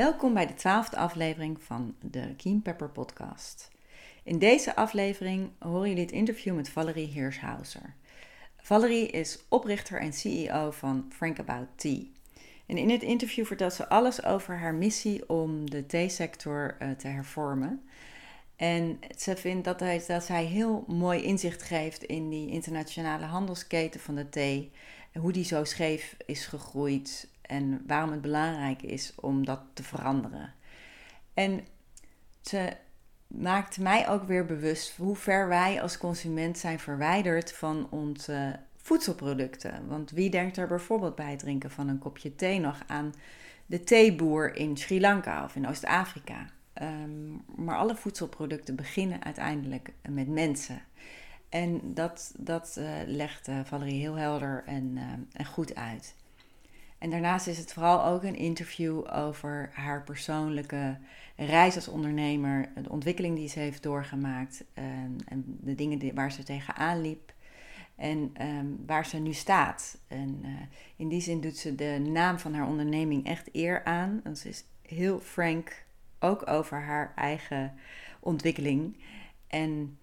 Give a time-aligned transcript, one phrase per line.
[0.00, 3.70] Welkom bij de twaalfde aflevering van de Keen Pepper podcast.
[4.22, 7.94] In deze aflevering horen jullie het interview met Valerie Hirschhauser.
[8.56, 12.02] Valerie is oprichter en CEO van Frank About Tea.
[12.66, 17.08] En in het interview vertelt ze alles over haar missie om de theesector uh, te
[17.08, 17.82] hervormen.
[18.56, 24.00] En ze vindt dat, hij, dat zij heel mooi inzicht geeft in die internationale handelsketen
[24.00, 24.70] van de thee.
[25.18, 30.54] Hoe die zo scheef is gegroeid en waarom het belangrijk is om dat te veranderen.
[31.34, 31.60] En
[32.40, 32.72] ze
[33.26, 39.86] maakt mij ook weer bewust hoe ver wij als consument zijn verwijderd van onze voedselproducten.
[39.88, 43.14] Want wie denkt er bijvoorbeeld bij het drinken van een kopje thee nog aan
[43.66, 46.46] de theeboer in Sri Lanka of in Oost-Afrika?
[46.72, 50.82] Ehm, maar alle voedselproducten beginnen uiteindelijk met mensen.
[51.48, 56.14] En dat, dat uh, legt uh, Valerie heel helder en, uh, en goed uit.
[57.00, 60.98] En daarnaast is het vooral ook een interview over haar persoonlijke
[61.36, 66.42] reis als ondernemer, de ontwikkeling die ze heeft doorgemaakt en, en de dingen waar ze
[66.42, 67.32] tegenaan liep
[67.96, 69.98] en um, waar ze nu staat.
[70.08, 70.50] En uh,
[70.96, 74.20] in die zin doet ze de naam van haar onderneming echt eer aan.
[74.24, 75.84] En ze is heel frank
[76.18, 77.74] ook over haar eigen
[78.20, 78.96] ontwikkeling.
[79.46, 79.98] En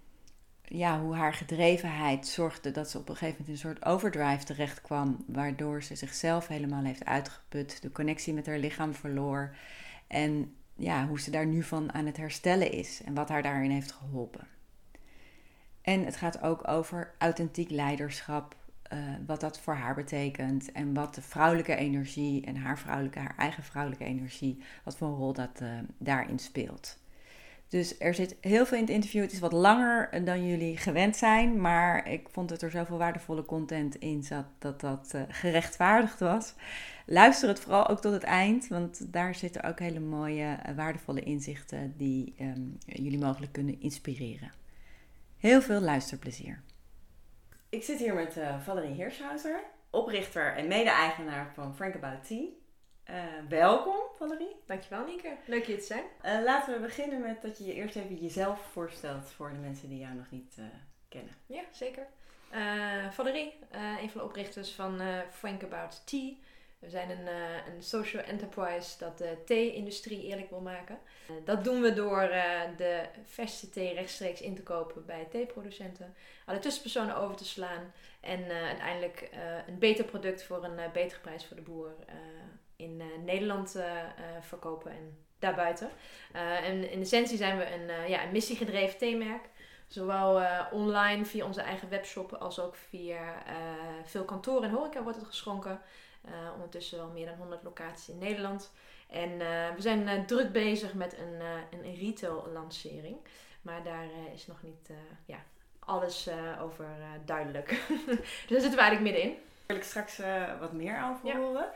[0.69, 4.43] ja, hoe haar gedrevenheid zorgde dat ze op een gegeven moment in een soort overdrive
[4.43, 9.55] terecht kwam, waardoor ze zichzelf helemaal heeft uitgeput, de connectie met haar lichaam verloor
[10.07, 13.71] en ja, hoe ze daar nu van aan het herstellen is en wat haar daarin
[13.71, 14.47] heeft geholpen.
[15.81, 18.55] En het gaat ook over authentiek leiderschap,
[18.93, 23.37] uh, wat dat voor haar betekent en wat de vrouwelijke energie en haar vrouwelijke, haar
[23.37, 26.97] eigen vrouwelijke energie, wat voor rol dat uh, daarin speelt.
[27.67, 29.21] Dus er zit heel veel in het interview.
[29.21, 31.61] Het is wat langer dan jullie gewend zijn.
[31.61, 36.53] Maar ik vond dat er zoveel waardevolle content in zat dat dat uh, gerechtvaardigd was.
[37.05, 38.67] Luister het vooral ook tot het eind.
[38.67, 44.51] Want daar zitten ook hele mooie, uh, waardevolle inzichten die um, jullie mogelijk kunnen inspireren.
[45.37, 46.61] Heel veel luisterplezier.
[47.69, 52.45] Ik zit hier met uh, Valerie Hirschhauser, oprichter en mede-eigenaar van Frank About Tea.
[53.09, 53.15] Uh,
[53.49, 54.55] welkom, Valerie.
[54.65, 55.35] Dankjewel, Nieke.
[55.45, 56.03] Leuk je te zijn.
[56.25, 59.89] Uh, laten we beginnen met dat je je eerst even jezelf voorstelt voor de mensen
[59.89, 60.65] die jou nog niet uh,
[61.07, 61.33] kennen.
[61.45, 62.07] Ja, zeker.
[63.11, 65.01] Valerie, een van de oprichters van
[65.31, 66.33] Frank About Tea.
[66.79, 67.27] We zijn een,
[67.73, 70.99] een social enterprise dat de thee-industrie eerlijk wil maken.
[71.45, 72.19] dat doen we door
[72.77, 76.15] de verse thee rechtstreeks in te kopen bij theeproducenten.
[76.45, 77.93] Alle tussenpersonen over te slaan.
[78.19, 79.29] En uiteindelijk
[79.67, 81.95] een beter product voor een betere prijs voor de boer
[82.77, 84.01] in uh, Nederland uh, uh,
[84.41, 85.89] verkopen en daarbuiten.
[86.63, 89.49] en in essentie zijn we een, ja, een missiegedreven theemerk.
[89.87, 93.43] Zowel online via onze eigen webshop als ook via
[94.05, 95.81] veel kantoren en horeca wordt het geschonken.
[96.53, 98.71] ondertussen wel meer dan 100 locaties in Nederland.
[99.09, 99.37] En
[99.75, 101.41] we zijn druk bezig met een,
[101.81, 103.17] een retail lancering.
[103.61, 104.89] Maar daar is nog niet
[105.25, 105.37] ja,
[105.79, 106.29] alles
[106.61, 106.87] over
[107.25, 107.69] duidelijk.
[108.07, 109.33] dus daar zitten we eigenlijk middenin.
[109.33, 110.19] Daar wil ik straks
[110.59, 111.37] wat meer over ja.
[111.37, 111.71] horen.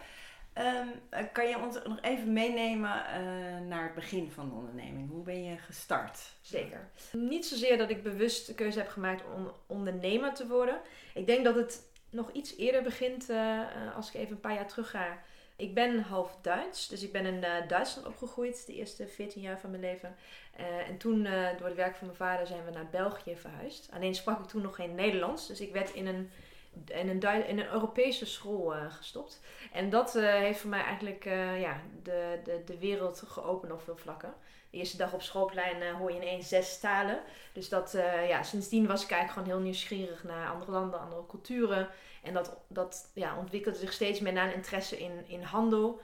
[0.58, 0.92] Um,
[1.32, 5.10] kan je ons nog even meenemen uh, naar het begin van de onderneming?
[5.10, 6.20] Hoe ben je gestart?
[6.42, 6.90] Zeker.
[7.12, 10.82] Niet zozeer dat ik bewust de keuze heb gemaakt om ondernemer te worden.
[11.14, 13.60] Ik denk dat het nog iets eerder begint uh,
[13.96, 15.18] als ik even een paar jaar terug ga.
[15.56, 19.70] Ik ben half Duits, dus ik ben in Duitsland opgegroeid de eerste 14 jaar van
[19.70, 20.16] mijn leven.
[20.88, 21.24] en toen,
[21.58, 23.90] door het werk van mijn vader, zijn we naar België verhuisd.
[23.94, 26.32] Alleen sprak ik toen nog geen Nederlands, dus ik werd in een
[26.86, 29.42] in een, in een Europese school uh, gestopt.
[29.72, 33.82] En dat uh, heeft voor mij eigenlijk uh, ja, de, de, de wereld geopend op
[33.82, 34.34] veel vlakken.
[34.70, 37.20] De eerste dag op schoolplein hoor je ineens zes talen.
[37.54, 37.92] Dus dat,
[38.28, 41.90] ja, sindsdien was ik eigenlijk gewoon heel nieuwsgierig naar andere landen, andere culturen.
[42.24, 46.02] En dat, dat ja, ontwikkelde zich steeds meer naar een interesse in, in handel.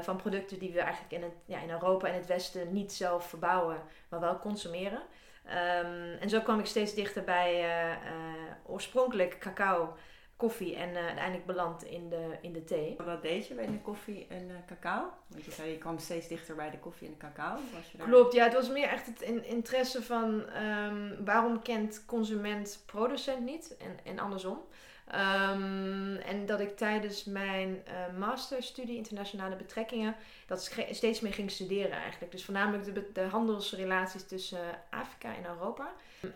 [0.00, 3.28] van producten die we eigenlijk in, het, ja, in Europa en het Westen niet zelf
[3.28, 5.02] verbouwen, maar wel consumeren.
[5.46, 9.96] Um, en zo kwam ik steeds dichter bij uh, uh, oorspronkelijk cacao
[10.36, 12.96] koffie en uh, uiteindelijk beland in de, in de thee.
[13.04, 15.10] Wat deed je bij de koffie en cacao?
[15.26, 17.58] Want je zei je kwam steeds dichter bij de koffie en de cacao.
[17.74, 18.06] Was je daar...
[18.06, 23.76] Klopt, ja, het was meer echt het interesse van um, waarom kent consument producent niet
[23.76, 24.60] en, en andersom.
[25.08, 30.16] Um, en dat ik tijdens mijn uh, masterstudie internationale betrekkingen
[30.46, 32.32] dat steeds meer ging studeren eigenlijk.
[32.32, 34.60] Dus voornamelijk de, de handelsrelaties tussen
[34.90, 35.92] Afrika en Europa.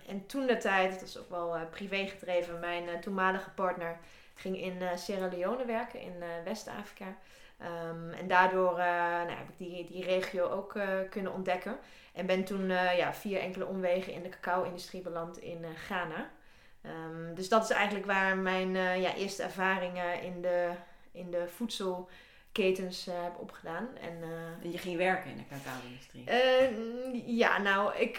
[0.07, 3.99] En toen de tijd, dat is ook wel uh, privé gedreven, mijn uh, toenmalige partner
[4.35, 6.15] ging in Sierra Leone werken in
[6.45, 7.17] West-Afrika.
[7.62, 10.79] Um, en daardoor nou, heb ik die, die regio ook
[11.11, 11.79] kunnen ontdekken.
[12.12, 16.31] En ben toen ja, via enkele omwegen in de cacao-industrie beland in Ghana.
[16.88, 20.71] Um, dus dat is eigenlijk waar mijn uh, ja, eerste ervaringen in de,
[21.12, 23.88] in de voedselketens uh, heb opgedaan.
[24.00, 26.25] En, uh, en je ging werken in de cacao-industrie?
[27.37, 28.19] ja, nou, ik,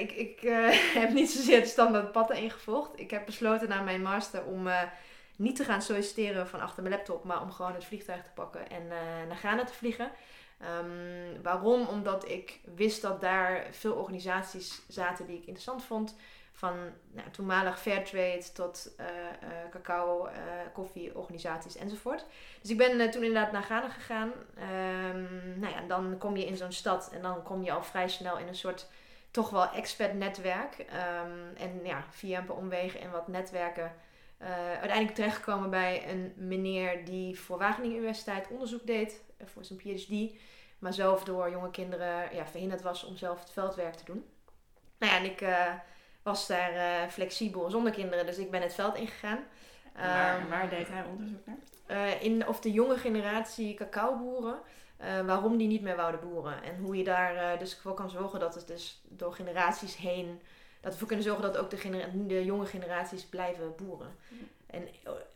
[0.00, 0.40] ik, ik
[1.00, 3.00] heb niet zozeer het standaard pad ingevolgd.
[3.00, 4.68] Ik heb besloten na mijn master om
[5.36, 8.70] niet te gaan solliciteren van achter mijn laptop, maar om gewoon het vliegtuig te pakken
[8.70, 8.86] en
[9.28, 10.10] naar Ghana te vliegen.
[10.80, 11.86] Um, waarom?
[11.86, 16.16] Omdat ik wist dat daar veel organisaties zaten die ik interessant vond
[16.60, 16.76] van
[17.10, 20.32] nou, toenmalig Fairtrade tot uh, uh, cacao, uh,
[20.72, 22.24] koffieorganisaties enzovoort.
[22.60, 24.32] Dus ik ben toen inderdaad naar Ghana gegaan.
[25.08, 28.08] Um, nou ja, dan kom je in zo'n stad en dan kom je al vrij
[28.08, 28.88] snel in een soort
[29.30, 30.78] toch wel expat-netwerk.
[30.78, 33.92] Um, en ja, via een paar omwegen en wat netwerken
[34.80, 40.34] uiteindelijk terechtgekomen bij een meneer die voor Wageningen Universiteit onderzoek deed voor zijn PhD.
[40.78, 44.24] Maar zelf door jonge kinderen ja, verhinderd was om zelf het veldwerk te doen.
[44.98, 45.40] Nou ja, en ik
[46.22, 48.26] was daar uh, flexibel zonder kinderen.
[48.26, 49.38] Dus ik ben het veld ingegaan.
[49.94, 51.56] Waar, um, waar, deed hij onderzoek naar?
[51.90, 54.58] Uh, in of de jonge generatie cacaoboeren,
[55.00, 56.62] uh, waarom die niet meer wouden boeren.
[56.62, 60.40] En hoe je daar dus voor kan zorgen dat het dus door generaties heen,
[60.80, 64.16] dat we kunnen zorgen dat ook de, de jonge generaties blijven boeren.
[64.66, 64.88] En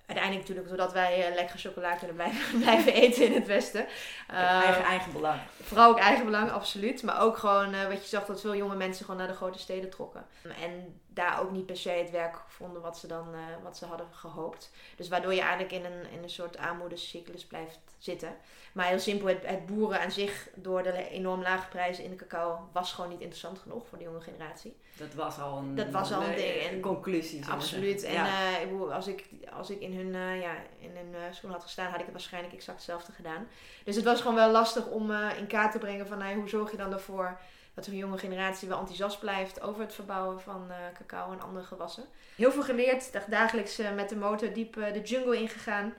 [0.07, 3.87] uiteindelijk natuurlijk zodat wij uh, lekker chocola kunnen blijven, blijven eten in het Westen.
[4.27, 5.41] eigen, ehm, eigen belang.
[5.63, 7.03] Vooral ook eigen belang, absoluut.
[7.03, 9.59] Maar ook gewoon uh, wat je zag dat veel jonge mensen gewoon naar de grote
[9.59, 10.27] steden trokken.
[10.63, 13.87] En daar ook niet per se het werk vonden wat ze dan uh, wat ze
[13.87, 14.71] hadden gehoopt.
[14.97, 18.37] Dus waardoor je eigenlijk in een, in een soort armoedecyclus blijft zitten.
[18.73, 22.17] Maar heel simpel, het, het, boeren aan zich door de enorm lage prijzen in de
[22.17, 24.77] cacao was gewoon niet interessant genoeg voor de jonge generatie.
[24.97, 26.53] Dat was al een, dat was al een, ding.
[26.53, 27.47] En, conclusie.
[27.47, 28.03] Absoluut.
[28.03, 28.61] En ja.
[28.71, 31.99] uh, als, ik, als ik in hun, uh, ja, in hun schoen had gestaan, had
[31.99, 33.47] ik het waarschijnlijk exact hetzelfde gedaan.
[33.85, 36.77] Dus het was gewoon wel lastig om in kaart te brengen van hoe zorg je
[36.77, 37.39] dan ervoor
[37.75, 42.05] dat een jonge generatie wel enthousiast blijft over het verbouwen van cacao en andere gewassen.
[42.37, 45.95] Heel veel geleerd, dagelijks met de motor diep de jungle ingegaan.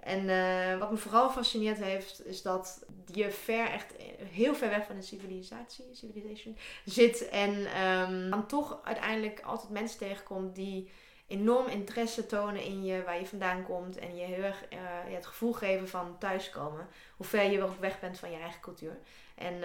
[0.00, 3.94] En wat me vooral fascineerd heeft, is dat je ver, echt
[4.30, 7.28] heel ver weg van de civilisatie, civilization, zit.
[7.28, 10.90] En um, dan toch uiteindelijk altijd mensen tegenkomt die
[11.26, 13.98] enorm interesse tonen in je, waar je vandaan komt.
[13.98, 14.64] En je heel erg
[15.08, 16.88] het gevoel geven van thuiskomen.
[17.16, 18.98] Hoe ver je ook weg bent van je eigen cultuur.
[19.40, 19.60] En uh,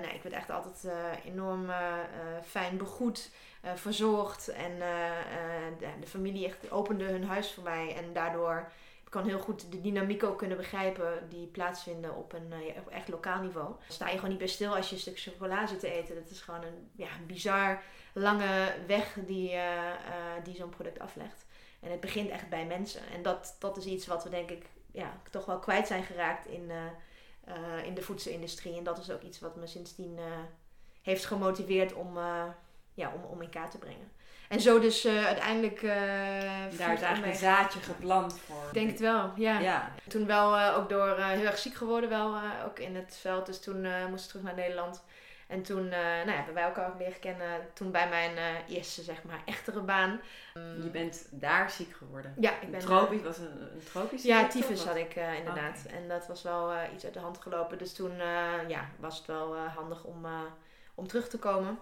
[0.00, 0.94] nou, ik werd echt altijd
[1.24, 1.70] enorm
[2.44, 3.30] fijn begoed,
[3.74, 4.48] verzorgd.
[4.48, 4.78] En
[5.78, 7.96] de, de familie echt opende hun huis voor mij.
[7.96, 8.72] En daardoor
[9.08, 12.52] kan heel goed de dynamiek ook kunnen begrijpen die plaatsvinden op een
[12.90, 13.74] echt lokaal niveau.
[13.88, 16.14] Sta je gewoon niet bij stil als je een stuk chocola zit te eten.
[16.14, 17.82] Dat is gewoon een ja, bizar
[18.12, 19.58] lange weg die,
[20.42, 21.46] die zo'n product aflegt.
[21.80, 23.00] En het begint echt bij mensen.
[23.14, 26.46] En dat, dat is iets wat we denk ik ja, toch wel kwijt zijn geraakt
[26.46, 26.70] in,
[27.84, 28.76] in de voedselindustrie.
[28.76, 30.18] En dat is ook iets wat me sindsdien
[31.02, 32.18] heeft gemotiveerd om,
[32.94, 34.12] ja, om, om in kaart te brengen.
[34.48, 35.80] En zo dus uiteindelijk...
[35.80, 38.66] Daar is eigenlijk een zaadje geplant voor.
[38.66, 39.58] Ik denk het wel, ja.
[39.58, 39.94] ja.
[40.08, 43.46] Toen wel ook door heel erg ziek geworden wel, ook in het veld.
[43.46, 45.04] Dus toen moest ik terug naar Nederland.
[45.52, 47.60] En toen nou, hebben wij elkaar ook leren kennen.
[47.72, 50.20] Toen bij mijn eerste, zeg maar, echtere baan.
[50.54, 52.34] Je bent daar ziek geworden?
[52.38, 52.80] Ja, ik ben...
[52.80, 55.86] Tropisch, was een, een tropische Ja, tyfus had ik inderdaad.
[55.86, 57.78] En dat was wel iets uit de hand gelopen.
[57.78, 58.16] Dus toen
[58.68, 60.26] ja, was het wel handig om,
[60.94, 61.78] om terug te komen.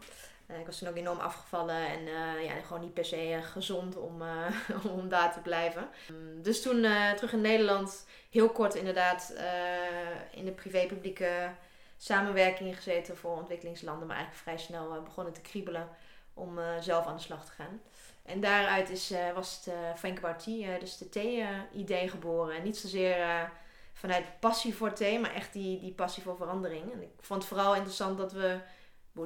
[0.51, 2.05] Eh, ik was toen ook enorm afgevallen en
[2.43, 4.23] ja, gewoon niet per se eh, gezond om,
[4.97, 5.89] om daar te blijven.
[6.09, 6.87] Mm, dus toen
[7.17, 9.35] terug in Nederland, heel kort inderdaad,
[10.31, 11.51] in de privé-publieke
[12.03, 15.89] samenwerking gezeten voor ontwikkelingslanden, maar eigenlijk vrij snel begonnen te kriebelen
[16.35, 17.81] om zelf aan de slag te gaan.
[18.23, 22.57] En daaruit is, was het Frank Tea, dus de thee-idee geboren.
[22.57, 23.51] En niet zozeer
[23.93, 26.93] vanuit passie voor thee, maar echt die, die passie voor verandering.
[26.93, 28.59] En ik vond het vooral interessant dat we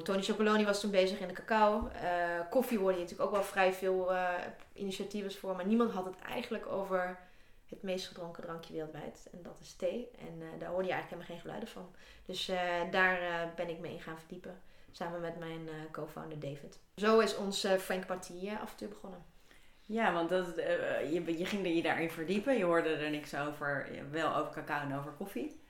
[0.02, 1.90] Tony Chocoloni was toen bezig in de cacao.
[2.50, 4.30] Koffie hoorde je natuurlijk ook wel vrij veel uh,
[4.72, 5.56] initiatieven voor.
[5.56, 7.18] Maar niemand had het eigenlijk over
[7.68, 9.28] het meest gedronken drankje wereldwijd.
[9.32, 10.08] En dat is thee.
[10.18, 11.94] En uh, daar hoorde je eigenlijk helemaal geen geluiden van.
[12.24, 12.46] Dus
[12.90, 14.60] daar ben ik mee in gaan verdiepen.
[14.92, 16.78] Samen met mijn co-founder David.
[16.96, 19.24] Zo is ons Frank Partie avontuur begonnen.
[19.86, 22.56] Ja, want dat, uh, je, je ging je daarin verdiepen.
[22.56, 25.60] Je hoorde er niks over, wel over cacao en over koffie.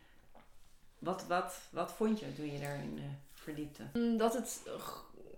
[0.98, 3.82] Wat, wat, wat vond je toen je daarin uh, verdiepte?
[3.92, 4.62] Mm, dat het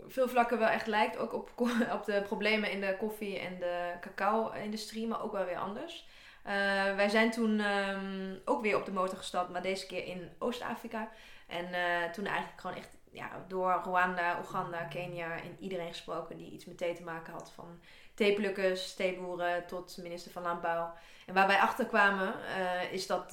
[0.06, 1.16] veel vlakken wel echt lijkt.
[1.16, 1.50] Ook op,
[1.96, 6.06] op de problemen in de koffie- en de cacao-industrie, maar ook wel weer anders.
[6.47, 6.53] Uh,
[6.95, 11.09] wij zijn toen um, ook weer op de motor gestapt, maar deze keer in Oost-Afrika.
[11.47, 16.50] En uh, toen eigenlijk gewoon echt ja, door Rwanda, Oeganda, Kenia en iedereen gesproken die
[16.50, 17.53] iets met thee te maken had.
[17.55, 17.81] Van
[18.15, 20.93] theeplukkers, theeboeren tot minister van Landbouw.
[21.26, 23.31] En waar wij achter kwamen uh, is dat,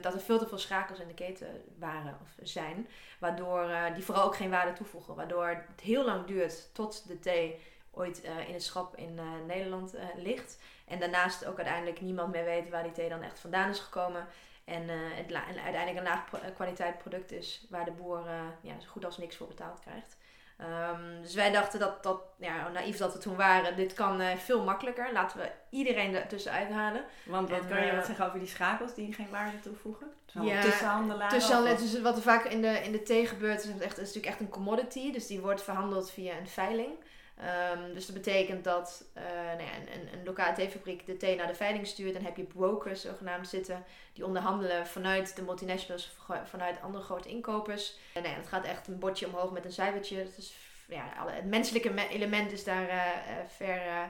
[0.00, 2.88] dat er veel te veel schakels in de keten waren of zijn.
[3.18, 5.14] Waardoor die vooral ook geen waarde toevoegen.
[5.14, 7.60] Waardoor het heel lang duurt tot de thee
[7.90, 10.58] ooit in het schap in Nederland ligt.
[10.86, 14.26] En daarnaast ook uiteindelijk niemand meer weet waar die thee dan echt vandaan is gekomen.
[14.64, 18.24] En, het en uiteindelijk een laag kwaliteit product is waar de boer
[18.60, 20.16] ja, zo goed als niks voor betaald krijgt.
[20.60, 24.36] Um, dus wij dachten dat, dat ja, naïef dat we toen waren, dit kan uh,
[24.36, 25.12] veel makkelijker.
[25.12, 27.04] Laten we iedereen er tussenuit halen.
[27.24, 30.06] Want wat en, kan je wat zeggen over die schakels die geen waarde toevoegen?
[30.40, 31.76] Ja, tussenhandelaren?
[31.78, 34.40] Dus wat er vaak in de, in de thee gebeurt, is, echt, is natuurlijk echt
[34.40, 35.12] een commodity.
[35.12, 36.92] Dus die wordt verhandeld via een veiling.
[37.40, 41.46] Um, dus dat betekent dat uh, nou ja, een, een, lokale theefabriek de thee naar
[41.46, 42.14] de veiling stuurt.
[42.14, 47.96] Dan heb je brokers zogenaamd zitten die onderhandelen vanuit de multinationals, vanuit andere grote inkopers.
[48.12, 50.26] En nou ja, het gaat echt een bordje omhoog met een cijfertje.
[50.36, 50.54] Dus
[50.88, 53.02] ja, alle, het menselijke element is daar uh,
[53.48, 54.02] ver, uh,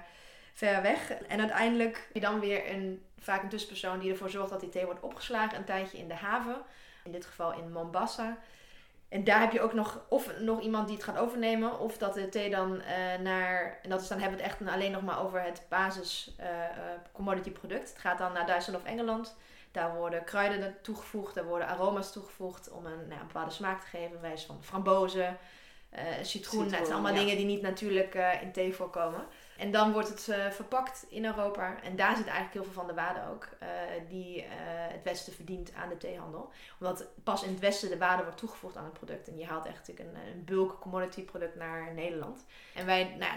[0.53, 1.11] ver weg.
[1.11, 4.69] En uiteindelijk heb je dan weer een, vaak een tussenpersoon die ervoor zorgt dat die
[4.69, 6.63] thee wordt opgeslagen een tijdje in de haven.
[7.05, 8.39] In dit geval in Mombasa.
[9.09, 12.15] En daar heb je ook nog of nog iemand die het gaat overnemen, of dat
[12.15, 15.03] de thee dan uh, naar, en dat is dan hebben we het echt alleen nog
[15.03, 16.53] maar over het basis uh, uh,
[17.13, 17.89] commodity product.
[17.89, 19.37] Het gaat dan naar Duitsland of Engeland.
[19.73, 23.87] Daar worden kruiden toegevoegd, daar worden aroma's toegevoegd om een, nou, een bepaalde smaak te
[23.87, 25.39] geven, wijs van frambozen,
[25.91, 26.25] citroen.
[26.25, 26.63] citroen.
[26.63, 27.19] Het zijn allemaal ja.
[27.19, 29.27] dingen die niet natuurlijk in thee voorkomen.
[29.57, 31.83] En dan wordt het uh, verpakt in Europa.
[31.83, 33.49] En daar zit eigenlijk heel veel van de waarde ook.
[33.63, 33.69] Uh,
[34.09, 34.45] die uh,
[34.93, 36.53] het Westen verdient aan de theehandel.
[36.81, 39.29] Omdat pas in het Westen de waarde wordt toegevoegd aan het product.
[39.29, 42.45] En je haalt echt een, een bulk commodity product naar Nederland.
[42.75, 43.33] En wij, nou,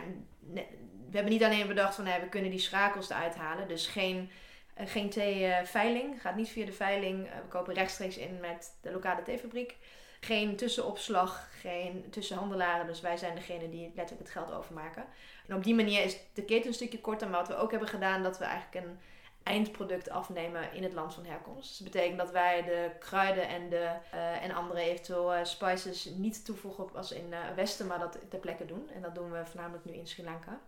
[1.09, 3.67] we hebben niet alleen bedacht van nee, we kunnen die schakels eruit halen.
[3.67, 4.29] Dus geen,
[4.75, 6.21] geen theeveiling.
[6.21, 7.23] Gaat niet via de veiling.
[7.23, 9.77] we kopen rechtstreeks in met de lokale theefabriek.
[10.19, 12.87] Geen tussenopslag, geen tussenhandelaren.
[12.87, 15.05] Dus wij zijn degene die letterlijk het geld overmaken.
[15.47, 17.29] En op die manier is de keten een stukje korter.
[17.29, 18.99] Maar wat we ook hebben gedaan, dat we eigenlijk een
[19.43, 21.67] eindproduct afnemen in het land van herkomst.
[21.67, 26.05] Dus dat betekent dat wij de kruiden en, de, uh, en andere eventueel uh, spices
[26.05, 28.89] niet toevoegen als in uh, Westen, maar dat ter plekke doen.
[28.93, 30.59] En dat doen we voornamelijk nu in Sri Lanka.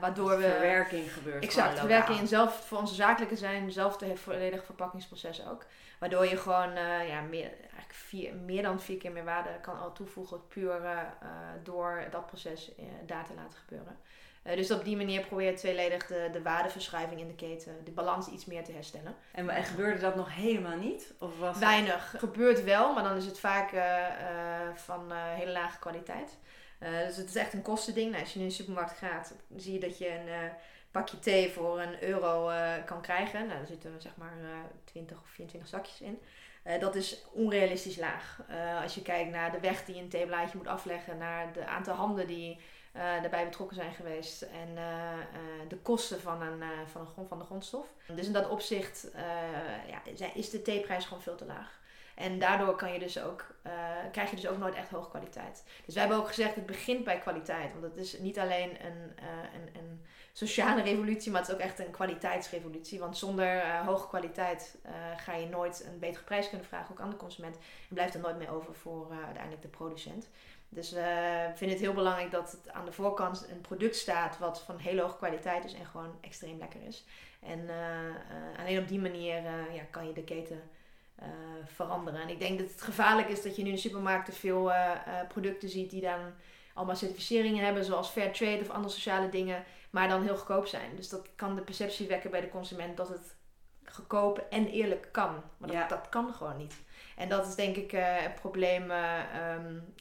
[0.00, 0.42] Waardoor we.
[0.42, 1.44] Verwerking gebeurt.
[1.44, 5.64] Exact, verwerking en zelf voor onze zakelijke zijn, zelf het volledige verpakkingsproces ook.
[5.98, 6.72] Waardoor je gewoon
[7.06, 7.50] ja, meer,
[7.94, 11.00] vier, meer dan vier keer meer waarde kan al toevoegen, puur uh,
[11.62, 12.70] door dat proces
[13.06, 13.96] daar te laten gebeuren.
[14.42, 18.28] dus op die manier probeer je tweeledig de, de waardeverschuiving in de keten, de balans
[18.28, 19.14] iets meer te herstellen.
[19.32, 21.14] En, en gebeurde dat nog helemaal niet?
[21.18, 22.12] Of was Weinig.
[22.12, 22.20] Het...
[22.20, 23.70] Gebeurt wel, maar dan is het vaak
[24.74, 26.38] van hele lage kwaliteit.
[26.84, 28.10] Uh, dus het is echt een kostending.
[28.10, 30.52] Nou, als je nu in de supermarkt gaat, zie je dat je een uh,
[30.90, 33.46] pakje thee voor een euro uh, kan krijgen.
[33.46, 34.32] Nou, daar zitten zeg maar
[34.84, 36.18] 20 of 24 zakjes in.
[36.80, 38.40] Dat is onrealistisch laag.
[38.82, 42.26] als je kijkt naar de weg die een theeblaadje moet afleggen, naar de aantal handen
[42.26, 42.60] die
[42.92, 44.74] daarbij betrokken zijn geweest en
[45.68, 47.86] de kosten van, een, van, een grond, van de grondstof.
[48.06, 49.10] Dus in dat opzicht
[50.16, 51.80] ja, is de theeprijs gewoon veel te laag.
[52.14, 53.72] En daardoor kan je dus ook, uh,
[54.12, 55.64] krijg je dus ook nooit echt hoge kwaliteit.
[55.84, 57.72] Dus wij hebben ook gezegd, het begint bij kwaliteit.
[57.72, 61.60] Want het is niet alleen een, uh, een, een sociale revolutie, maar het is ook
[61.60, 62.98] echt een kwaliteitsrevolutie.
[62.98, 64.78] Want zonder uh, hoge kwaliteit
[65.16, 67.56] ga je nooit een betere prijs kunnen vragen, ook aan de consument.
[67.56, 70.28] En blijft er nooit meer over voor uiteindelijk de producent.
[70.68, 74.62] Dus we vinden het heel belangrijk dat het aan de voorkant een product staat wat
[74.62, 77.04] van hele hoge kwaliteit is en gewoon extreem lekker is.
[77.40, 77.68] En
[78.58, 79.42] alleen op die manier
[79.72, 80.62] ja, kan je de keten
[81.22, 81.26] uh,
[81.64, 82.20] veranderen.
[82.20, 84.90] En ik denk dat het gevaarlijk is dat je nu in de supermarkten veel uh,
[85.08, 86.20] uh, producten ziet die dan
[86.74, 90.96] allemaal certificeringen hebben, zoals fair trade of andere sociale dingen, maar dan heel goedkoop zijn.
[90.96, 93.36] Dus dat kan de perceptie wekken bij de consument dat het
[93.84, 95.42] goedkoop en eerlijk kan.
[95.56, 95.86] Maar dat, ja.
[95.86, 96.74] dat kan gewoon niet.
[97.16, 99.94] En dat is denk ik het probleem um,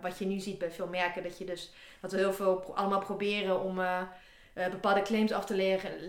[0.00, 1.22] wat je nu ziet bij veel merken.
[1.22, 3.80] Dat je dus dat we heel veel pro allemaal proberen om
[4.54, 5.56] uh, bepaalde claims af te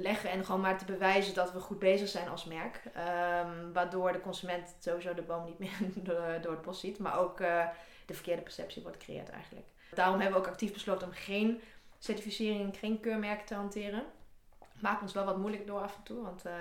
[0.01, 2.81] leggen, en gewoon maar te bewijzen dat we goed bezig zijn als merk.
[2.85, 5.77] Um, waardoor de consument sowieso de boom niet meer
[6.41, 7.65] door, het bos ziet, maar ook uh,
[8.05, 9.65] de verkeerde perceptie wordt gecreëerd eigenlijk.
[9.93, 11.61] Daarom hebben we ook actief besloten om geen
[11.99, 14.03] certificering, geen keurmerken te hanteren.
[14.85, 16.21] Maakt ons wel wat moeilijk door af en toe.
[16.21, 16.53] Want uh,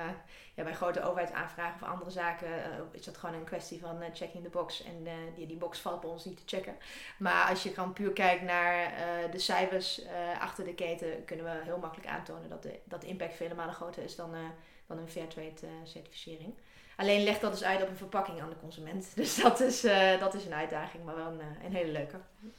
[0.55, 4.09] ja, bij grote overheidsaanvragen of andere zaken uh, is dat gewoon een kwestie van uh,
[4.13, 4.83] checking the box.
[4.83, 6.77] En die, die box valt bij ons niet te checken.
[7.19, 8.93] Maar als je gewoon puur kijkt naar
[9.31, 10.03] de cijfers
[10.41, 13.75] achter de keten, kunnen we heel makkelijk aantonen dat de, dat de impact vele malen
[13.75, 14.31] groter is dan,
[14.87, 16.55] dan een Fairtrade certificering.
[16.97, 19.13] Alleen legt dat dus uit op een verpakking aan de consument.
[19.17, 22.17] Dus dat is, uh, dat is een uitdaging, maar wel een, eh, een hele leuke.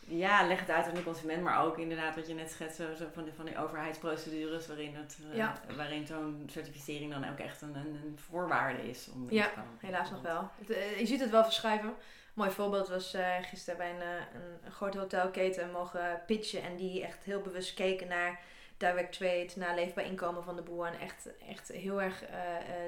[0.07, 2.85] Ja, leg het uit aan de consument, maar ook inderdaad wat je net schetst zo
[3.13, 7.75] van, de, van die overheidsprocedures waarin, het, uh, waarin zo'n certificering dan ook echt een,
[7.75, 9.09] een, voorwaarde is.
[9.13, 10.49] Om ja, helaas nog wel.
[10.65, 10.67] Het,
[10.99, 11.89] je ziet het wel verschuiven.
[11.89, 11.95] Een
[12.33, 17.23] mooi voorbeeld was gisteren bij een, een, een grote hotelketen mogen pitchen en die echt
[17.23, 18.39] heel bewust keken naar
[18.77, 20.85] direct trade, naar leefbaar inkomen van de boer.
[20.85, 22.29] En echt, echt heel erg uh,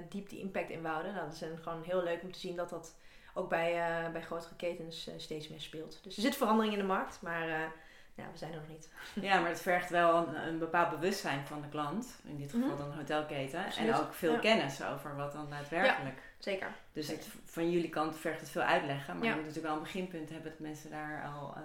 [0.09, 1.13] diep die impact inwouden.
[1.13, 2.95] Nou, dat is gewoon heel leuk om te zien dat dat
[3.33, 5.99] ook bij, uh, bij grotere ketens steeds meer speelt.
[6.03, 7.71] Dus er zit verandering in de markt, maar
[8.15, 8.89] ja, we zijn er nog niet.
[9.29, 12.19] Ja, maar het vergt wel een, een bepaald bewustzijn van de klant.
[12.23, 12.77] In dit geval mhm.
[12.77, 13.65] dan een hotelketen.
[13.65, 16.15] En ook veel kennis over wat dan daadwerkelijk.
[16.15, 16.67] Ja, zeker.
[16.93, 19.17] Dus Het, van jullie kant vergt het veel uitleggen.
[19.17, 21.57] Maar je moet natuurlijk wel een beginpunt hebben dat mensen daar al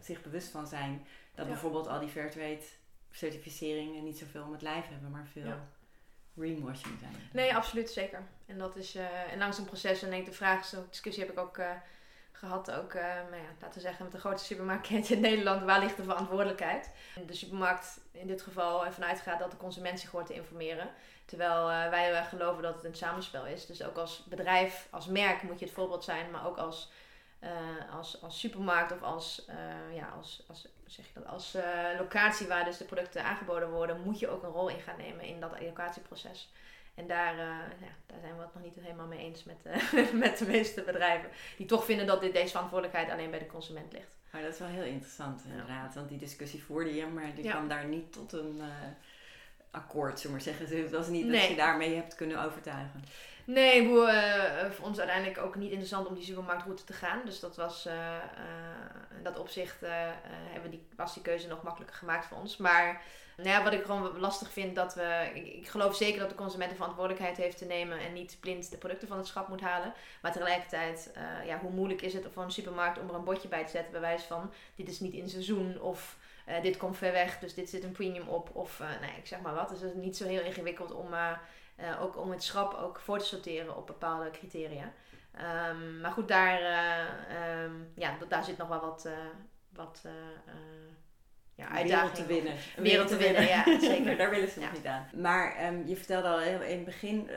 [0.00, 1.06] zich bewust van zijn.
[1.34, 2.62] Dat bijvoorbeeld al die Fairtrade
[3.10, 5.54] certificeringen niet zoveel om het lijf hebben, maar veel
[6.36, 7.14] greenwashing zijn.
[7.32, 8.22] Nee, absoluut, zeker.
[8.46, 10.02] En dat is uh, en langs een proces.
[10.02, 11.70] En denk de vraag, zo'n discussie heb ik ook uh,
[12.32, 15.62] gehad, ook, uh, nou ja, laten we zeggen, met de grootste supermarktketen in Nederland.
[15.62, 16.90] Waar ligt de verantwoordelijkheid?
[17.26, 20.90] De supermarkt in dit geval ervan uitgaat dat de consument zich hoort te informeren.
[21.24, 23.66] Terwijl wij geloven dat het een samenspel is.
[23.66, 26.90] Dus ook als bedrijf, als merk moet je het voorbeeld zijn, maar ook als
[27.40, 31.62] uh, als, als supermarkt of als, uh, ja, als, als, zeg je dat, als uh,
[31.98, 35.24] locatie waar dus de producten aangeboden worden, moet je ook een rol in gaan nemen
[35.24, 36.52] in dat educatieproces.
[36.94, 39.56] En daar, ja, daar zijn we het nog niet helemaal mee eens met,
[40.12, 41.30] met de meeste bedrijven.
[41.56, 44.16] Die toch vinden dat dit, deze verantwoordelijkheid alleen bij de consument ligt.
[44.30, 45.94] Maar dat is wel heel interessant inderdaad.
[45.94, 48.62] Want die discussie voerde je, maar die kwam daar niet tot een
[49.70, 50.82] akkoord, zullen we maar zeggen.
[50.82, 51.40] Het was niet nee.
[51.40, 53.04] dat je daarmee hebt kunnen overtuigen.
[53.48, 57.20] Nee, voor, uh, voor ons uiteindelijk ook niet interessant om die supermarktroute te gaan.
[57.24, 57.92] Dus dat was, uh,
[59.16, 59.76] in dat opzicht
[60.52, 62.56] hebben die, was die keuze nog makkelijker gemaakt voor ons.
[62.56, 63.02] Maar
[63.36, 65.30] nou ja, wat ik gewoon lastig vind, dat we.
[65.34, 68.76] Ik, geloof zeker dat de consument de verantwoordelijkheid heeft te nemen en niet blind de
[68.76, 69.92] producten van het schap moet halen.
[70.22, 71.10] Maar tegelijkertijd,
[71.46, 73.92] ja, hoe moeilijk is het voor een supermarkt om er een bordje bij te zetten,
[73.92, 76.16] bij wijze van: dit is niet in seizoen of.
[76.62, 78.50] dit komt ver weg, dus dit zit een premium op.
[78.52, 79.68] Of nee, ik zeg maar wat.
[79.68, 81.14] Dus het is niet zo heel ingewikkeld om
[81.80, 84.92] uh, ook om het schap ook voor te sorteren op bepaalde criteria.
[85.70, 89.12] Um, maar goed, daar, uh, um, ja, daar zit nog wel wat, uh,
[89.72, 90.02] wat
[91.54, 92.14] ja, uitdaging.
[92.14, 92.52] te winnen.
[92.76, 94.16] Een wereld te winnen, ja, zeker.
[94.16, 95.08] daar willen ze nog niet aan.
[95.14, 97.30] Maar um, je vertelde al in het begin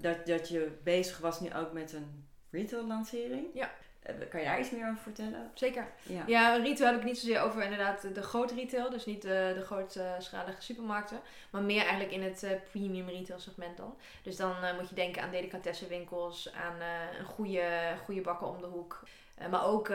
[0.00, 3.46] dat, dat je bezig was nu ook met een retail lancering.
[3.54, 3.70] Ja.
[4.02, 5.50] Eh, kan je daar iets meer over vertellen?
[5.54, 5.86] Zeker.
[6.02, 8.90] Ja, ja retail heb ik niet zozeer over inderdaad de grote retail.
[8.90, 11.20] Dus niet de, de grootschalige supermarkten.
[11.50, 13.96] Maar meer eigenlijk in het uh, premium retail segment dan.
[14.22, 16.52] Dus dan uh, moet je denken aan delicatessenwinkels.
[16.52, 19.02] Aan uh, een goede, goede bakker om de hoek.
[19.50, 19.92] maar ook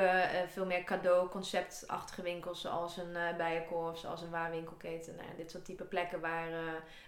[0.47, 2.61] veel meer cadeau-conceptachtige winkels.
[2.61, 5.15] Zoals een uh, Bijenkorf, zoals een waarwinkelketen.
[5.15, 6.49] Nou, dit soort type plekken waar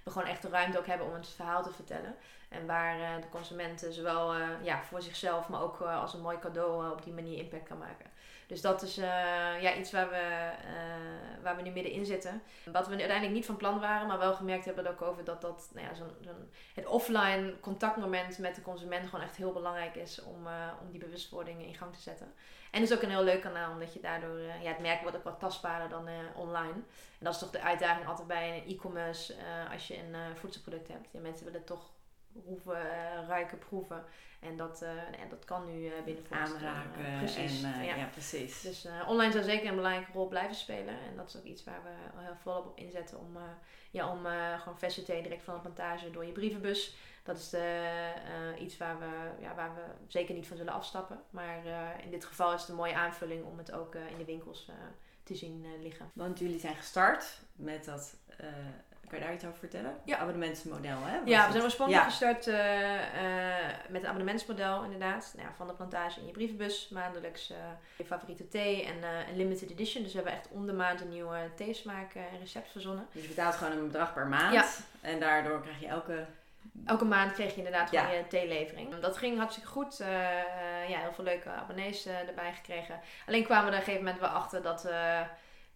[0.03, 2.15] we gewoon echt de ruimte ook hebben om het verhaal te vertellen.
[2.49, 6.21] En waar uh, de consumenten zowel uh, ja, voor zichzelf, maar ook uh, als een
[6.21, 8.05] mooi cadeau op die manier impact kan maken.
[8.47, 10.51] Dus dat is ja, iets waar we,
[11.43, 12.41] waar we nu middenin zitten.
[12.71, 15.69] Wat we uiteindelijk niet van plan waren, maar wel gemerkt hebben ook over dat, dat
[15.73, 16.11] nou ja, zo'n,
[16.73, 20.47] het offline contactmoment met de consument gewoon echt heel belangrijk is om,
[20.81, 22.33] om die bewustwording in gang te zetten.
[22.71, 25.17] En het is ook een heel leuk kanaal, omdat je daardoor, ja, het merk wordt
[25.17, 26.73] ook wat tastbaarder dan online.
[27.19, 29.35] En dat is toch de uitdaging altijd bij e-commerce
[29.71, 31.07] als je een voedselproduct hebt.
[31.11, 31.89] Ja, mensen willen toch
[32.33, 34.03] proeven, uh, ruiken, proeven.
[34.39, 36.39] En dat, uh, en dat kan nu uh, binnenkort.
[36.39, 37.17] Aanraken.
[37.17, 37.63] precies.
[37.63, 37.95] En, ja.
[37.95, 38.05] ja.
[38.05, 38.61] precies.
[38.61, 40.99] Dus online zou zeker een belangrijke rol blijven spelen.
[40.99, 43.37] En dat is ook iets waar we heel volop op inzetten om,
[43.91, 44.25] ja, om
[44.57, 46.95] gewoon versatee direct van de plantage door je brievenbus.
[47.23, 47.91] Dat is de,
[48.59, 51.21] iets waar we, ja, waar we zeker niet van zullen afstappen.
[51.29, 51.65] Maar
[52.03, 54.71] in dit geval is het een mooie aanvulling om het ook in de winkels
[55.23, 56.11] te zien liggen.
[56.13, 58.15] Want jullie zijn gestart met dat
[59.09, 59.95] kan je daar iets over vertellen?
[60.03, 60.17] Ja.
[60.17, 61.19] Abonnementsmodel, hè?
[61.25, 62.55] ja, we zijn oorspronkelijk gestart uh,
[63.89, 65.33] met een abonnementsmodel, inderdaad.
[65.35, 67.57] Nou, ja, van de plantage in je brievenbus, maandelijks uh,
[67.97, 68.95] je favoriete thee en
[69.29, 70.03] een limited edition.
[70.03, 73.07] Dus we hebben echt om de maand een nieuwe theesmaak en recept verzonnen.
[73.11, 74.53] Dus je betaalt gewoon een bedrag per maand.
[74.53, 74.65] Ja.
[75.01, 76.25] En daardoor krijg je elke
[76.85, 78.09] Elke maand kreeg je inderdaad ja.
[78.09, 78.99] je theelevering.
[78.99, 79.97] Dat ging hartstikke goed.
[80.87, 82.99] ja, heel veel leuke abonnees erbij gekregen.
[83.27, 84.87] Alleen kwamen we er op een gegeven moment wel achter dat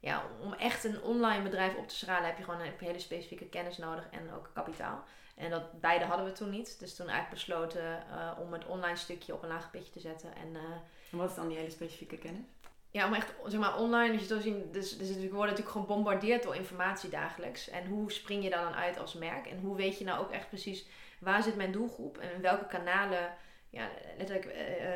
[0.04, 3.46] ja, om echt een online bedrijf op te schalen heb je gewoon een hele specifieke
[3.46, 5.04] kennis nodig en ook kapitaal.
[5.36, 6.80] En dat beide hadden we toen niet.
[6.80, 10.36] Dus toen eigenlijk besloten uh, om het online stukje op een laag pitje te zetten.
[10.36, 10.62] En, uh,
[11.12, 12.46] en wat is dan die hele specifieke kennis?
[12.94, 15.56] ja, om echt, zeg maar, online, als je het zo ziet, dus, dus we worden
[15.56, 17.70] natuurlijk gebombardeerd door informatie dagelijks.
[17.70, 19.48] En hoe spring je daar dan uit als merk?
[19.48, 20.86] En hoe weet je nou ook echt precies,
[21.20, 22.18] waar zit mijn doelgroep?
[22.18, 23.34] En in welke kanalen,
[23.74, 24.96] ja, letterlijk, uh,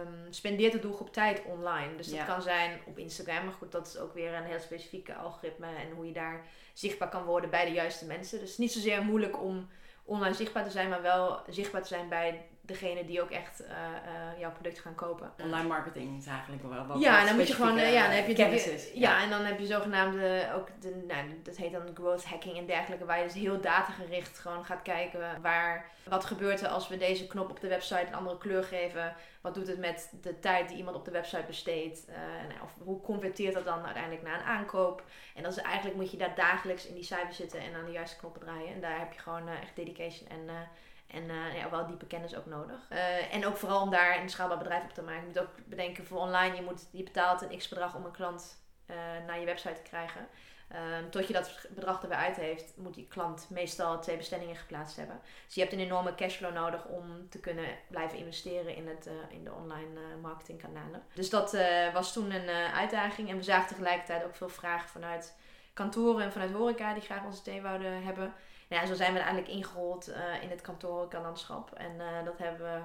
[0.00, 1.96] um, spendeert de doelgroep tijd online?
[1.96, 5.14] Dus dat kan zijn op Instagram, maar goed, dat is ook weer een heel specifieke
[5.14, 5.66] algoritme.
[5.66, 8.38] En hoe je daar zichtbaar kan worden bij de juiste mensen.
[8.38, 9.68] Dus het is niet zozeer moeilijk om
[10.04, 13.68] online zichtbaar te zijn, maar wel zichtbaar te zijn bij degene die ook echt uh,
[13.68, 15.32] uh, jouw product gaan kopen.
[15.42, 18.16] Online marketing is eigenlijk wel wat Ja, en dan moet je gewoon, uh, ja, dan
[18.16, 18.90] heb je, kennis ja.
[18.94, 19.22] ja.
[19.22, 23.04] en dan heb je zogenaamde ook de, nou, dat heet dan growth hacking en dergelijke,
[23.04, 27.26] waar je dus heel datagericht gewoon gaat kijken waar, wat gebeurt er als we deze
[27.26, 29.14] knop op de website een andere kleur geven.
[29.40, 32.06] Wat doet het met de tijd die iemand op de website besteedt?
[32.06, 35.02] en, of hoe converteert dat dan uiteindelijk naar een aankoop?
[35.34, 37.90] En dan is eigenlijk moet je daar dagelijks in die cijfers zitten en aan de
[37.90, 38.74] juiste knoppen draaien.
[38.74, 40.68] En daar heb je gewoon echt dedication en
[41.06, 42.90] en uh, ja, wel diepe kennis ook nodig.
[42.92, 45.20] Uh, en ook vooral om daar een schaalbaar bedrijf op te maken.
[45.20, 48.12] Je moet ook bedenken voor online, je, moet, je betaalt een x bedrag om een
[48.12, 50.28] klant uh, naar je website te krijgen.
[50.68, 54.56] Ehm, tot je dat bedrag er weer uit heeft, moet die klant meestal twee bestellingen
[54.56, 55.20] geplaatst hebben.
[55.44, 59.44] Dus je hebt een enorme cashflow nodig om te kunnen blijven investeren in, het, in
[59.44, 61.02] de online marketingkanalen.
[61.14, 61.56] Dus dat
[61.92, 63.30] was toen een uitdaging.
[63.30, 65.34] En we zagen tegelijkertijd ook veel vragen vanuit
[65.72, 68.34] kantoren en vanuit horeca die graag onze thee wouden hebben.
[68.68, 71.72] Nou ja, zo zijn we eigenlijk ingerold uh, in het kantorenlandschap.
[71.72, 72.80] En uh, dat hebben we...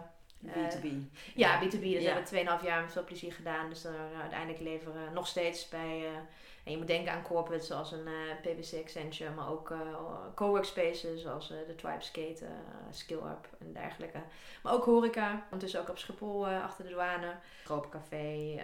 [0.47, 0.83] B2B.
[0.83, 0.91] Eh,
[1.35, 1.81] ja, B2B.
[1.81, 2.13] Dus ja.
[2.13, 3.69] hebben we 2,5 jaar met veel plezier gedaan.
[3.69, 6.05] Dus dan uiteindelijk leveren we nog steeds bij...
[6.63, 8.07] en je moet denken aan corporates zoals een
[8.41, 9.73] PwC Accenture, maar ook
[10.35, 12.45] cowork spaces zoals de Tribe Skate,
[12.91, 14.21] SkillUp en dergelijke.
[14.63, 17.35] Maar ook horeca, ondertussen ook op Schiphol achter de douane.
[17.63, 18.61] Tropencafé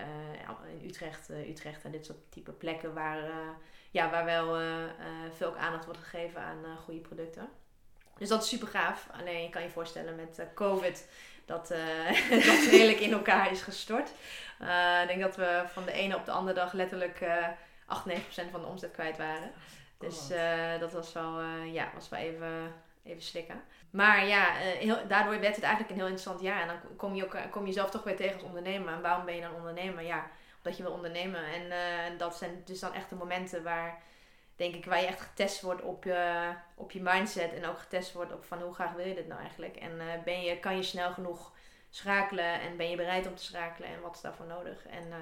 [0.79, 3.19] in Utrecht, Utrecht en dit soort type plekken waar
[3.91, 4.67] ja, waar wel uh,
[5.35, 7.49] veel ook aandacht wordt gegeven aan uh, goede producten.
[8.17, 9.07] Dus dat is super gaaf.
[9.19, 11.07] Alleen je kan je voorstellen met COVID
[11.45, 11.67] dat
[12.49, 14.09] dat redelijk in elkaar is gestort.
[15.01, 17.25] ik denk dat we van de ene op de andere dag letterlijk
[17.85, 18.13] 8, 9%
[18.51, 19.51] van de omzet kwijt waren.
[19.97, 20.27] Dus
[20.79, 22.73] dat was wel, ja, was wel even,
[23.03, 23.63] even slikken.
[23.89, 26.61] Maar ja, heel, daardoor werd het eigenlijk een heel interessant jaar.
[26.61, 28.93] En dan kom je, ook, kom je zelf toch weer tegen als ondernemer.
[28.93, 30.03] En waarom ben je dan ondernemer?
[30.03, 30.29] Ja,
[30.67, 31.45] dat je wil ondernemen.
[31.45, 34.01] En uh, dat zijn dus dan echt de momenten waar,
[34.55, 37.53] denk ik, waar je echt getest wordt op je, op je mindset.
[37.53, 39.75] En ook getest wordt op van hoe graag wil je dit nou eigenlijk.
[39.75, 41.51] En uh, ben je, kan je snel genoeg
[41.89, 44.85] schakelen en ben je bereid om te schakelen en wat is daarvoor nodig.
[44.85, 45.15] En uh,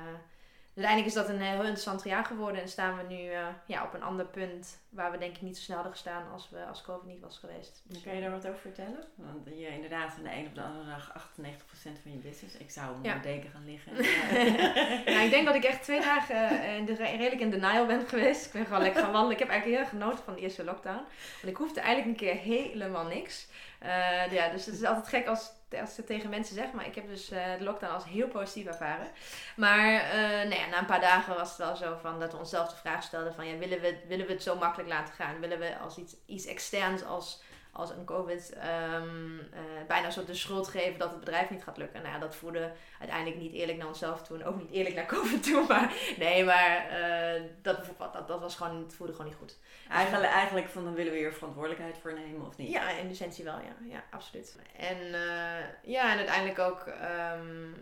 [0.75, 3.93] uiteindelijk is dat een heel interessant jaar geworden en staan we nu uh, ja, op
[3.93, 6.81] een ander punt waar we denk ik niet zo snel hadden gestaan als, we, als
[6.81, 7.81] COVID niet was geweest.
[7.83, 9.03] Dus kan je daar wat over vertellen?
[9.15, 12.57] Want je inderdaad van de een op de andere dag 98% van je business.
[12.57, 13.17] Ik zou onder ja.
[13.17, 13.93] de deken gaan liggen.
[15.13, 18.07] nou, ik denk dat ik echt twee dagen uh, in de, redelijk in denial ben
[18.07, 18.45] geweest.
[18.45, 19.33] Ik ben gewoon lekker gaan wandelen.
[19.33, 21.03] Ik heb eigenlijk heel genoten van de eerste lockdown.
[21.41, 23.47] Want ik hoefde eigenlijk een keer helemaal niks.
[23.83, 27.07] Uh, ja, dus het is altijd gek als als tegen mensen zeg, maar ik heb
[27.07, 29.07] dus uh, de lockdown als heel positief ervaren.
[29.55, 32.37] Maar uh, nou ja, na een paar dagen was het wel zo van dat we
[32.37, 35.39] onszelf de vraag stelden van ja, willen we, willen we het zo makkelijk laten gaan?
[35.39, 37.41] Willen we als iets, iets externs als
[37.77, 38.53] als een COVID
[38.93, 42.01] um, uh, bijna zo de schuld geven dat het bedrijf niet gaat lukken.
[42.01, 45.05] Nou ja, dat voelde uiteindelijk niet eerlijk naar onszelf toe en ook niet eerlijk naar
[45.15, 45.65] COVID toe.
[45.67, 49.57] Maar nee, maar uh, dat, dat, dat was gewoon, het voelde gewoon niet goed.
[49.89, 52.71] Eigenlijk, eigenlijk van dan willen we hier verantwoordelijkheid voor nemen of niet?
[52.71, 53.93] Ja, in essentie wel, ja.
[53.93, 54.57] Ja, absoluut.
[54.77, 56.85] En uh, ja, en uiteindelijk ook...
[56.85, 57.73] Um,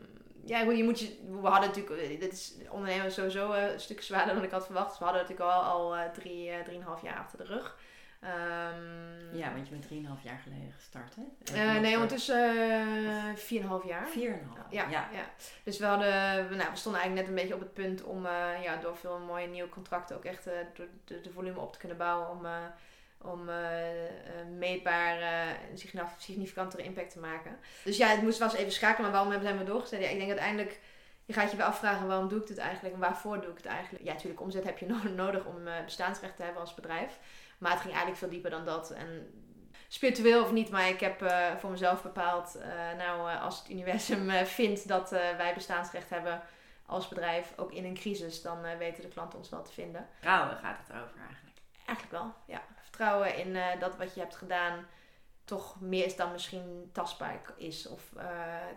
[0.45, 4.43] ja, je moet je, we hadden natuurlijk, dit is ondernemen sowieso een stuk zwaarder dan
[4.43, 4.89] ik had verwacht.
[4.89, 7.77] Dus we hadden natuurlijk al, al drie, drieënhalf jaar achter de rug.
[8.23, 11.23] Um, ja, want je bent 3,5 jaar geleden gestart, hè?
[11.55, 12.55] Uh, nee, ondertussen
[13.03, 14.07] uh, 4,5 jaar.
[14.17, 14.19] 4,5
[14.69, 15.09] ja, ja.
[15.13, 15.29] ja.
[15.63, 16.09] Dus we, hadden,
[16.57, 19.19] nou, we stonden eigenlijk net een beetje op het punt om uh, ja, door veel
[19.19, 22.29] mooie nieuwe contracten ook echt de, de, de, volume op te kunnen bouwen.
[22.29, 22.47] Om,
[23.17, 23.49] om
[24.57, 25.21] meetbaar
[25.71, 25.77] een
[26.17, 27.57] significantere impact te maken.
[27.83, 29.11] Dus ja, het moest wel eens even schakelen.
[29.11, 30.01] Maar waarom hebben we doorgezet?
[30.01, 30.79] Ja, ik denk uiteindelijk
[31.25, 33.65] je gaat je wel afvragen waarom doe ik dit eigenlijk en waarvoor doe ik het
[33.65, 34.03] eigenlijk.
[34.03, 35.55] Ja, natuurlijk, omzet heb je nodig om
[35.85, 37.19] bestaansrecht te hebben als bedrijf.
[37.57, 38.91] Maar het ging eigenlijk veel dieper dan dat.
[38.91, 39.33] En
[39.87, 42.63] spiritueel of niet, maar ik heb uh, voor mezelf bepaald, uh,
[42.97, 46.41] nou, uh, als het universum vindt dat wij bestaansrecht hebben
[46.85, 50.07] als bedrijf, ook in een crisis, dan weten de klanten ons wel te vinden.
[50.11, 51.57] Vertrouwen gaat het over eigenlijk.
[51.85, 52.61] Eigenlijk wel, ja.
[52.81, 54.85] Vertrouwen in dat wat je hebt gedaan
[55.43, 57.87] toch meer is dan misschien tastbaar is.
[57.87, 58.01] Of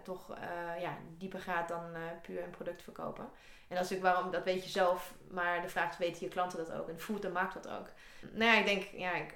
[0.03, 0.37] toch
[0.81, 1.85] ja, dieper gaat dan
[2.23, 3.29] puur een product verkopen.
[3.69, 5.15] En dat is natuurlijk waarom, dat weet je zelf.
[5.31, 6.89] Maar de vraag is, weten je klanten dat ook?
[6.89, 7.87] En voelt de markt dat ook?
[8.33, 9.35] nou ja, ik denk, ja, ik,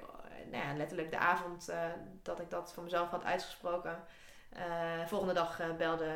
[0.51, 1.85] nou ja letterlijk de avond uh,
[2.23, 4.05] dat ik dat voor mezelf had uitgesproken.
[4.57, 6.15] Uh, volgende dag uh, belde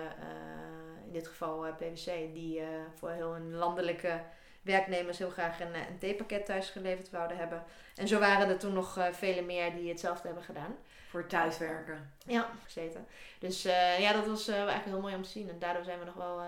[1.06, 2.62] in dit geval PwC, die
[2.94, 4.20] voor heel een landelijke
[4.62, 7.64] werknemers heel graag een, een theepakket thuis geleverd wouden hebben.
[7.94, 10.76] En zo waren er toen nog vele meer die hetzelfde hebben gedaan.
[11.08, 12.12] Voor thuiswerken.
[12.26, 13.06] Ja, gezeten.
[13.38, 13.62] Dus
[13.98, 15.48] ja, dat was eigenlijk heel mooi om te zien.
[15.48, 16.42] En daardoor zijn we nog wel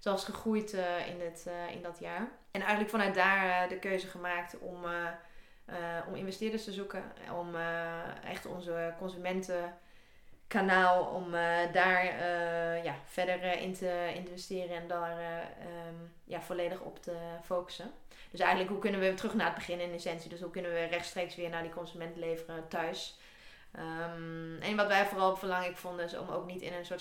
[0.00, 0.72] zelfs gegroeid
[1.06, 2.28] in, het, in dat jaar.
[2.50, 4.84] En eigenlijk vanuit daar de keuze gemaakt om,
[6.08, 7.12] om investeerders te zoeken.
[7.38, 7.54] Om
[8.24, 9.78] echt onze consumenten
[10.46, 11.30] kanaal om
[11.72, 12.04] daar
[12.84, 17.92] ja, verder in te investeren en daar ehm, ja, volledig op te focussen.
[18.30, 20.30] Dus eigenlijk, hoe kunnen we terug naar het begin in essentie?
[20.30, 23.18] Dus hoe kunnen we rechtstreeks weer naar die consument leveren thuis?
[23.78, 27.00] Um, en wat wij vooral belangrijk vonden, is om ook niet in een soort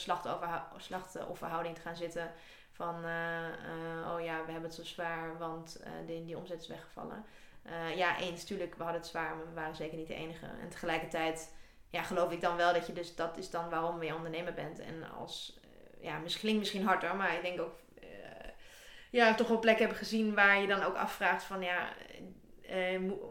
[0.78, 2.32] slachtofferhouding te gaan zitten.
[2.80, 6.62] Van, uh, uh, oh ja, we hebben het zo zwaar, want uh, die, die omzet
[6.62, 7.26] is weggevallen.
[7.96, 10.46] ja, eens, natuurlijk, we hadden het zwaar, maar we waren zeker niet de enige.
[10.46, 11.56] En tegelijkertijd,
[11.89, 14.80] ja, geloof ik dan wel dat je dus, dat is dan waarom je ondernemer bent.
[14.80, 15.60] En als,
[16.02, 17.76] ja, misschien klinkt misschien harder, maar ik denk ook
[19.10, 21.89] ja, toch wel plekken hebben gezien waar je dan ook afvraagt van ja,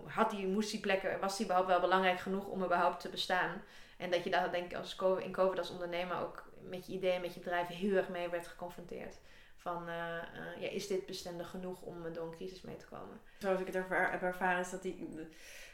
[0.07, 3.63] had die, moest die plekken, was die überhaupt wel belangrijk genoeg om überhaupt te bestaan?
[3.97, 7.21] En dat je daar denk ik als in COVID als ondernemer ook met je ideeën,
[7.21, 9.19] met je bedrijf heel erg mee werd geconfronteerd.
[9.59, 13.21] Van, uh, uh, ja, is dit bestendig genoeg om door een crisis mee te komen?
[13.39, 13.91] Zoals ik het heb
[14.23, 15.09] ervaren is dat die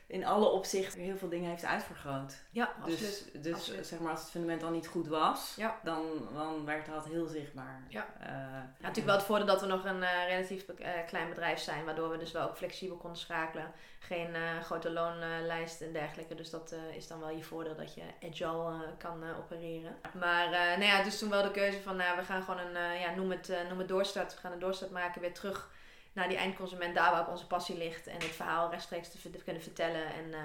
[0.07, 2.35] in alle opzichten heel veel dingen heeft uitvergroot.
[2.51, 6.87] Ja, dus, Dus zeg maar als het fundament al niet goed was, dan, dan werd
[6.87, 7.83] dat heel zichtbaar.
[7.89, 8.07] Ja.
[8.21, 11.59] Uh, ja, natuurlijk wel het voordeel dat we nog een uh, relatief uh, klein bedrijf
[11.59, 13.73] zijn, waardoor we dus wel ook flexibel konden schakelen.
[13.99, 16.35] Geen grote loonlijst en dergelijke.
[16.35, 19.97] Dus dat is dan wel je voordeel dat je agile kan opereren.
[20.19, 23.15] Maar nou ja, dus toen wel de keuze van nou, we gaan gewoon een, ja,
[23.15, 24.35] noem het, noem het doorstart.
[24.35, 25.71] We gaan een doorstart maken weer terug
[26.15, 28.07] naar die eindconsument, daar waar ook onze passie ligt.
[28.07, 30.07] En het verhaal rechtstreeks te kunnen vertellen.
[30.07, 30.39] En uh,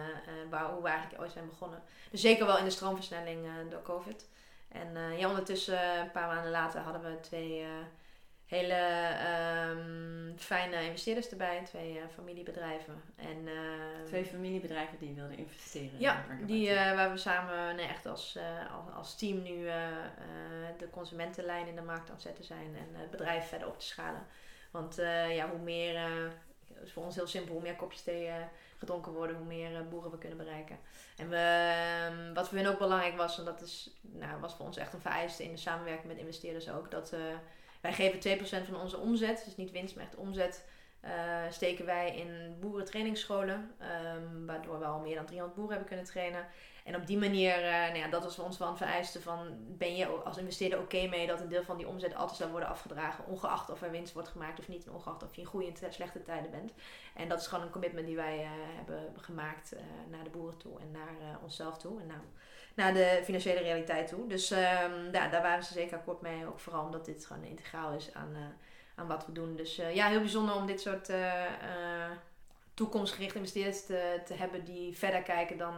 [0.49, 1.83] waar, hoe we eigenlijk ooit zijn begonnen.
[2.11, 4.27] Dus zeker wel in de stroomversnelling uh, door COVID.
[4.67, 7.65] En ja, ondertussen, een paar maanden later, hadden we twee
[8.45, 9.07] hele
[9.69, 11.61] um, fijne investeerders erbij.
[11.65, 13.01] Twee familiebedrijven.
[13.15, 13.47] En,
[14.05, 15.99] twee familiebedrijven die wilden investeren.
[15.99, 18.37] Ja, die, waar we samen nee, echt als,
[18.71, 19.63] als, als, team nu
[20.77, 22.75] de consumentenlijn in de markt aan het zetten zijn.
[22.75, 24.25] En het bedrijf verder op te schalen.
[24.71, 26.31] Want uh, ja, hoe meer, uh,
[26.83, 28.33] is voor ons heel simpel, hoe meer kopjes thee uh,
[28.77, 30.79] gedronken worden, hoe meer boeren we kunnen bereiken.
[31.17, 31.71] En we,
[32.05, 34.93] ehm, wat voor hen ook belangrijk was, en dat is, nou, was voor ons echt
[34.93, 37.13] een vereiste in de samenwerking met investeerders ook, dat
[37.81, 40.65] wij geven 2% van onze omzet, dus niet winst, maar echt omzet,
[41.49, 43.71] steken wij in boerentrainingsscholen,
[44.15, 46.47] um, waardoor we al meer dan 300 boeren hebben kunnen trainen.
[46.89, 49.57] En op die manier, uh, nou ja, dat was voor ons wel een vereiste van,
[49.77, 52.69] ben je als investeerder oké mee dat een deel van die omzet altijd zou worden
[52.69, 55.71] afgedragen, ongeacht of er winst wordt gemaakt of niet, en ongeacht of je in goede
[55.81, 56.73] en slechte tijden bent.
[57.15, 59.75] En dat is gewoon een commitment die wij uh, hebben gemaakt
[60.09, 62.21] naar de boeren toe en naar onszelf toe en naar,
[62.75, 64.27] naar de financiële realiteit toe.
[64.27, 64.57] Dus um,
[65.11, 68.35] ja, daar waren ze zeker akkoord mee, ook vooral omdat dit gewoon integraal is aan,
[68.99, 69.55] aan wat we doen.
[69.55, 71.11] Dus ja, heel bijzonder om dit soort
[72.73, 75.73] toekomstgerichte investeerders te, te hebben die verder kijken dan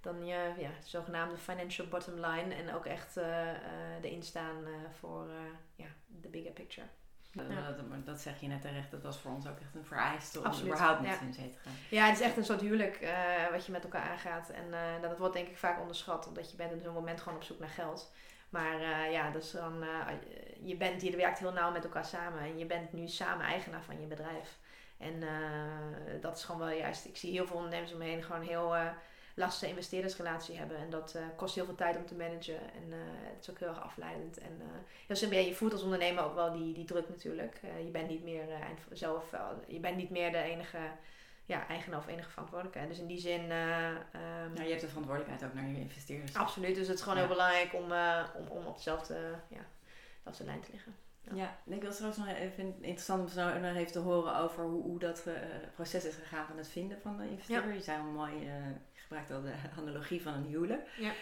[0.00, 3.16] dan je ja, zogenaamde financial bottom line en ook echt
[4.02, 4.64] erin staan
[4.98, 5.26] voor
[5.76, 6.86] ja, de bigger picture.
[7.32, 7.70] Ja.
[7.70, 10.52] Dat, dat, zeg je net terecht, dat was voor ons ook echt een vereiste om
[10.62, 11.32] überhaupt met ja.
[11.32, 11.72] zee te gaan.
[11.90, 13.08] Ja, het is echt een soort huwelijk
[13.52, 14.50] wat je met elkaar aangaat.
[14.50, 17.44] En dat wordt denk ik vaak onderschat, omdat je bent in zo'n moment gewoon op
[17.44, 18.12] zoek naar geld.
[18.48, 19.84] Maar ja, dus dan,
[20.62, 23.82] je, bent, je werkt heel nauw met elkaar samen en je bent nu samen eigenaar
[23.82, 24.58] van je bedrijf.
[24.98, 25.24] En
[26.20, 28.74] dat is gewoon wel juist, ik zie heel veel ondernemers om me heen gewoon heel
[29.36, 30.76] lastige investeerdersrelatie hebben.
[30.76, 32.60] En dat uh, kost heel veel tijd om te managen.
[32.60, 32.96] En uh,
[33.34, 34.38] het is ook heel erg afleidend.
[34.38, 34.66] En uh,
[35.06, 37.60] heel simpel, je voelt als ondernemer ook wel die, die druk natuurlijk.
[37.84, 38.44] je bent niet meer
[38.92, 39.30] zelf,
[39.66, 40.78] je bent niet meer de enige
[41.44, 42.88] ja, eigenaar of enige verantwoordelijkheid.
[42.88, 43.42] Dus in die zin...
[43.42, 43.50] Um,
[44.54, 46.34] ja, je hebt de verantwoordelijkheid ook naar je investeerders.
[46.34, 47.92] Absoluut, dus het is gewoon heel belangrijk om,
[48.34, 49.64] om, om op dezelfde, ja,
[50.26, 50.94] dezelfde lijn te liggen.
[51.34, 54.36] Ja, ik denk dat het trouwens nog even interessant om zo nog even te horen
[54.36, 55.24] over hoe, hoe dat
[55.74, 57.74] proces is gegaan van het vinden van de investeerder.
[57.74, 58.32] Je zei al mooi,
[58.94, 60.88] gebruikt al de analogie van een huwelijk.
[60.98, 61.12] Ja.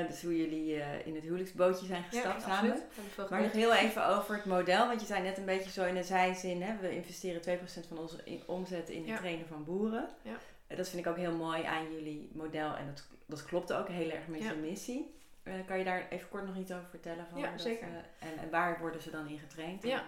[0.00, 2.82] Uh, dus hoe jullie in het huwelijksbootje zijn gestapt ja, samen.
[3.30, 4.86] Maar nog heel even over het model.
[4.86, 6.62] Want je zei net een beetje zo in de zijzin.
[6.62, 10.08] Hè, we investeren 2% van onze omzet in het trainen van boeren.
[10.22, 10.76] Ja.
[10.76, 12.76] Dat vind ik ook heel mooi aan jullie model.
[12.76, 15.16] En dat, dat klopt ook heel erg met je missie.
[15.66, 17.26] Kan je daar even kort nog iets over vertellen?
[17.30, 17.88] Van ja, zeker.
[18.18, 19.82] en, en, waar worden ze dan in getraind?
[19.82, 20.04] Ja.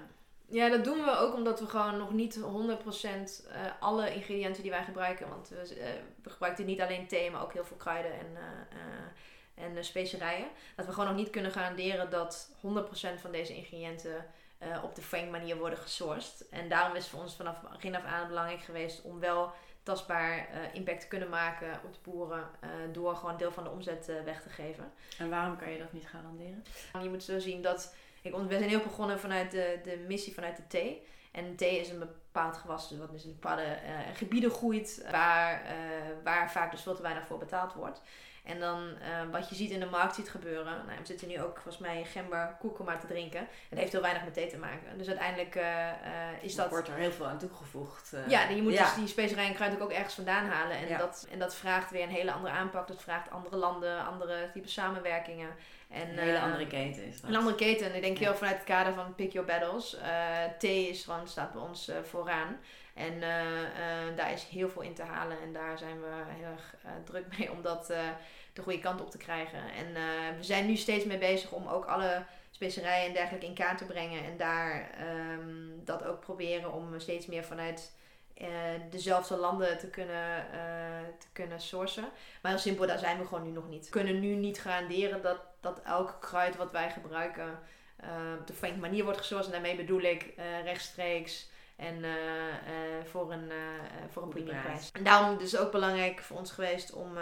[0.46, 4.62] Ja, dat doen we ook omdat we gewoon nog niet 100% uh, eh, alle ingrediënten
[4.62, 5.28] die wij gebruiken.
[5.28, 9.84] Want we, we gebruiken niet alleen thee, maar ook heel veel kruiden en, uh, en
[9.84, 10.48] specerijen.
[10.76, 14.26] Dat we gewoon nog niet kunnen garanderen dat 100% van deze ingrediënten
[14.82, 16.48] op de Frank manier worden gesourced.
[16.48, 20.48] En daarom is het voor ons vanaf begin af aan belangrijk geweest om wel tastbaar
[20.72, 22.44] impact te kunnen maken op de boeren
[22.92, 24.92] door gewoon deel van de omzet weg te geven.
[25.18, 26.64] En waarom kan je dat niet garanderen?
[27.02, 30.56] Je moet zo zien dat ik, we zijn heel begonnen vanuit de, de missie vanuit
[30.56, 31.02] de thee.
[31.30, 35.62] En thee is een bepaald gewas, dus wat dus in bepaalde uh, gebieden groeit, waar,
[36.24, 38.02] waar vaak dus veel te weinig voor betaald wordt.
[38.44, 40.84] En dan uh, wat je ziet in de markt ziet gebeuren.
[40.86, 43.48] Nou, we zitten nu ook volgens mij gember kurkuma te drinken.
[43.68, 44.98] Het heeft heel weinig met thee te maken.
[44.98, 45.60] Dus uiteindelijk
[46.40, 46.70] is dat...
[46.70, 48.12] wordt er heel veel aan toegevoegd.
[48.28, 50.76] ja, je moet dus die specerij en kruid ook ergens vandaan halen.
[50.76, 52.88] En, dat, en dat vraagt weer een hele andere aanpak.
[52.88, 55.50] Dat vraagt andere landen, andere type samenwerkingen.
[55.90, 57.30] En, een hele andere keten is dat.
[57.30, 57.86] Een andere keten.
[57.86, 59.96] En ik denk heel vanuit het kader van Pick Your Battles.
[60.58, 62.56] thee is gewoon, staat bij ons vooraan.
[62.94, 63.20] En
[64.16, 65.40] daar is heel veel in te halen.
[65.40, 66.74] En daar zijn we heel erg
[67.04, 67.86] druk mee om dat
[68.52, 69.58] de goede kant op te krijgen.
[69.58, 69.92] En
[70.36, 73.84] we zijn nu steeds mee bezig om ook alle specerijen en dergelijke in kaart te
[73.84, 74.24] brengen.
[74.24, 74.90] En daar
[75.38, 77.92] um, dat ook proberen om steeds meer vanuit
[78.90, 80.46] dezelfde landen te kunnen,
[81.18, 82.08] te kunnen sourcen.
[82.42, 83.84] Maar heel simpel, daar zijn we gewoon nu nog niet.
[83.84, 87.58] We kunnen nu niet garanderen dat, dat elk kruid wat wij gebruiken
[88.40, 89.52] op de fijne manier wordt gesourced.
[89.52, 91.48] En daarmee bedoel ik rechtstreeks
[91.80, 93.56] en uh, uh, voor een, uh,
[94.10, 94.90] voor een premiumprijs.
[94.92, 97.12] En daarom is het ook belangrijk voor ons geweest om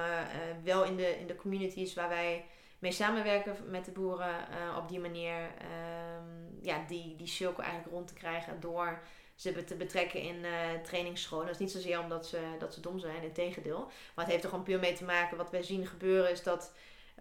[0.63, 2.45] wel in de, in de communities waar wij
[2.79, 4.35] mee samenwerken met de boeren
[4.77, 9.03] op die manier um, ja, die, die cirkel eigenlijk rond te krijgen door
[9.35, 10.47] ze te betrekken in
[10.83, 11.47] trainingsscholen.
[11.47, 13.91] Dat is niet zozeer omdat ze, dat ze dom zijn, in tegendeel.
[14.15, 15.37] Maar het heeft er gewoon puur mee te maken.
[15.37, 16.73] Wat wij zien gebeuren is dat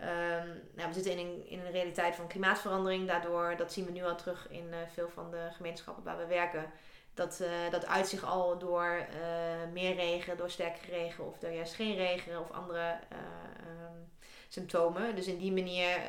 [0.01, 3.07] Um, nou, we zitten in een, in een realiteit van klimaatverandering.
[3.07, 6.25] Daardoor, dat zien we nu al terug in uh, veel van de gemeenschappen waar we
[6.25, 6.65] werken.
[7.13, 11.51] Dat, uh, dat uit zich al door uh, meer regen, door sterke regen of door
[11.51, 14.11] juist geen regen of andere um,
[14.47, 15.15] symptomen.
[15.15, 15.99] Dus in die manier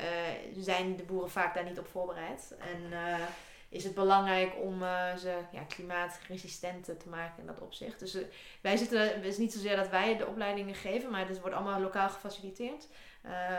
[0.59, 2.55] zijn de boeren vaak daar niet op voorbereid.
[2.59, 2.93] En
[3.69, 4.79] is het belangrijk om
[5.17, 5.65] ze ja,
[6.97, 7.99] te maken in dat opzicht.
[7.99, 8.17] Dus
[8.61, 11.81] wij zitten, het is niet zozeer dat wij de opleidingen geven, maar het wordt allemaal
[11.81, 12.87] lokaal gefaciliteerd.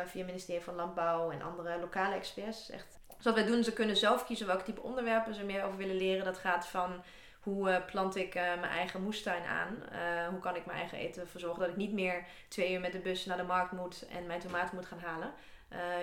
[0.04, 2.70] Via het ministerie van Landbouw en andere lokale experts.
[2.70, 2.98] Echt.
[3.16, 5.96] Dus wat wij doen, ze kunnen zelf kiezen welke type onderwerpen ze meer over willen
[5.96, 6.24] leren.
[6.24, 7.02] Dat gaat van
[7.40, 9.82] hoe uh, plant ik uh, mijn eigen moestuin aan?
[10.30, 11.60] Hoe kan ik mijn eigen eten verzorgen?
[11.60, 14.40] Dat ik niet meer twee uur met de bus naar de markt moet en mijn
[14.40, 15.32] tomaten moet gaan halen.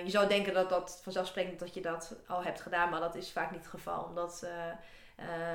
[0.04, 3.32] je zou denken dat dat vanzelfsprekend dat je dat al hebt gedaan, maar dat is
[3.32, 4.04] vaak niet het geval.
[4.04, 4.48] Omdat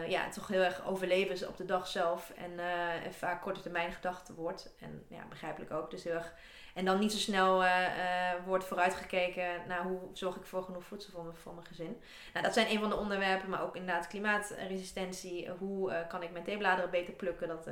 [0.06, 2.58] ja, het toch heel erg overleven is op de dag zelf en,
[3.04, 4.74] en vaak korte termijn gedachten wordt.
[4.80, 5.90] En ja, begrijpelijk ook.
[5.90, 6.34] Dus heel erg
[6.74, 10.84] en dan niet zo snel uh, uh, wordt vooruitgekeken naar hoe zorg ik voor genoeg
[10.84, 11.96] voedsel voor mijn, voor mijn gezin.
[12.32, 15.50] Nou, dat zijn een van de onderwerpen, maar ook inderdaad klimaatresistentie.
[15.58, 17.68] Hoe uh, kan ik mijn theebladeren beter plukken, dat,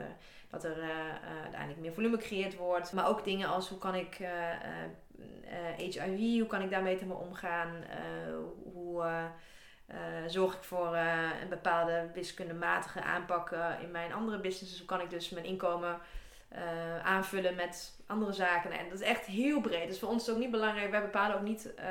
[0.50, 0.76] dat er
[1.42, 2.92] uiteindelijk meer volume gecreëerd wordt.
[2.92, 4.20] Maar ook dingen als hoe kan ik
[5.76, 7.84] HIV, hoe kan ik daarmee te omgaan?
[8.72, 9.04] hoe
[10.26, 10.96] zorg ik voor
[11.42, 13.50] een bepaalde wiskundematige aanpak
[13.82, 14.78] in mijn andere businesses?
[14.78, 16.00] Hoe kan ik dus mijn inkomen
[16.52, 18.70] uh, aanvullen met andere zaken.
[18.70, 19.88] En dat is echt heel breed.
[19.88, 20.90] Dus voor ons is het ook niet belangrijk.
[20.90, 21.84] Wij bepalen ook niet uh,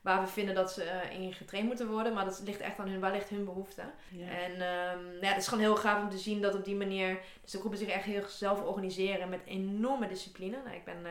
[0.00, 2.12] waar we vinden dat ze uh, in getraind moeten worden.
[2.12, 3.82] Maar dat ligt echt aan hun, waar ligt hun behoefte.
[4.28, 7.18] En um, ja, het is gewoon heel gaaf om te zien dat op die manier...
[7.42, 10.56] Dus de groepen zich echt heel zelf organiseren met enorme discipline.
[10.64, 11.02] Nou, ik ben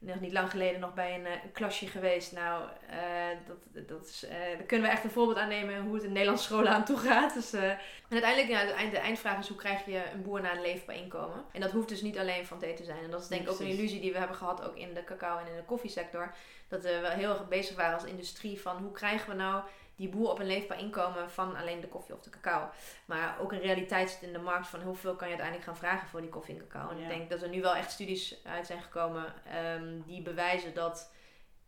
[0.00, 2.32] nog niet lang geleden nog bij een, uh, klasje geweest.
[2.32, 5.94] Nou, uh, dat, dat is, uh, daar kunnen we echt een voorbeeld aan nemen hoe
[5.94, 7.34] het in Nederlandse scholen aan toe gaat.
[7.34, 10.56] Dus, en uiteindelijk, ja, de, eind, de, eindvraag is hoe krijg je een boer naar
[10.56, 11.44] een leefbaar inkomen.
[11.52, 13.04] En dat hoeft dus niet alleen van thee te zijn.
[13.04, 15.04] En dat is denk ik ook een illusie die we hebben gehad ook in de
[15.04, 16.34] cacao en in de koffiesector.
[16.68, 19.62] Dat we wel heel erg bezig waren als industrie van hoe krijgen we nou
[20.00, 22.70] die boer op een leefbaar inkomen van alleen de koffie of de cacao.
[23.04, 26.08] Maar ook een realiteit zit in de markt van hoeveel kan je uiteindelijk gaan vragen
[26.08, 26.90] voor die koffie en cacao.
[26.90, 29.34] En ik denk dat er nu wel echt studies uit zijn gekomen
[29.74, 31.12] um, die bewijzen dat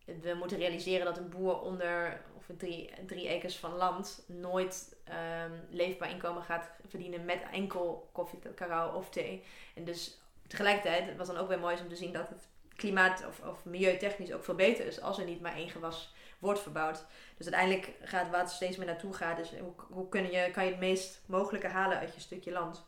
[0.05, 5.61] we moeten realiseren dat een boer onder of drie, drie acres van land nooit um,
[5.71, 9.45] leefbaar inkomen gaat verdienen met enkel koffie, cacao of thee.
[9.75, 13.40] En dus tegelijkertijd was dan ook weer mooi om te zien dat het klimaat of,
[13.40, 17.05] of milieutechnisch ook veel beter is als er niet maar één gewas wordt verbouwd.
[17.37, 19.37] Dus uiteindelijk gaat het water steeds meer naartoe gaan.
[19.37, 22.85] Dus hoe, hoe kun je, kan je het meest mogelijke halen uit je stukje land?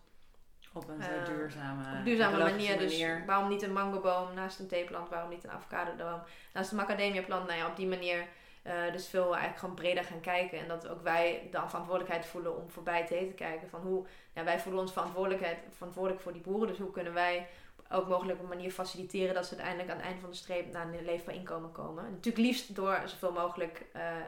[0.73, 2.79] Op een uh, duurzame, op duurzame manier.
[2.79, 5.09] Dus waarom niet een mangoboom naast een theeplant?
[5.09, 7.47] Waarom niet een avocadoboom naast een macadamiaplant?
[7.47, 8.27] Nou ja, op die manier
[8.67, 10.59] uh, dus veel eigenlijk gewoon breder gaan kijken.
[10.59, 13.69] En dat ook wij de verantwoordelijkheid voelen om voorbij thee te kijken.
[13.69, 16.69] Van hoe, ja, wij voelen ons verantwoordelijkheid, verantwoordelijk voor die boeren.
[16.69, 17.49] Dus hoe kunnen wij
[17.91, 20.73] ook mogelijk op een manier faciliteren dat ze uiteindelijk aan het eind van de streep
[20.73, 22.05] naar een leefbaar inkomen komen.
[22.05, 24.19] Natuurlijk liefst door zoveel mogelijk uh, uh,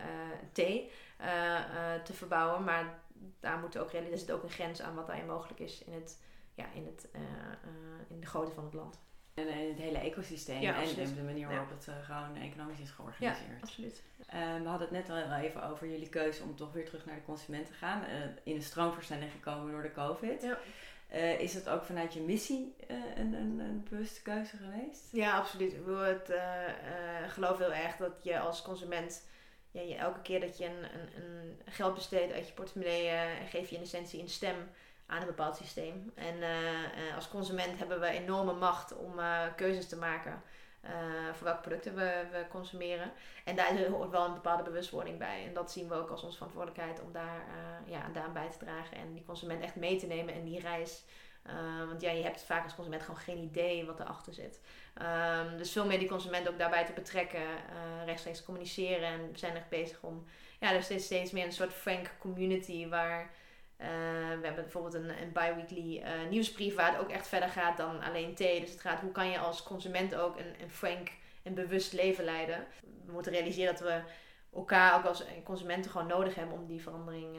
[0.53, 0.91] thee
[1.21, 1.27] uh,
[2.05, 2.99] te verbouwen, maar
[3.41, 6.23] daar moet ook er zit ook een grens aan wat daarin mogelijk is in, het,
[6.55, 7.09] ja, in, het,
[8.09, 8.99] in de grootte van het land.
[9.35, 13.49] En het hele ecosysteem ja, en de manier waarop het gewoon economisch is georganiseerd.
[13.49, 14.03] Ja, absoluut.
[14.63, 17.25] we hadden het net al even over jullie keuze om toch weer terug naar de
[17.25, 18.03] consument te gaan.
[18.43, 20.43] in de stroomversnelling gekomen door de COVID.
[20.43, 20.59] Ja.
[21.17, 25.09] Uh, is het ook vanuit je missie uh, een, een, een, bewuste keuze geweest?
[25.13, 25.73] Ja, absoluut.
[25.73, 29.23] Ik wil het, uh, geloof heel erg dat je als consument,
[29.71, 30.85] ja, elke keer dat je een,
[31.23, 33.11] een geld besteedt uit je portemonnee,
[33.49, 34.57] geef je in essentie een stem
[35.07, 36.13] aan een bepaald systeem.
[36.15, 36.35] En
[37.15, 39.21] als consument hebben we enorme macht om
[39.57, 40.43] keuzes te maken.
[41.33, 43.13] Voor welke producten we, we, consumeren.
[43.45, 45.45] En daar hoort wel een bepaalde bewustwording bij.
[45.47, 47.45] En dat zien we ook als onze verantwoordelijkheid om daar,
[47.87, 48.97] ja, daaraan bij te dragen.
[48.97, 51.05] En die consument echt mee te nemen in die reis
[51.49, 54.61] uh, want ja, je hebt vaak als consument gewoon geen idee wat erachter zit.
[55.03, 59.09] Um, dus veel meer die consument ook daarbij te betrekken, uh, rechtstreeks communiceren.
[59.09, 60.25] En we zijn echt bezig om,
[60.61, 63.31] ja, er is steeds, meer een soort frank community waar
[63.81, 63.87] uh,
[64.41, 68.35] we hebben bijvoorbeeld een, een bi-weekly nieuwsbrief waar het ook echt verder gaat dan alleen
[68.35, 68.61] thee.
[68.61, 71.09] Dus het gaat hoe kan je als consument ook een, een frank
[71.43, 72.67] en bewust leven leiden.
[73.07, 74.01] We moeten realiseren dat we
[74.55, 77.37] elkaar ook als consumenten gewoon nodig hebben om die verandering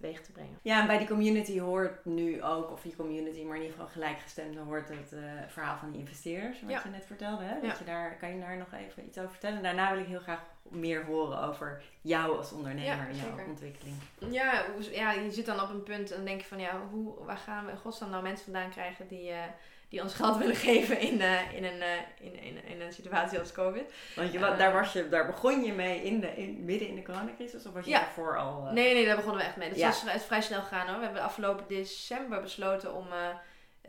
[0.00, 0.58] teweeg te brengen.
[0.62, 3.92] Ja, en bij die community hoort nu ook, of die community, maar in ieder geval
[3.92, 7.44] gelijkgestemde, hoort het uh, verhaal van die investeerders, wat je net vertelde.
[7.44, 7.60] Hè?
[7.68, 9.62] Dat je daar, kan je daar nog even iets over vertellen?
[9.62, 13.96] Daarna wil ik heel graag meer horen over jou als ondernemer en jouw ontwikkeling.
[14.18, 17.36] Ja, ja, je zit dan op een punt en denk je van ja, hoe, waar
[17.36, 19.30] gaan we in godsnaam nou mensen vandaan krijgen die...
[19.30, 19.44] Uh,
[19.90, 21.86] die ons geld willen geven in, uh, in, een, uh,
[22.20, 23.92] in, in, in een situatie als COVID.
[24.16, 26.94] Want je, uh, daar, was je, daar begon je mee in de, in, midden in
[26.94, 27.66] de coronacrisis?
[27.66, 27.98] Of was je ja.
[27.98, 28.68] daarvoor al...
[28.72, 29.68] Nee, nee, daar begonnen we echt mee.
[29.68, 29.94] Dus ja.
[30.04, 30.98] dat is vrij snel gegaan hoor.
[30.98, 33.06] We hebben afgelopen december besloten om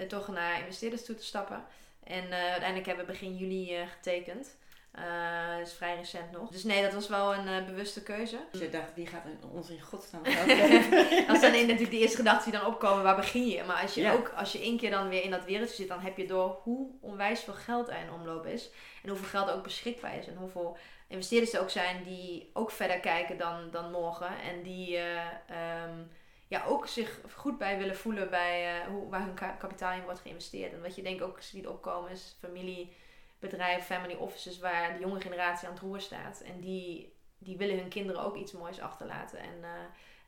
[0.07, 1.65] toch naar investeerders toe te stappen.
[2.03, 4.55] En uiteindelijk hebben we begin juli getekend.
[4.95, 6.49] Uh, dat is vrij recent nog.
[6.49, 8.37] Dus nee, dat was wel een uh, bewuste keuze.
[8.51, 10.23] Dus je dacht, wie gaat ons in godsnaam
[11.27, 13.03] dat zijn natuurlijk de eerste gedachten die dan opkomen.
[13.03, 13.63] Waar begin je?
[13.63, 15.99] Maar als je ook, als je één keer dan weer in dat wereldje zit, dan
[15.99, 18.69] heb je door hoe onwijs veel geld er in omloop is.
[19.03, 20.27] En hoeveel geld er ook beschikbaar is.
[20.27, 20.77] En hoeveel
[21.07, 24.41] investeerders er ook zijn die ook verder kijken dan, dan morgen.
[24.41, 25.25] En die uh,
[25.87, 26.11] um,
[26.47, 30.73] ja, ook zich goed bij willen voelen bij hoe, waar hun kapitaal in wordt geïnvesteerd.
[30.73, 32.93] En wat je denk ook ziet opkomen is familie
[33.41, 36.41] bedrijven, family offices, waar de jonge generatie aan het roer staat.
[36.41, 39.39] En die, die willen hun kinderen ook iets moois achterlaten.
[39.39, 39.57] En,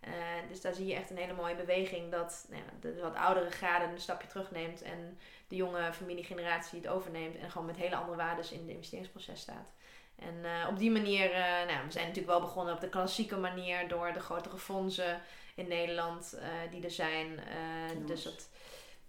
[0.07, 3.15] uh, dus daar zie je echt een hele mooie beweging dat nou ja, de wat
[3.15, 7.95] oudere graden een stapje terugneemt en de jonge familiegeneratie het overneemt en gewoon met hele
[7.95, 9.73] andere waarden in het investeringsproces staat.
[10.15, 13.37] En uh, op die manier, uh, nou, we zijn natuurlijk wel begonnen op de klassieke
[13.37, 15.21] manier door de grotere fondsen
[15.55, 16.39] in Nederland
[16.71, 17.39] die er zijn.
[18.05, 18.49] dus dat,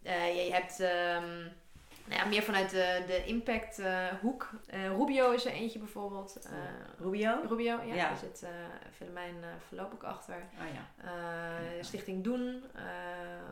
[0.03, 0.81] je hebt.
[0.81, 1.63] Um,
[2.05, 4.51] nou ja, meer vanuit de, de impact uh, hoek.
[4.75, 6.39] Uh, Rubio is er eentje bijvoorbeeld.
[6.47, 6.59] Uh,
[6.99, 7.41] Rubio?
[7.49, 7.95] Rubio, ja.
[7.95, 8.47] Daar zit
[8.97, 9.35] Filomijn
[9.69, 10.35] voorlopig achter.
[10.35, 11.11] Oh, ja.
[11.81, 12.65] Stichting Doen,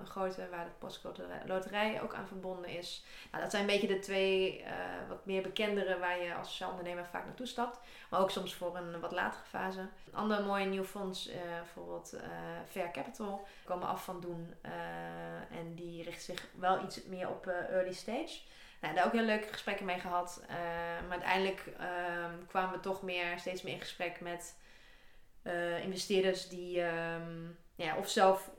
[0.01, 3.05] een grote waar de postcode loterij ook aan verbonden is.
[3.31, 4.65] Nou, dat zijn een beetje de twee
[5.09, 7.81] wat meer bekendere waar je als sociaal ondernemer vaak naartoe stapt.
[8.11, 9.81] Maar ook soms voor een wat latere fase.
[9.81, 12.17] Een ander mooi nieuw fonds, bijvoorbeeld
[12.69, 14.55] Fair Capital, komen af van Doen.
[15.51, 18.41] en die richt zich wel iets meer op early stage.
[18.83, 20.43] Nou, daar ook heel leuke gesprekken mee gehad.
[20.43, 20.49] Uh,
[21.09, 24.57] maar uiteindelijk ehm, kwamen we toch meer, steeds meer in gesprek met
[25.43, 28.51] uh, investeerders die um, ja, of zelf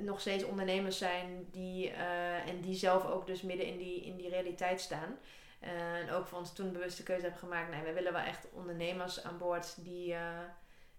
[0.00, 4.16] nog steeds ondernemers zijn die, uh, en die zelf ook dus midden in die, in
[4.16, 5.18] die realiteit staan.
[5.60, 7.70] en ook voor ons toen bewuste keuze hebben gemaakt.
[7.70, 10.14] Nee, wij willen wel echt ondernemers aan boord die,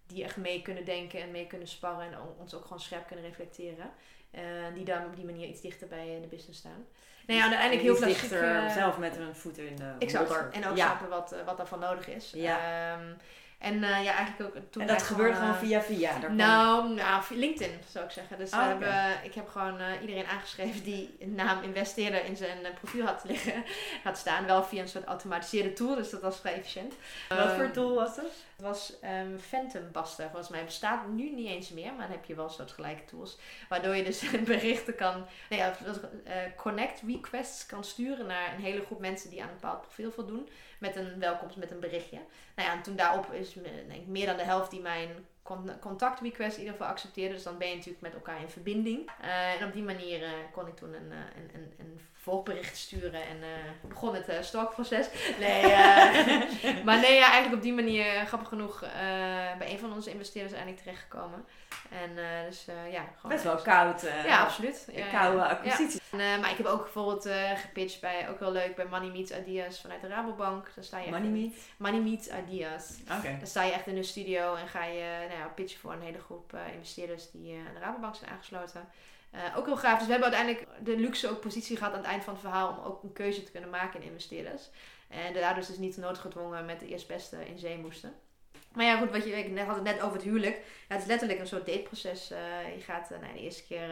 [0.07, 3.25] die echt mee kunnen denken en mee kunnen sparren en ons ook gewoon scherp kunnen
[3.25, 3.91] reflecteren.
[4.73, 6.85] Die dan op die manier iets dichter bij de business staan.
[7.27, 10.53] Nou ja, uiteindelijk heel veel dichter uh, zelf met een voeten in de exact.
[10.53, 10.85] En ook ja.
[10.85, 12.31] snappen wat, wat daarvan nodig is.
[12.35, 12.93] Ja.
[12.93, 13.17] Um,
[13.65, 14.81] en uh, ja, eigenlijk ook toen.
[14.81, 16.19] En dat gebeurt gewoon via via.
[16.19, 18.37] Daar nou, nou, LinkedIn zou ik zeggen.
[18.37, 22.57] Dus oh, we hebben, ik heb gewoon iedereen aangeschreven die een naam investeerder in zijn
[22.79, 23.63] profiel had liggen,
[24.03, 24.45] had staan.
[24.45, 26.93] Wel via een soort automatiseerde tool, dus dat was vrij efficiënt.
[27.29, 28.31] Wat voor tool was dat?
[28.55, 30.25] Het was um, Phantom Buster.
[30.25, 33.37] Volgens mij bestaat nu niet eens meer, maar dan heb je wel soortgelijke tools.
[33.69, 35.65] Waardoor je dus berichten kan, nee, uh,
[36.57, 40.49] connect requests kan sturen naar een hele groep mensen die aan een bepaald profiel voldoen.
[40.85, 42.19] Met een welkomst, met een berichtje.
[42.55, 45.09] Nou ja, en toen daarop is denk ik, meer dan de helft die mijn
[45.79, 47.33] contact request in ieder geval accepteerde.
[47.33, 49.09] Dus dan ben je natuurlijk met elkaar in verbinding.
[49.21, 53.13] Uh, en op die manier uh, kon ik toen een, een, een, een volgbericht sturen
[53.21, 55.07] en uh, begon het uh, stalkproces.
[55.39, 58.79] Nee, uh, maar nee, ja, eigenlijk op die manier, grappig genoeg,
[59.57, 61.45] bij een van onze investeerders eindelijk terechtgekomen.
[61.89, 62.09] En
[62.45, 63.31] dus ja, gewoon.
[63.31, 64.01] Best wel koud.
[64.01, 64.87] ja, absoluut.
[65.11, 66.01] Koude acquisitie.
[66.11, 69.81] En, maar ik heb ook bijvoorbeeld gepitcht bij, ook wel leuk, bij Money Meets Ideas
[69.81, 70.71] vanuit de Rabobank.
[70.75, 71.57] Daar sta je Money Meets?
[71.77, 72.93] Money Meets Ideas.
[73.03, 73.17] Oké.
[73.17, 73.37] Okay.
[73.37, 76.01] Daar sta je echt in de studio en ga je nou ja, pitchen voor een
[76.01, 78.87] hele groep investeerders die aan de Rabobank zijn aangesloten.
[79.35, 79.97] Uh, ook heel gaaf.
[79.97, 82.69] Dus we hebben uiteindelijk de luxe ook positie gehad aan het eind van het verhaal
[82.69, 84.69] om ook een keuze te kunnen maken in investeerders.
[85.07, 88.13] En daardoor is dus niet noodgedwongen met de eerstbeste in zee moesten.
[88.73, 90.55] Maar ja, goed, wat je, ik had het net over het huwelijk.
[90.55, 92.31] Ja, het is letterlijk een soort dateproces.
[92.31, 92.37] Uh,
[92.75, 93.89] je gaat nou, de eerste keer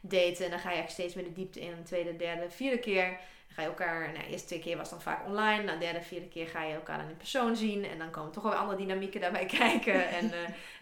[0.00, 1.84] daten en dan ga je steeds meer de diepte in.
[1.84, 3.18] Tweede, derde, vierde keer.
[3.54, 5.62] Ga je elkaar, nou, de eerste twee keer was dan vaak online.
[5.62, 7.84] Na de derde, vierde keer ga je elkaar dan in persoon zien.
[7.84, 10.08] En dan komen toch wel andere dynamieken daarbij kijken.
[10.08, 10.32] En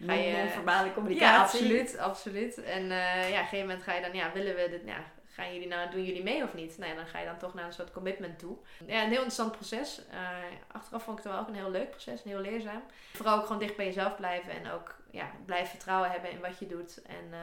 [0.05, 0.47] ga je...
[0.49, 1.27] verbale communicatie.
[1.27, 2.63] Ja, absoluut, absoluut.
[2.63, 5.03] En ja, op een gegeven moment ga je dan, ja, willen we dit, ja,
[5.39, 6.77] gaan jullie nou, doen jullie mee of niet?
[6.77, 8.57] Nou ja, dan ga je dan toch naar een soort commitment toe.
[8.85, 10.01] Ja, een heel interessant proces.
[10.11, 10.27] Uh,
[10.71, 12.83] achteraf vond ik het wel ook een heel leuk proces, heel leerzaam.
[13.13, 16.59] Vooral ook gewoon dicht bij jezelf blijven en ook ja, blijven vertrouwen hebben in wat
[16.59, 17.01] je doet.
[17.01, 17.37] En uh,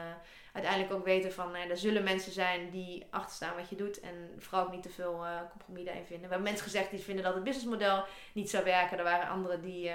[0.53, 3.99] uiteindelijk ook weten van, nou, er zullen mensen zijn die achterstaan wat je doet.
[3.99, 6.25] En vooral ook niet te veel uh, compromis daarin vinden.
[6.25, 8.97] We hebben mensen gezegd die vinden dat het businessmodel niet zou werken.
[8.97, 9.91] Er waren anderen die,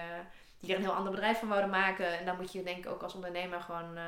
[0.59, 2.19] die er een heel ander bedrijf van wouden maken.
[2.19, 3.99] En dan moet je denk ik ook als ondernemer gewoon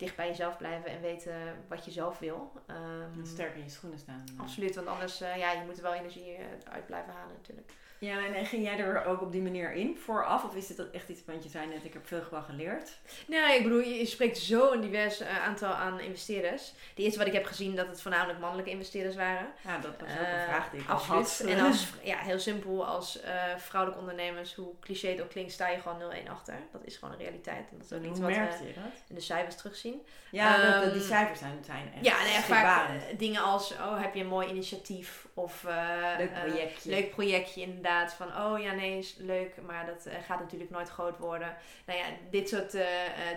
[0.00, 2.52] dicht bij jezelf blijven en weten wat je zelf wil.
[2.66, 4.24] Um, sterk in je schoenen staan.
[4.36, 7.72] Absoluut, want anders, uh, ja, je moet er wel energie eh, uit blijven halen natuurlijk.
[8.00, 10.44] Ja, en ging jij er ook op die manier in vooraf?
[10.44, 12.98] Of is dit echt iets, want je zei net, ik heb veel gewoon geleerd?
[13.26, 16.72] Nee, ik bedoel, je spreekt zo een divers uh, aantal aan investeerders.
[16.94, 19.46] De eerste wat ik heb gezien, dat het voornamelijk mannelijke investeerders waren.
[19.64, 21.38] Ja, dat was ook een vraag die ik absoluut.
[21.38, 21.48] had.
[21.48, 25.68] En als, ja, heel simpel, als uh, vrouwelijke ondernemers, hoe cliché het ook klinkt, sta
[25.68, 26.54] je gewoon 0-1 achter.
[26.72, 27.70] Dat is gewoon een realiteit.
[27.70, 28.48] En dat is ook iets wat we
[29.08, 30.02] in de cijfers terugzien.
[30.30, 34.20] Ja, um, die cijfers zijn, zijn echt Ja, nee, vaak dingen als, oh, heb je
[34.20, 35.26] een mooi initiatief?
[35.42, 35.62] Of
[36.18, 36.90] leuk projectje.
[36.90, 38.14] leuk projectje inderdaad.
[38.14, 41.56] Van, oh ja, nee, is leuk, maar dat uh, gaat natuurlijk nooit groot worden.
[41.86, 42.82] Nou ja, dit soort uh,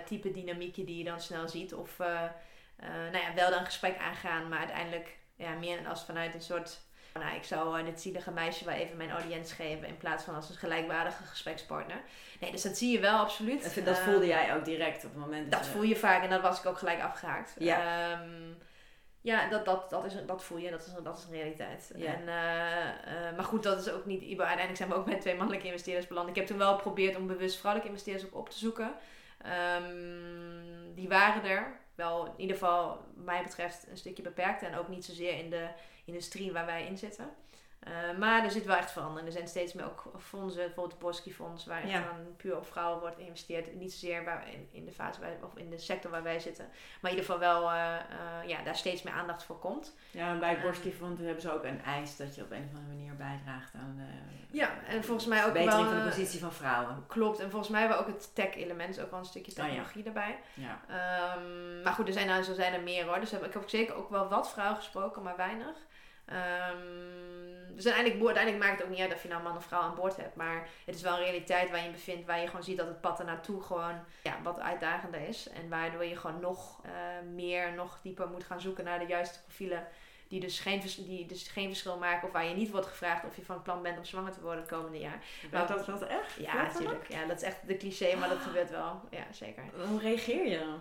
[0.06, 1.74] type dynamieken die je dan snel ziet.
[1.74, 6.42] Of nou ja, wel dan een gesprek aangaan, maar uiteindelijk ja, meer als vanuit een
[6.42, 6.80] soort...
[7.14, 10.50] Nou, ik zou dit zielige meisje wel even mijn audiënt geven in plaats van als
[10.50, 12.02] een gelijkwaardige gesprekspartner.
[12.40, 13.86] Nee, dus dat zie je wel absoluut.
[13.86, 15.52] Dat voelde jij ook direct op het moment.
[15.52, 17.56] Dat, dat voel je vaak en dat was ik ook gelijk afgehaakt.
[17.58, 18.12] Ja.
[18.12, 18.58] Um,
[19.24, 20.70] ja, dat, dat, dat, is, dat voel je.
[20.70, 21.92] Dat is, dat is een realiteit.
[21.96, 22.28] En, uh,
[23.36, 24.22] maar goed, dat is ook niet...
[24.22, 26.30] Uiteindelijk zijn we ook met twee mannelijke investeerders beland.
[26.30, 28.94] Ik heb toen wel geprobeerd om bewust vrouwelijke investeerders ook op te zoeken.
[29.86, 31.80] Um, die waren er.
[31.96, 34.62] Wel in ieder geval, wat mij betreft, een stukje beperkt.
[34.62, 35.68] En ook niet zozeer in de
[36.06, 37.30] industrie waar wij in zitten.
[37.88, 39.28] Uh, maar er zit wel echt verandering.
[39.28, 41.94] Er zijn steeds meer ook fondsen, bijvoorbeeld het Boski Fonds, waar ja.
[41.94, 43.76] echt puur op vrouwen wordt geïnvesteerd.
[43.76, 46.66] Niet zozeer waar, in, in, de fase waar, of in de sector waar wij zitten.
[47.02, 47.96] Maar in ieder geval wel uh,
[48.44, 49.96] uh, ja, daar steeds meer aandacht voor komt.
[50.12, 52.70] Ja, en bij het Boski Fonds hebben ze ook een eis dat je op een
[52.72, 56.10] of andere manier bijdraagt aan de ja, en volgens mij ook verbetering wel, van de
[56.10, 57.04] positie van vrouwen.
[57.08, 60.22] Klopt, en volgens mij wel ook het tech-element, ook wel een stukje technologie oh, ja.
[60.22, 60.40] erbij.
[60.54, 60.82] Ja.
[61.38, 63.20] Um, maar goed, er zijn, nou, zo zijn er meer hoor.
[63.20, 65.76] Dus heb, ik heb zeker ook wel wat vrouwen gesproken, maar weinig.
[66.28, 67.33] Um,
[67.84, 69.96] dus uiteindelijk, uiteindelijk maakt het ook niet uit of je nou man of vrouw aan
[69.96, 70.36] boord hebt.
[70.36, 72.26] Maar het is wel een realiteit waar je je bevindt.
[72.26, 75.50] Waar je gewoon ziet dat het pad ernaartoe gewoon ja, wat uitdagender is.
[75.50, 76.92] En waardoor je gewoon nog uh,
[77.34, 79.88] meer, nog dieper moet gaan zoeken naar de juiste profielen.
[80.28, 82.28] Die dus, geen, die dus geen verschil maken.
[82.28, 84.62] Of waar je niet wordt gevraagd of je van plan bent om zwanger te worden
[84.62, 85.24] het komende jaar.
[85.52, 86.34] Maar dat dat echt?
[86.38, 87.10] Ja, natuurlijk.
[87.10, 89.02] Ja, dat is echt de cliché, maar dat gebeurt wel.
[89.10, 89.64] Ja, zeker.
[89.90, 90.80] Hoe reageer je dan?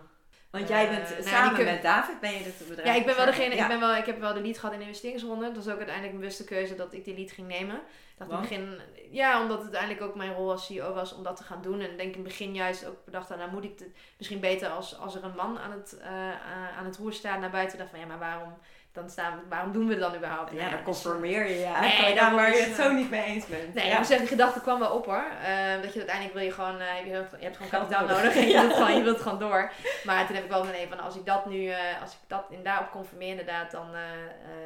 [0.52, 2.88] Want jij bent uh, samen met David ben je dit bedrijf.
[2.88, 4.78] Ja, ik ben wel degene, ik ben wel, ik heb wel de lead gehad in
[4.78, 5.44] de investeringsronde.
[5.44, 7.80] Dat was ook uiteindelijk een bewuste keuze dat ik die lead ging nemen.
[8.16, 8.80] Dat in begin,
[9.10, 11.80] ja, omdat het uiteindelijk ook mijn rol als CEO was om dat te gaan doen.
[11.80, 14.68] En ik denk in het begin juist ook bedacht, nou moet ik het misschien beter
[14.68, 17.78] als, als er een man aan het, uh, aan het roer staat naar buiten.
[17.78, 18.58] dacht van ja, maar waarom
[18.92, 20.52] dan staan we, waarom doen we het dan überhaupt?
[20.52, 23.74] Ja, dan conformeer je je eigenlijk nee, waar je het zo niet mee eens bent.
[23.74, 23.98] Nee, ja.
[23.98, 25.24] ik zeggen, die gedachte kwam wel op hoor.
[25.42, 28.36] Uh, dat je uiteindelijk wil je gewoon, uh, je, hebt, je hebt gewoon kapitaal nodig
[28.36, 29.72] en je wilt, gewoon, je wilt gewoon door.
[30.04, 32.18] Maar toen heb ik wel van, nee, van als ik dat nu, uh, als ik
[32.26, 33.86] dat in daarop conformeer inderdaad, dan,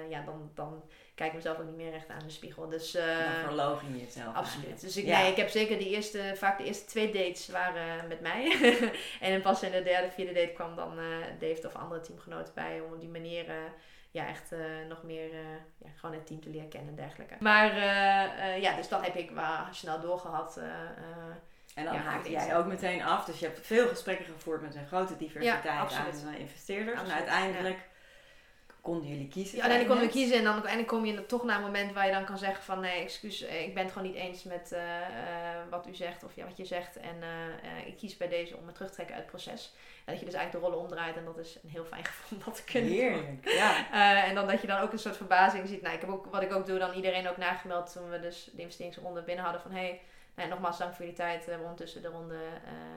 [0.09, 0.83] ja, dan, dan
[1.15, 2.69] kijk ik mezelf ook niet meer recht aan de spiegel.
[2.69, 3.03] Dus, dan
[3.45, 4.35] verlogen je jezelf.
[4.35, 4.81] Absoluut.
[4.81, 8.21] Dus ik, nee, ik heb zeker die eerste, vaak de eerste twee dates waren met
[8.21, 8.57] mij.
[9.21, 10.99] en pas in de derde, vierde date kwam dan
[11.41, 13.45] David of andere teamgenoten bij om op die manier
[14.17, 14.59] ja, echt uh,
[14.89, 15.41] nog meer uh,
[15.79, 17.35] ja, gewoon het team te leren kennen en dergelijke.
[17.41, 20.57] Maar uh, ja, dus dat heb ik wel snel doorgehad.
[21.75, 23.25] en dan ja, haakte jij ook meteen af.
[23.25, 27.01] Dus je hebt veel gesprekken gevoerd met een grote diversiteit ja, aan investeerders.
[27.01, 27.79] En uiteindelijk
[28.87, 29.57] konden jullie kiezen.
[29.57, 32.07] Ja, uiteindelijk konden we kiezen en dan uiteindelijk kom je toch naar een moment waar
[32.07, 34.77] je dan kan zeggen van nee, excuus, ik ben het gewoon niet eens met
[35.71, 36.97] wat u zegt of ja, wat je zegt.
[36.97, 37.17] En
[37.87, 39.73] ik kies bij deze om me terug te trekken uit het proces.
[40.07, 42.39] En dat je dus eigenlijk de rollen omdraait en dat is een heel fijn gevoel
[42.39, 43.87] om dat te kunnen Heerlijk, ja.
[43.93, 45.83] Uh, en dan dat je dan ook een soort verbazing ziet.
[45.83, 48.51] Nou, ik heb ook, wat ik ook doe, dan iedereen ook nagemeld toen we dus
[48.53, 50.01] de investeringsronde binnen hadden van hey,
[50.37, 51.45] nou, nogmaals dank voor jullie tijd.
[51.45, 52.39] We hebben ondertussen de ronde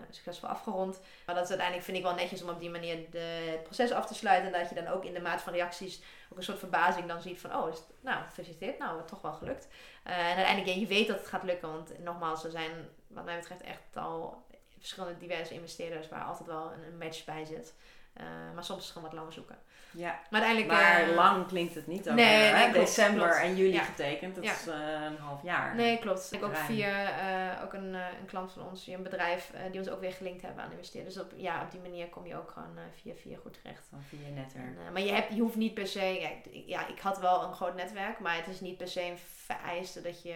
[0.10, 1.00] succesvol afgerond.
[1.26, 3.92] Maar dat is uiteindelijk, vind ik wel netjes om op die manier de, het proces
[3.92, 4.54] af te sluiten.
[4.54, 7.22] En dat je dan ook in de maat van reacties ook een soort verbazing dan
[7.22, 9.68] ziet van, oh, is het, nou, gefeliciteerd, nou, toch wel gelukt.
[10.08, 12.72] Uh, en uiteindelijk, je weet dat het gaat lukken, want nogmaals, er zijn
[13.08, 17.74] wat mij betreft echt al verschillende diverse investeerders waar altijd wel een, match bij zit.
[18.18, 19.58] Uh, maar soms is het gewoon wat langer zoeken.
[19.92, 20.20] Ja.
[20.30, 20.68] Maar uiteindelijk...
[20.82, 22.14] Maar eh, lang klinkt het niet over.
[22.14, 22.72] Nee, nee, hè?
[22.72, 23.44] klopt, December klopt.
[23.44, 23.84] en juli Ja.
[23.84, 24.36] getekend.
[24.36, 24.52] Dat Ja.
[24.52, 24.76] is eh,
[25.06, 25.76] een half jaar.
[25.76, 26.30] Nee, klopt.
[26.34, 27.20] Ik ook via
[27.58, 30.64] eh, ook een, een klant van ons, een bedrijf, die ons ook weer gelinkt hebben
[30.64, 31.06] aan investeren.
[31.06, 33.88] Dus op, ja, op die manier kom je ook gewoon via via goed terecht.
[33.90, 34.66] Van via je netwerk.
[34.66, 37.20] En, eh, maar je, hebt, je hoeft niet per se, ja, ik- ja, ik had
[37.20, 40.36] wel een groot netwerk, maar het is niet per se een vereiste dat je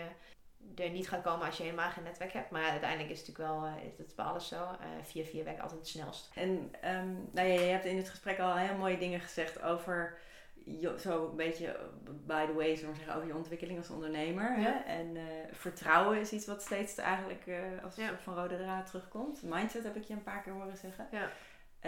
[0.76, 2.50] er niet gaat komen als je helemaal geen netwerk hebt.
[2.50, 4.56] Maar uiteindelijk is het natuurlijk wel, eh, is het bij alles zo.
[4.56, 6.32] Eh via via werkt altijd het snelst.
[6.36, 10.18] En ehm, nou ja, je hebt in het gesprek al heel mooie dingen gezegd over
[10.66, 11.80] je, zo een beetje
[12.26, 14.60] by the way, zullen we zeggen, over je ontwikkeling als ondernemer.
[14.60, 14.64] Ja.
[14.64, 14.94] Hè?
[14.94, 17.44] En eh, vertrouwen is iets wat steeds eigenlijk
[17.84, 18.10] als een Ja.
[18.10, 19.42] soort van rode draad terugkomt.
[19.44, 21.08] Mindset heb ik je een paar keer horen zeggen.
[21.12, 21.30] Ja.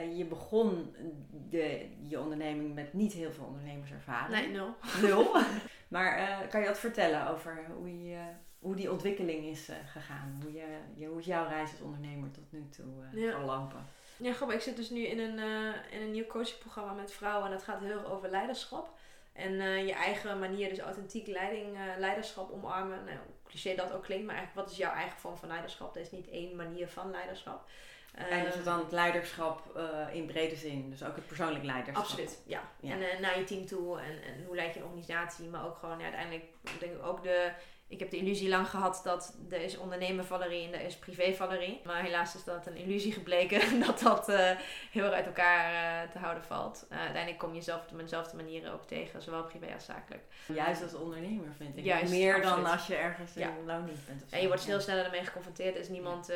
[0.02, 0.96] Je begon
[1.30, 4.40] de, je onderneming met niet heel veel ondernemerservaring.
[4.40, 4.76] Nee, nul.
[5.02, 5.36] Nul.
[5.88, 8.20] maar kan je wat vertellen over hoe, je,
[8.66, 10.40] hoe die ontwikkeling is eh, gegaan?
[10.44, 13.32] Hoe, je, je, hoe is jouw reis als ondernemer tot nu toe eh, Ja.
[13.32, 13.86] verlopen?
[14.18, 14.56] Ja, grappig.
[14.58, 17.46] Ik zit dus nu in een, eh, in een nieuw coachingprogramma met vrouwen.
[17.46, 18.90] En dat gaat heel erg over leiderschap.
[19.34, 19.54] En
[19.86, 23.04] je eigen manier, dus authentiek leiding, leiderschap omarmen.
[23.06, 25.96] Nou, cliché dat ook klinkt, maar eigenlijk wat is jouw eigen vorm van leiderschap?
[25.96, 27.70] Er is niet één manier van leiderschap.
[28.14, 29.80] En is Ehm, het dan het leiderschap
[30.14, 30.90] in brede zin?
[30.90, 32.04] Dus ook het persoonlijk leiderschap?
[32.04, 32.62] Absoluut, ja.
[32.80, 32.92] Ja.
[32.94, 35.98] En naar je team toe en, en hoe leid je een organisatie, maar ook gewoon
[35.98, 36.46] ja, uiteindelijk
[36.80, 37.52] denk ik ook de.
[37.88, 41.34] Ik heb de illusie lang gehad dat er is ondernemer Valerie en er is privé
[41.34, 41.82] Valerie.
[41.84, 44.52] Maar helaas is dat een illusie gebleken dat dat eh,
[44.92, 45.74] heel erg uit elkaar
[46.04, 46.86] eh, te houden valt.
[46.90, 50.24] Eh, uiteindelijk kom je zelf op dezelfde manieren ook tegen, zowel privé als zakelijk.
[50.46, 51.84] Juist als ondernemer vind ik.
[51.84, 53.48] Juist, Meer dan als je ergens Ja.
[53.48, 54.24] in loondienst bent.
[54.24, 54.36] Of zo.
[54.36, 55.76] En je wordt veel sneller ermee geconfronteerd.
[55.76, 56.32] Er is niemand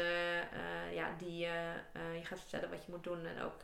[0.94, 3.26] ja, die je gaat vertellen wat je moet doen.
[3.26, 3.62] En ook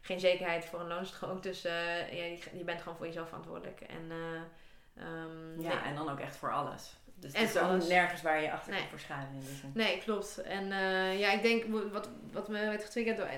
[0.00, 1.42] geen zekerheid voor een loonstrook.
[1.42, 3.80] Dus ja, je, je bent gewoon voor jezelf verantwoordelijk.
[3.80, 5.78] En, eh, ehm, Ja, nee.
[5.84, 6.96] en dan ook echt voor alles.
[7.18, 8.80] Dus En het is ook nergens waar je achter Nee.
[8.80, 9.42] kan verschuilen.
[9.74, 10.38] Nee, klopt.
[10.38, 13.28] En eh, ja, ik denk wat, wat me werd getriggerd door.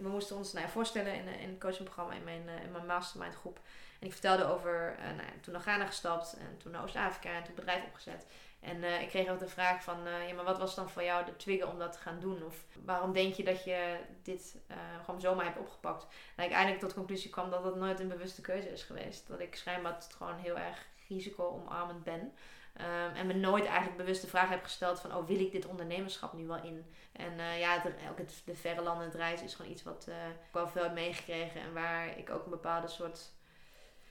[0.00, 3.34] We moesten ons nou, voorstellen in, in een coachingprogramma in mijn, eh, in mijn mastermind
[3.34, 3.60] groep.
[4.00, 4.94] En ik vertelde over.
[4.98, 8.26] eh, nou, toen naar Ghana gestapt en toen naar Oost-Afrika en toen bedrijf opgezet.
[8.60, 11.36] En ik kreeg ook de vraag van, ja, maar wat was dan voor jou de
[11.36, 12.42] trigger om dat te gaan doen?
[12.44, 14.56] Of waarom denk je dat je dit
[15.04, 16.06] gewoon zomaar hebt opgepakt?
[16.36, 19.28] Nou, ik eindelijk tot de conclusie kwam dat dat nooit een bewuste keuze is geweest.
[19.28, 22.32] Dat ik schijnbaar het gewoon heel erg risico-omarmend ben.
[22.78, 25.66] Ehm, en me nooit eigenlijk bewust de vraag heb gesteld van, oh, wil ik dit
[25.66, 26.86] ondernemerschap nu wel in?
[27.12, 30.28] En eh, ja, het, het, de verre landen het reizen is gewoon iets wat eh,
[30.28, 31.60] ik wel veel heb meegekregen.
[31.60, 33.32] En waar ik ook een bepaalde soort,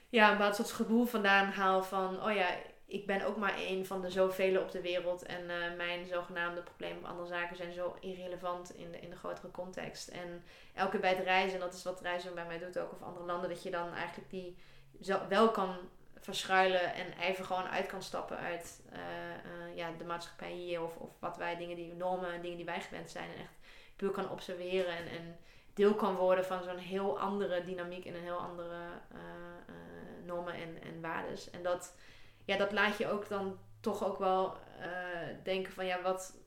[0.09, 2.47] ja, een bepaald soort gevoel vandaan haal van, oh ja,
[2.85, 5.23] ik ben ook maar één van de zoveel op de wereld.
[5.23, 9.17] En eh, mijn zogenaamde problemen of andere zaken zijn zo irrelevant in de, in de
[9.17, 10.07] grotere context.
[10.07, 10.43] En
[10.73, 13.01] elke keer bij het reizen, en dat is wat reizen bij mij doet ook, of
[13.01, 14.57] andere landen, dat je dan eigenlijk die
[15.29, 15.77] wel kan
[16.19, 20.95] verschuilen en even gewoon uit kan stappen uit eh, eh, ja, de maatschappij hier of,
[20.95, 23.53] of wat wij dingen die normen en dingen die wij gewend zijn en echt
[23.95, 25.37] puur kan observeren en, en
[25.73, 28.79] deel kan worden van zo'n heel andere dynamiek en een heel andere
[29.11, 29.17] eh,
[30.25, 31.49] normen en, en waardes.
[31.49, 31.95] En dat,
[32.45, 34.57] ja, dat laat je ook dan toch ook wel
[35.43, 36.37] denken van ja, wat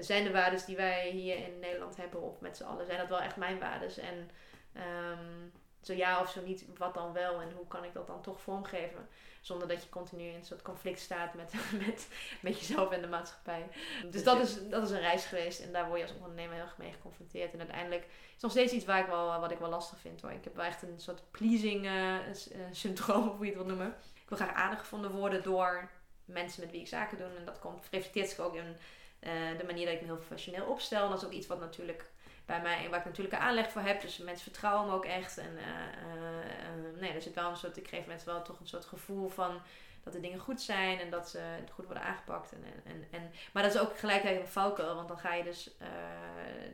[0.00, 2.86] zijn de waardes die wij hier in Nederland hebben of met z'n allen?
[2.86, 3.98] Zijn dat wel echt mijn waardes?
[3.98, 4.30] En
[4.72, 5.48] ehm,
[5.86, 8.40] zo ja of zo niet, wat dan wel en hoe kan ik dat dan toch
[8.40, 9.08] vormgeven?
[9.40, 11.52] Zonder dat je continu in een soort conflict staat met,
[11.86, 12.08] met,
[12.40, 13.68] met jezelf en de maatschappij.
[14.10, 16.64] Dus dat is, dat is een reis geweest en daar word je als ondernemer heel
[16.64, 17.52] erg mee geconfronteerd.
[17.52, 20.20] En uiteindelijk is het nog steeds iets waar ik wel, wat ik wel lastig vind
[20.20, 20.30] hoor.
[20.30, 22.32] Ik heb wel echt een soort pleasing eh, eh,
[22.70, 23.94] syndroom, of hoe je het wil noemen.
[24.14, 25.90] Ik wil graag aardig gevonden worden door
[26.24, 27.26] mensen met wie ik zaken doe.
[27.38, 28.76] En dat komt, reflecteert zich ook in
[29.18, 31.04] eh, de manier dat ik me heel professioneel opstel.
[31.04, 32.10] En dat is ook iets wat natuurlijk
[32.46, 34.00] bij mij, waar ik natuurlijke aanleg voor heb.
[34.00, 35.38] Dus mensen vertrouwen me ook echt.
[35.38, 38.60] En eh, eh, eh, nee, er zit wel een soort, ik geef mensen wel toch
[38.60, 39.60] een soort gevoel van
[40.02, 41.40] dat de dingen goed zijn en dat ze
[41.72, 42.52] goed worden aangepakt.
[42.52, 45.70] En, en, en, maar dat is ook gelijkheid een valkuil, want dan ga je dus,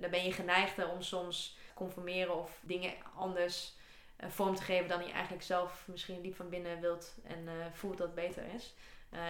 [0.01, 3.75] dan ben je geneigd om soms conformeren of dingen anders
[4.29, 8.15] vorm te geven dan je eigenlijk zelf misschien diep van binnen wilt en voelt dat
[8.15, 8.75] beter is.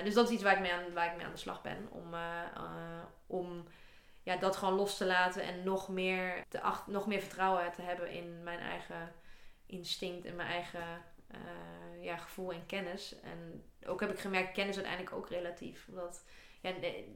[0.04, 1.88] Dus dat is iets waar ik mee aan, waar ik mee aan de slag ben.
[1.90, 2.14] Om,
[3.26, 3.64] om
[4.22, 8.10] ja, dat gewoon los te laten en nog meer, te nog meer vertrouwen te hebben
[8.10, 9.12] in mijn eigen
[9.66, 13.14] instinct en mijn eigen eh, ja, gevoel en kennis.
[13.22, 15.86] En ook heb ik gemerkt, kennis is uiteindelijk ook relatief.
[15.88, 16.24] Omdat
[16.60, 16.70] ja,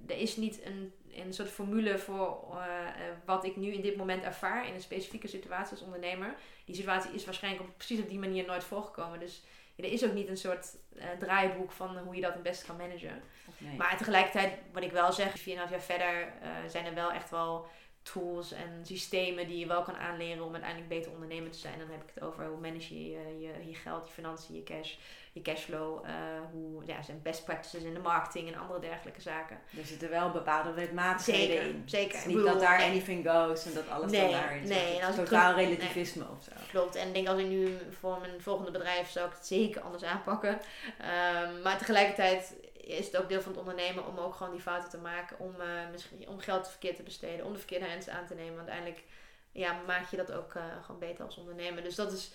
[0.07, 3.97] er is niet een, een soort formule voor eh, eh, wat ik nu in dit
[3.97, 6.35] moment ervaar in een specifieke situatie als ondernemer.
[6.65, 9.21] Die situatie is waarschijnlijk op, precies op die manier nooit voorgekomen.
[9.21, 9.43] Dus
[9.77, 10.77] er is ook niet een soort
[11.19, 13.23] draaiboek van hoe je dat het beste kan managen.
[13.59, 13.77] Nee?
[13.77, 17.67] Maar tegelijkertijd, wat ik wel zeg, 4,5 jaar verder eh, zijn er wel echt wel
[18.13, 21.79] tools en systemen die je wel kan aanleren om uiteindelijk beter ondernemer te zijn.
[21.79, 24.63] Dan heb ik het over hoe manage je je, je, je geld, je financiën, je
[24.63, 24.95] cash,
[25.33, 26.05] je cashflow.
[26.05, 26.13] Uh,
[26.53, 29.59] hoe ja, zijn best practices in de marketing en andere dergelijke zaken.
[29.79, 31.83] Er zitten wel bepaalde wetmatigheden in.
[31.87, 32.17] Zeker.
[32.19, 34.69] Het is niet dat daar anything goes en dat alles nee, dan daar is.
[34.69, 36.51] Nee, als totaal terug- relativisme of zo.
[36.71, 36.95] Klopt.
[36.95, 40.03] En ik denk als ik nu voor mijn volgende bedrijf zou ik het zeker anders
[40.03, 40.61] aanpakken.
[40.99, 42.55] Ehm, maar tegelijkertijd
[42.87, 45.39] is het ook deel van het ondernemen om ook gewoon die fouten te maken.
[45.39, 47.45] Om, eh, misschien, om geld verkeerd te besteden.
[47.45, 48.57] Om de verkeerde mensen aan te nemen.
[48.57, 49.05] Want uiteindelijk
[49.53, 51.83] ja, maak je dat ook eh, gewoon beter als ondernemer.
[51.83, 52.31] Dus dat is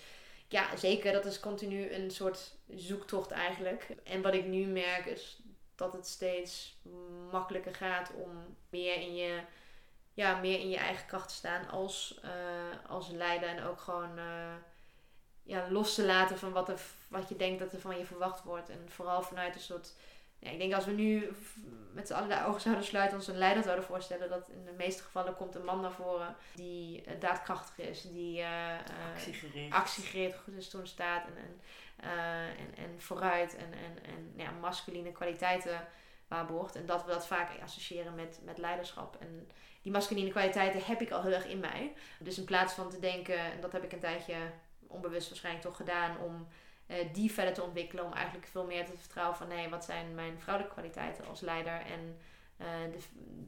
[0.48, 1.12] ja, zeker.
[1.12, 3.86] Dat is continu een soort zoektocht eigenlijk.
[4.04, 5.38] En wat ik nu merk is
[5.74, 6.76] dat het steeds
[7.30, 9.40] makkelijker gaat om meer in je,
[10.14, 13.48] ja, meer in je eigen kracht te staan als, eh, als leider.
[13.48, 14.18] En ook gewoon
[15.42, 18.42] ja, los te laten van wat, er, wat je denkt dat er van je verwacht
[18.42, 18.68] wordt.
[18.68, 19.92] En vooral vanuit een soort.
[20.40, 21.32] Ja, ik denk als we nu
[21.92, 24.72] met z'n allen de ogen zouden sluiten, ons een leider zouden voorstellen, dat in de
[24.72, 28.74] meeste gevallen komt een man naar voren die uh, daadkrachtig is, die uh,
[29.14, 29.74] actiegericht.
[29.74, 31.60] actiegericht goed is toen staat en, en,
[32.04, 35.88] uh, en, en vooruit en, en, en ja, masculine kwaliteiten
[36.28, 36.76] waarborgt.
[36.76, 39.16] En dat we dat vaak associëren met, met leiderschap.
[39.20, 39.50] En
[39.82, 41.92] die masculine kwaliteiten heb ik al heel erg in mij.
[42.18, 44.36] Dus in plaats van te denken, en dat heb ik een tijdje
[44.86, 46.48] onbewust waarschijnlijk toch gedaan, om
[47.12, 48.04] die verder te ontwikkelen.
[48.04, 51.72] Om eigenlijk veel meer te vertrouwen van nee, wat zijn mijn vrouwelijke kwaliteiten als leider.
[51.72, 52.18] En
[52.60, 52.98] uh, de,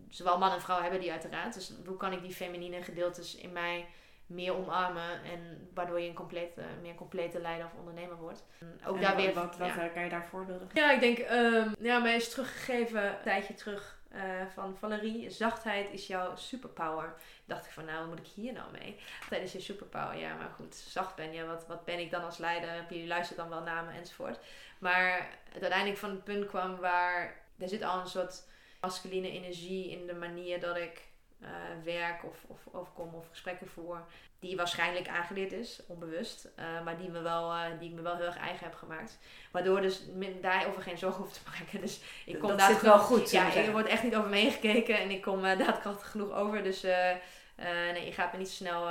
[0.09, 1.55] zowel man en vrouw hebben die uiteraard.
[1.55, 3.87] Dus hoe kan ik die feminine gedeeltes in mij
[4.33, 5.23] meer omarmen.
[5.25, 8.45] En waardoor je een complete, meer complete leider of ondernemer wordt.
[8.59, 9.35] En ook en daar wat, weer.
[9.35, 9.89] Wat, wat ja.
[9.89, 14.01] kan je daar voorbeelden Ja, ik denk, um, ja, mij is teruggegeven een tijdje terug.
[14.15, 17.15] Uh, van Valerie, zachtheid is jouw superpower.
[17.45, 18.97] Dacht ik van, nou, wat moet ik hier nou mee?
[19.41, 20.17] Is je superpower.
[20.17, 21.47] Ja, maar goed, zacht ben je.
[21.47, 22.95] Wat, wat ben ik dan als leider?
[22.95, 24.39] Je luistert dan wel naar me enzovoort.
[24.79, 27.41] Maar het uiteindelijk van het punt kwam waar...
[27.59, 28.45] Er zit al een soort
[28.81, 31.03] masculine energie in de manier dat ik
[31.43, 31.49] uh,
[31.85, 34.05] werk of, of, of kom of gesprekken voer.
[34.39, 36.49] Die waarschijnlijk aangeleerd is, onbewust.
[36.59, 39.19] Uh, maar die, me wel, uh, die ik me wel heel erg eigen heb gemaakt.
[39.51, 40.03] Waardoor dus
[40.41, 41.81] daarover geen zorgen hoef te maken.
[41.81, 43.31] Dus ik kom dat zit wel goed.
[43.31, 44.99] Ja, er wordt echt niet over me heen gekeken.
[44.99, 46.63] En ik kom daadkrachtig genoeg over.
[46.63, 48.89] Dus nee, je gaat me niet zo snel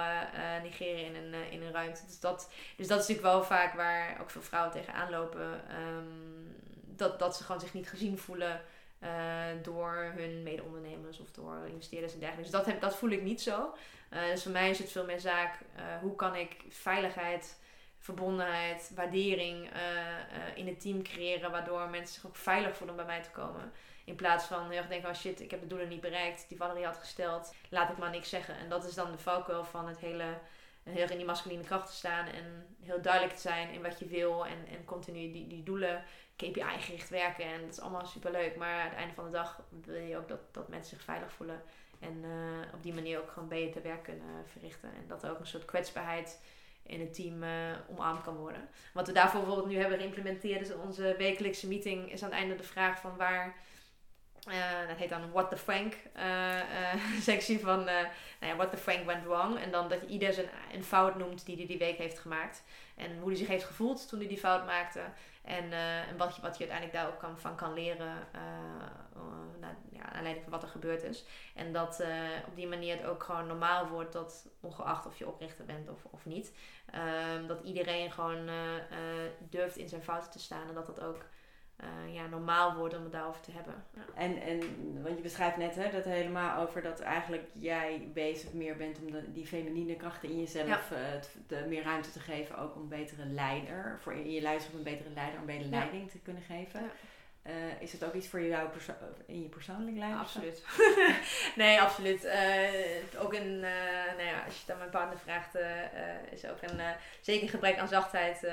[0.62, 2.06] negeren in een, in een ruimte.
[2.06, 5.62] Dus dat, dus dat is natuurlijk wel vaak waar ook veel vrouwen tegenaan lopen.
[5.98, 6.60] Um,
[7.02, 8.62] dat, dat ze gewoon zich niet gezien voelen.
[9.04, 9.10] Uh,
[9.64, 12.52] door hun mede-ondernemers of door investeerders en dergelijke.
[12.52, 13.74] Dus dat, heb, dat voel ik niet zo.
[14.14, 17.60] Uh, dus voor mij is het veel meer zaak, uh, hoe kan ik veiligheid,
[17.98, 19.70] verbondenheid, waardering
[20.56, 23.72] in het team creëren, waardoor mensen zich ook veilig voelen om bij mij te komen.
[24.06, 26.58] In plaats van heel erg denken, oh shit, ik heb de doelen niet bereikt, die
[26.58, 28.58] Valerie had gesteld, laat ik maar niks zeggen.
[28.58, 30.38] En dat is dan de valkuil van het hele,
[30.84, 34.00] heel erg in die masculine kracht te staan en heel duidelijk te zijn in wat
[34.00, 36.04] je wil en, en continu die, die doelen
[36.36, 38.56] KPI-gericht werken en dat is allemaal super leuk.
[38.56, 41.32] Maar aan het einde van de dag wil je ook dat, dat mensen zich veilig
[41.32, 41.62] voelen.
[42.02, 44.90] En uh, op die manier ook gewoon beter werk kunnen verrichten.
[44.90, 46.40] En dat er ook een soort kwetsbaarheid
[46.84, 47.50] in het team uh,
[47.90, 48.70] omarmd kan worden.
[48.94, 52.56] Wat we daarvoor bijvoorbeeld nu hebben geïmplementeerd is onze wekelijkse meeting is aan het einde
[52.56, 53.56] de vraag van waar...
[54.48, 55.96] Uh, dat heet dan What the Frank
[57.30, 58.08] sectie van nou
[58.40, 59.60] ja, What the Frank went wrong.
[59.60, 62.64] En dan dat je ieder zijn een fout noemt die hij die week heeft gemaakt.
[62.96, 65.02] En hoe hij zich heeft gevoeld toen hij die fout maakte.
[65.42, 68.42] En, uh, en wat, je, wat je uiteindelijk daar ook kan, van kan leren, uh,
[69.16, 71.26] uh, naar, ja, aanleiding van wat er gebeurd is.
[71.56, 72.04] En dat
[72.48, 76.06] op die manier het ook gewoon normaal wordt dat, ongeacht of je oprichter bent of,
[76.10, 76.54] of niet,
[76.92, 78.50] ehm, dat iedereen gewoon
[79.40, 80.68] durft in zijn fouten te staan.
[80.68, 81.26] En dat dat ook
[82.12, 83.84] ja, normaal wordt om het daarover te hebben.
[83.94, 84.02] Ja.
[84.16, 84.60] En, en,
[85.04, 89.12] want je beschrijft net hè, dat helemaal over dat eigenlijk jij bezig meer bent om
[89.12, 91.20] de, die feminine krachten in jezelf ja.
[91.48, 92.58] de, meer ruimte te geven.
[92.58, 96.20] Ook om betere leider, voor in je luisteren een betere leider, om betere leiding te
[96.20, 96.92] kunnen geven.
[97.48, 98.94] Uh, is het ook iets voor jou perso
[99.26, 100.44] in je persoonlijk leiderschap?
[100.44, 100.64] Absoluut.
[101.56, 102.26] nee, absoluut.
[102.26, 105.56] Uh, ook een, uh, nou ja, als je het aan mijn partner vraagt,
[106.32, 106.80] is ook een
[107.22, 108.44] zeker gebrek aan zachtheid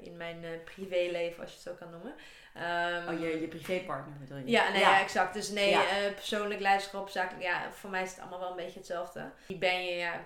[0.00, 2.14] in mijn privéleven, als je het zo kan noemen.
[2.56, 4.50] Um, oh, je, je privépartner bedoel je?
[4.50, 4.90] Ja, nee, ja.
[4.90, 5.34] ja exact.
[5.34, 5.82] Dus nee, ja.
[6.14, 9.30] persoonlijk leiderschap, zakelijk, ja, voor mij is het allemaal wel een beetje hetzelfde.
[9.46, 10.24] Wie ben je, ja,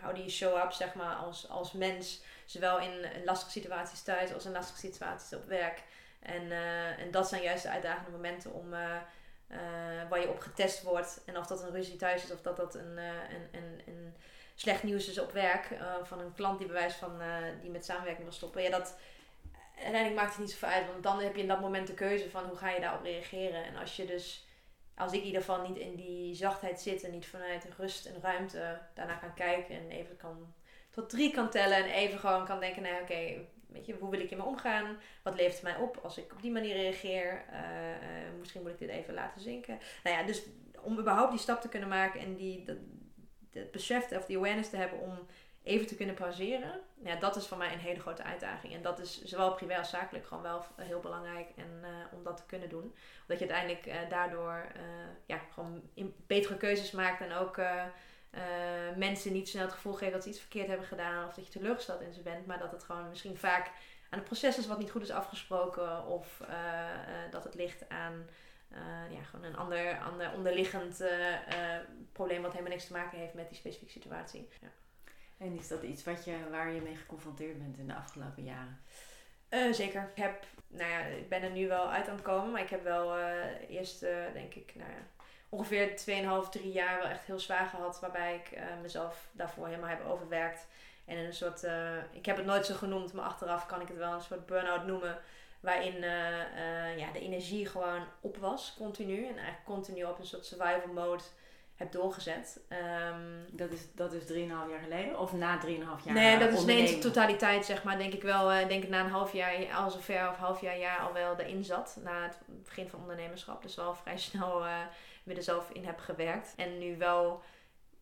[0.00, 2.22] hou die show up, zeg maar, als, als mens.
[2.44, 5.82] Zowel in lastige situaties thuis als in lastige situaties op werk.
[6.24, 8.78] En, uh, en dat zijn juist de uitdagende momenten om, uh,
[9.50, 9.58] uh,
[10.08, 11.22] waar je op getest wordt.
[11.26, 14.14] En of dat een ruzie thuis is of dat dat een, een, een, een
[14.54, 15.68] slecht nieuws is op werk.
[16.02, 17.12] van een klant die bewijs van
[17.60, 18.62] die met samenwerking wil stoppen.
[18.62, 18.96] Ja, dat,
[19.74, 20.86] uiteindelijk maakt het niet zoveel uit.
[20.86, 23.64] Want dan heb je in dat moment de keuze van hoe ga je daarop reageren.
[23.64, 24.46] En als je dus,
[24.96, 28.20] als ik in ieder geval niet in die zachtheid zit en niet vanuit rust en
[28.22, 30.54] ruimte daarna kan kijken en even kan
[30.90, 34.20] tot drie kan tellen en even gewoon kan denken, nee oké, okay, weet hoe wil
[34.20, 34.96] ik hiermee omgaan?
[35.22, 37.44] Wat levert mij op als ik op die manier reageer?
[37.50, 39.78] Eh, eh, misschien moet ik dit even laten zinken.
[40.02, 40.42] Nou ja, dus
[40.80, 42.76] om überhaupt die stap te kunnen maken en die, dat,
[43.50, 45.26] het besef of die awareness te hebben om
[45.62, 46.80] even te kunnen pauzeren.
[47.02, 48.74] Ja, dat is voor mij een hele grote uitdaging.
[48.74, 52.36] En dat is zowel privé als zakelijk gewoon wel heel belangrijk en, uh, om dat
[52.36, 52.94] te kunnen doen.
[53.20, 54.66] Omdat je uiteindelijk daardoor
[55.26, 55.82] ja, gewoon
[56.26, 57.56] betere keuzes maakt en ook
[58.96, 61.52] mensen niet snel het gevoel geeft dat ze iets verkeerd hebben gedaan of dat je
[61.52, 62.46] teleurgesteld in ze bent.
[62.46, 63.66] Maar dat het gewoon misschien vaak
[64.10, 66.40] aan het proces is wat niet goed is afgesproken of
[67.30, 68.28] dat het ligt aan
[69.10, 71.04] ja, gewoon een ander, ander onderliggend
[72.12, 74.48] probleem wat helemaal niks te maken heeft met die specifieke situatie.
[74.60, 74.68] Ja.
[75.38, 78.80] En is dat iets wat je, waar je mee geconfronteerd bent in de afgelopen jaren?
[79.50, 80.10] Uh, zeker.
[80.14, 82.70] Ik, heb, nou ja, ik ben er nu wel uit aan het komen, maar ik
[82.70, 85.13] heb wel uh, eerst, uh, denk ik, nou ja,
[85.56, 85.88] ongeveer
[86.44, 88.00] 2,5, 3 jaar wel echt heel zwaar gehad.
[88.00, 90.66] Waarbij ik mezelf daarvoor helemaal heb overwerkt.
[91.04, 91.66] En een soort,
[92.12, 94.86] ik heb het nooit zo genoemd, maar achteraf kan ik het wel een soort burn-out
[94.86, 95.18] noemen.
[95.60, 96.00] Waarin
[96.96, 99.16] ja, de energie gewoon op was, continu.
[99.16, 101.22] En eigenlijk continu op een soort survival mode
[101.76, 102.60] heb doorgezet.
[102.68, 105.18] Um, dat is, dat is 3,5 jaar geleden?
[105.18, 106.14] Of na 3,5 jaar?
[106.14, 107.98] Nee, dat is in totaliteit, zeg maar.
[107.98, 110.78] Denk ik wel, uh, denk ik na een half jaar, al zover of half jaar,
[110.78, 111.98] jaar al wel erin zat.
[112.02, 113.62] Na het begin van ondernemerschap.
[113.62, 114.64] Dus wel vrij snel
[115.26, 116.54] er zelf in heb gewerkt.
[116.56, 117.42] En nu wel,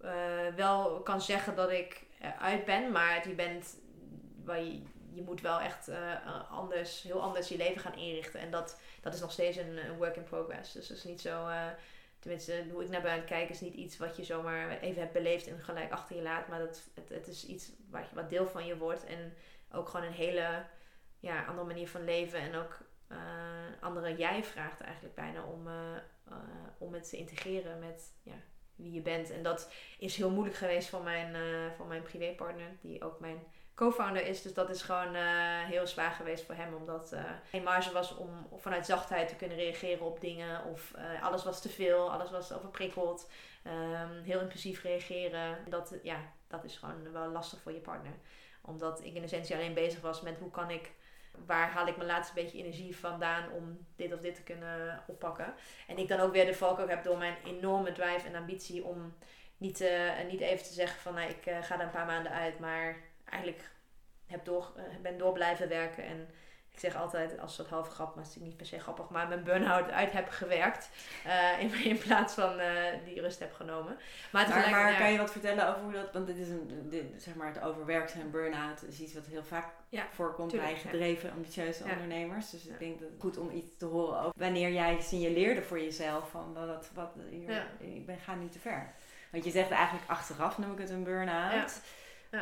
[0.04, 2.02] uh, wel kan zeggen dat ik
[2.38, 2.92] uit ben.
[2.92, 3.76] Maar je bent,
[5.12, 5.90] je, moet wel echt
[6.50, 8.40] anders, heel anders je leven gaan inrichten.
[8.40, 10.72] En dat, dat is nog steeds een, work in progress.
[10.72, 11.48] Dus het is niet zo
[12.18, 15.46] tenminste, hoe ik naar buiten kijk, is niet iets wat je zomaar even hebt beleefd
[15.46, 16.48] en gelijk achter je laat.
[16.48, 19.04] Maar dat, het, het is iets wat, wat deel van je wordt.
[19.04, 19.34] En
[19.72, 20.64] ook gewoon een hele
[21.18, 22.38] ja, andere manier van leven.
[22.38, 22.78] En ook
[23.12, 25.74] uh, andere jij vraagt eigenlijk bijna om, uh,
[26.28, 26.36] uh,
[26.78, 28.34] om het te integreren met ja,
[28.76, 29.30] wie je bent.
[29.30, 31.36] En dat is heel moeilijk geweest voor mijn,
[31.76, 33.42] voor mijn privépartner, die ook mijn
[33.74, 34.42] co-founder is.
[34.42, 35.14] Dus dat is gewoon
[35.66, 36.74] heel zwaar geweest voor hem.
[36.74, 37.16] Omdat
[37.50, 40.64] geen marge was om vanuit zachtheid te kunnen reageren op dingen.
[40.64, 40.92] Of
[41.22, 43.30] alles was te veel, alles was overprikkeld.
[43.66, 45.58] Um, heel impulsief reageren.
[45.68, 48.12] Dat, ja, dat is gewoon wel lastig voor je partner.
[48.62, 50.92] Omdat ik in essentie alleen bezig was met hoe kan ik...
[51.46, 55.54] Waar haal ik mijn laatste beetje energie vandaan om dit of dit te kunnen oppakken.
[55.86, 59.14] En ik dan ook weer de valkuil heb door mijn enorme drive en ambitie om
[59.56, 59.84] niet,
[60.28, 63.70] niet even te zeggen van nou, ik ga er een paar maanden uit, maar eigenlijk
[64.26, 66.04] heb door, uh, ben door blijven werken.
[66.04, 66.28] En
[66.72, 69.28] ik zeg altijd als soort halve grap, maar het is niet per se grappig, maar
[69.28, 70.88] mijn burn-out uit heb gewerkt.
[71.26, 72.66] Uh, in, in, plaats van uh,
[73.04, 73.96] die rust heb genomen.
[74.32, 77.04] Maar, maar, maar kan je wat vertellen over hoe dat, want dit is een, dit,
[77.16, 80.80] zeg maar het overwerk zijn burn-out is iets wat heel vaak ja, voorkomt tuurlijk, bij
[80.80, 81.34] gedreven, ja.
[81.34, 82.50] ambitieuze ondernemers.
[82.50, 85.80] Dus ik denk dat het goed om iets te horen over wanneer jij signaleerde voor
[85.80, 88.94] jezelf van dat, wat, hier, ik ben, ga niet te ver.
[89.30, 91.80] Want je zegt eigenlijk achteraf noem ik het een burn-out.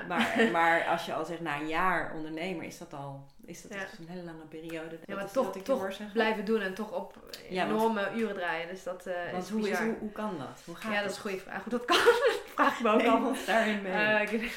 [0.09, 3.73] Maar, maar als je al zegt na een jaar ondernemer, is dat al is dat
[3.73, 4.99] een hele lange periode.
[5.07, 7.15] Ja, maar toch, toch blijven doen en toch op
[7.49, 8.69] enorme uren draaien.
[8.69, 10.63] Dus dat uh, is hoe, is, hoe, hoe, kan dat?
[10.65, 11.63] Hoe gaat ja, dat, is een goede vraag.
[11.63, 11.97] Hoe dat kan,
[12.55, 13.35] vraag ik me ook al.
[13.47, 13.93] daarin mee.
[13.93, 14.53] Uh, ik, ik,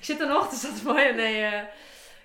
[0.00, 1.12] zit er nog, dus dat is mooi.
[1.12, 1.62] Nee, uh,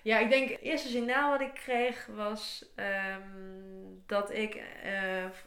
[0.01, 4.63] ja, ik denk het eerste signaal wat ik kreeg was um, dat ik,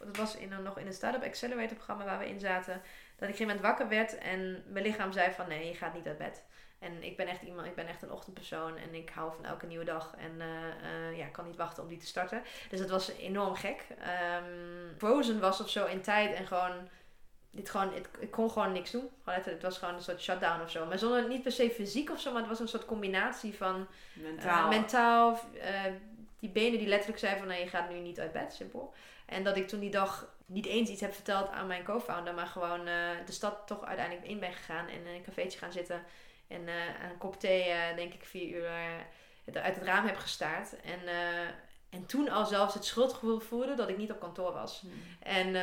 [0.05, 2.81] dat was in, nog in een Startup Accelerator programma waar we in zaten,
[3.15, 5.93] dat ik op een moment wakker werd en mijn lichaam zei van nee, je gaat
[5.93, 6.43] niet uit bed.
[6.79, 9.65] En ik ben echt iemand, ik ben echt een ochtendpersoon en ik hou van elke
[9.65, 10.15] nieuwe dag.
[10.17, 10.45] En uh,
[11.09, 12.41] uh, ja, kan niet wachten om die te starten.
[12.69, 13.85] Dus dat was enorm gek.
[13.89, 16.89] Um, Frozen was of zo in tijd en gewoon.
[17.51, 19.09] Dit gewoon, het, ik kon gewoon niks doen.
[19.23, 20.85] Gewoon het was gewoon een soort shutdown of zo.
[20.85, 23.87] Maar zonder niet per se fysiek of zo, maar het was een soort combinatie van
[24.13, 24.63] mentaal.
[24.63, 25.39] Uh, mentaal
[26.39, 28.93] die benen die letterlijk zeiden van nee, je gaat nu niet uit bed, simpel.
[29.25, 32.47] En dat ik toen die dag niet eens iets heb verteld aan mijn co-founder, maar
[32.47, 32.85] gewoon
[33.25, 36.03] de stad toch uiteindelijk in ben gegaan en in een cafeetje gaan zitten.
[36.47, 40.17] En uh, een kop thee, uh, denk ik, vier uur uh, uit het raam heb
[40.17, 40.81] gestaard.
[40.81, 40.99] En,
[41.89, 44.81] en toen al zelfs het schuldgevoel voelde dat ik niet op kantoor was.
[44.81, 44.91] Hmm.
[45.19, 45.55] En,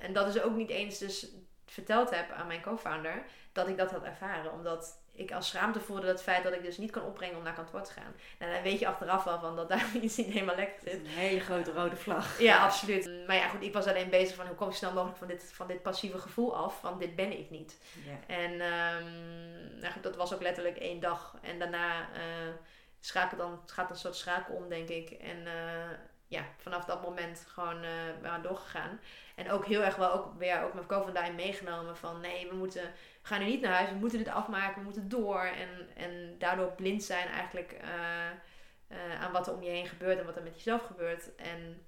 [0.00, 1.26] en dat is ook niet eens dus
[1.66, 4.52] verteld heb aan mijn co-founder dat ik dat had ervaren.
[4.52, 7.42] Omdat ik als schaamte voelde dat het feit dat ik dus niet kan opbrengen om
[7.42, 8.14] naar kantoor te gaan.
[8.38, 10.92] Nou, dan weet je achteraf wel van dat daar iets niet helemaal lekker zit.
[10.92, 12.40] Een hele grote rode vlag.
[12.40, 13.10] Ja, absoluut.
[13.26, 15.50] Maar ja, goed, ik was alleen bezig van hoe kom ik snel mogelijk van dit,
[15.52, 16.80] van dit passieve gevoel af.
[16.80, 17.78] Want dit ben ik niet.
[18.26, 21.36] En um, nou goed, dat was ook letterlijk één dag.
[21.42, 22.54] En daarna uh,
[23.00, 25.10] schakel dan, het gaat een soort schakel om, denk ik.
[25.10, 25.90] En uh,
[26.26, 29.00] ja, vanaf dat moment gewoon uh, doorgegaan.
[29.34, 32.92] En ook heel erg wel ook weer ook met daarin meegenomen van nee, we moeten
[33.30, 35.40] we gaan nu niet naar huis, we moeten dit afmaken, we moeten door.
[35.40, 40.18] En, en daardoor blind zijn eigenlijk uh, uh, aan wat er om je heen gebeurt
[40.18, 41.34] en wat er met jezelf gebeurt.
[41.36, 41.82] En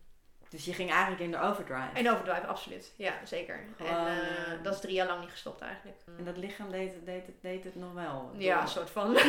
[0.49, 1.99] dus je ging eigenlijk in de overdrive?
[1.99, 2.93] In overdrive, absoluut.
[2.97, 3.65] Ja, zeker.
[3.79, 5.99] en uh, dat is drie jaar lang niet gestopt eigenlijk.
[6.19, 8.31] En dat lichaam deed, deed, het, deed het nog wel?
[8.37, 9.17] Ja, een soort van.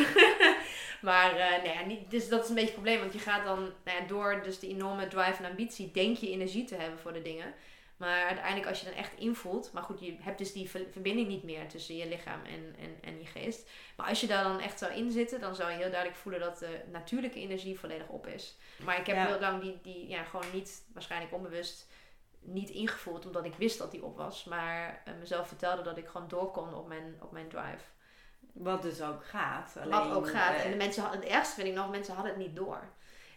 [1.04, 3.00] Maar uh, nou ja, dus dat is een beetje het probleem.
[3.00, 6.30] Want je gaat dan nou ja, door dus die enorme drive en ambitie, denk je
[6.30, 7.54] energie te hebben voor de dingen.
[7.96, 11.42] Maar uiteindelijk als je dan echt invoelt, maar goed, je hebt dus die verbinding niet
[11.42, 13.70] meer tussen je lichaam en, en, en je geest.
[13.96, 16.40] Maar als je daar dan echt zou in zitten, dan zou je heel duidelijk voelen
[16.40, 18.56] dat de natuurlijke energie volledig op is.
[18.84, 21.86] Maar ik heb heel lang die, die ja, gewoon niet, waarschijnlijk onbewust,
[22.40, 24.44] niet ingevoeld omdat ik wist dat die op was.
[24.44, 27.84] Maar uh, mezelf vertelde dat ik gewoon door kon op mijn, op mijn drive.
[28.52, 29.76] Wat dus ook gaat.
[29.76, 30.54] Alleen, Wat ook gaat.
[30.54, 32.88] Uh, en de mensen het ergste vind ik nog, mensen hadden het niet door.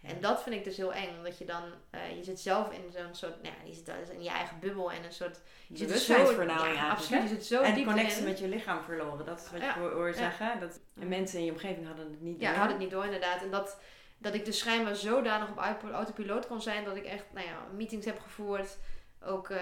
[0.08, 1.62] En dat vind ik dus heel eng, omdat je dan,
[1.94, 4.58] uh, je zit zelf in zo'n soort, nou ja, je zit dus in je eigen
[4.60, 5.40] bubbel en een soort...
[5.68, 9.26] Je zit zo, ja, absoluut, je zit zo en diep connectie met je lichaam verloren,
[9.26, 10.60] dat is wat je hoor zeggen.
[10.60, 12.48] Dat, en mensen in je omgeving hadden het niet door.
[12.48, 13.42] Ja, hadden het niet door inderdaad.
[13.42, 13.80] En dat,
[14.18, 15.58] dat ik dus schijnbaar zodanig op
[15.92, 18.78] autopiloot kon zijn, dat ik echt, nou ja, meetings heb gevoerd
[19.24, 19.56] ook uh,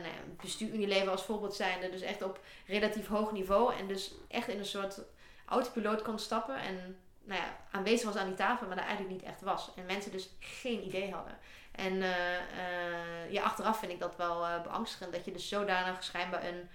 [0.00, 1.90] nou ja, bestuur Unilever als voorbeeld zijnde.
[1.90, 3.74] Dus echt op relatief hoog niveau.
[3.74, 5.00] En dus echt in een soort
[5.46, 6.56] autopiloot kon stappen.
[6.56, 6.96] En
[7.28, 9.70] nou ja, aanwezig was aan die tafel, maar daar eigenlijk niet echt was.
[9.76, 11.38] En mensen dus geen idee hadden.
[11.72, 15.12] En uh, ja, achteraf vind ik dat wel uh, beangstigend.
[15.12, 16.68] Dat je dus zodanig schijnbaar een,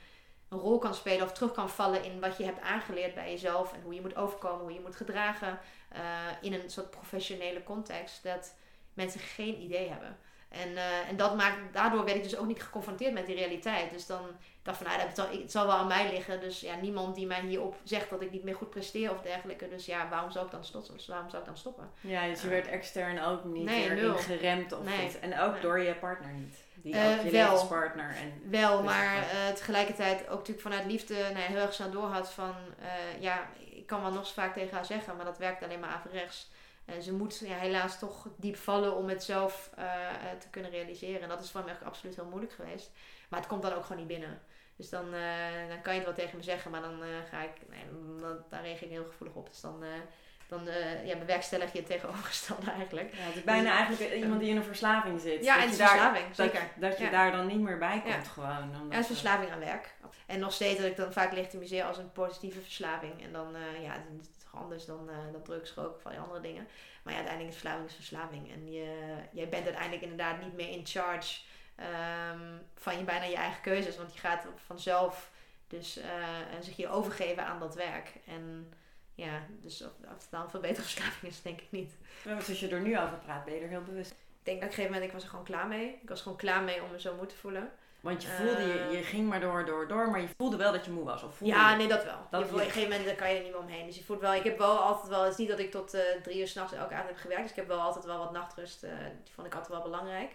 [0.49, 3.74] een, rol kan spelen of terug kan vallen in wat je hebt aangeleerd bij jezelf.
[3.74, 5.60] En hoe je moet overkomen, hoe je moet gedragen.
[6.41, 8.24] in een soort professionele context.
[8.24, 8.54] Dat
[8.93, 10.18] mensen geen idee hebben.
[10.49, 10.78] En,
[11.08, 13.91] en dat maakt, daardoor werd ik dus ook niet geconfronteerd met die realiteit.
[13.91, 14.26] Dus dan
[14.64, 16.39] dacht van, nou, het, zal, het zal wel aan mij liggen.
[16.39, 19.70] Dus ja, niemand die mij hierop zegt dat ik niet meer goed presteer of dergelijke.
[19.70, 20.93] Dus ja, waarom zou ik dan stoppen?
[20.93, 21.89] Dus waarom zou ik dan stoppen?
[22.01, 25.20] Ja, dus je werd extern ook niet nee, geremd of nee, iets.
[25.20, 26.64] En ook door je partner niet.
[26.74, 31.14] Die uh, ook je wel, partner en Wel, maar uh, tegelijkertijd ook natuurlijk vanuit liefde
[31.14, 32.55] nou heel erg snel doorhad van...
[33.20, 35.89] ja, ik kan wel nog eens vaak tegen haar zeggen, maar dat werkt alleen maar
[35.89, 36.51] averechts.
[36.86, 39.70] Uh, ze moet ja, helaas toch diep vallen om het zelf
[40.39, 41.22] te kunnen realiseren.
[41.22, 42.91] En dat is voor mij absoluut heel moeilijk geweest.
[43.30, 44.41] Maar het komt dan ook gewoon niet binnen.
[44.84, 47.52] Dus dan, uh, dan kan je het wel tegen me zeggen, maar dan ga ik,
[47.70, 47.84] nee,
[48.20, 49.50] dan, daar reageer ik heel gevoelig op.
[49.50, 49.84] Dus dan,
[50.48, 50.68] dan
[51.06, 53.14] ja, bewerkstellig je het tegenovergestelde eigenlijk.
[53.14, 55.44] Ja, het is bijna dus, eigenlijk iemand die in een verslaving zit.
[55.44, 56.60] Ja, dat en je verslaving, daar, zeker.
[56.60, 58.70] Dat, dat je daar dan niet meer bij komt gewoon.
[58.72, 59.96] Ja, het is verslaving aan werk.
[60.26, 63.24] En nog steeds dat ik dan vaak legitimiseer als een positieve verslaving.
[63.24, 64.04] En dan, ja,
[64.54, 66.68] anders dan, dan drugs, roken of al die andere dingen.
[67.04, 68.52] Maar ja, uiteindelijk is verslaving is verslaving.
[68.52, 71.42] En je, jij bent uiteindelijk inderdaad niet meer in charge
[71.80, 73.98] um, van je, bijna je eigen keuzes.
[73.98, 75.32] Want je gaat vanzelf
[75.68, 76.04] dus uh,
[76.62, 78.12] zich je overgeven aan dat werk.
[78.26, 78.74] En
[79.16, 81.98] ja, dus of, of het dan veel beter verslaving is, denk ik niet.
[82.26, 84.12] Maar als je er nu over praat, ben je er heel bewust.
[84.12, 86.00] Ik denk dat op een gegeven moment, ik was er gewoon klaar mee.
[86.02, 87.72] Ik was gewoon klaar mee om me zo moe te voelen.
[88.04, 89.06] Want je voelde, je, je eh.
[89.06, 91.24] ging maar door, door, door, maar je voelde wel dat je moe was.
[91.24, 92.28] Of ja, nee, dat wel.
[92.30, 93.86] Dat je voelt, op een gegeven moment kan je er niet meer omheen.
[93.86, 95.96] Dus je voelt wel, ik heb wel altijd wel, het is niet dat ik tot
[95.96, 97.42] uh, drie uur s'nachts elke avond heb gewerkt.
[97.42, 98.84] Dus ik heb wel altijd wel wat nachtrust.
[98.84, 98.90] Uh,
[99.24, 100.32] die vond ik altijd wel belangrijk.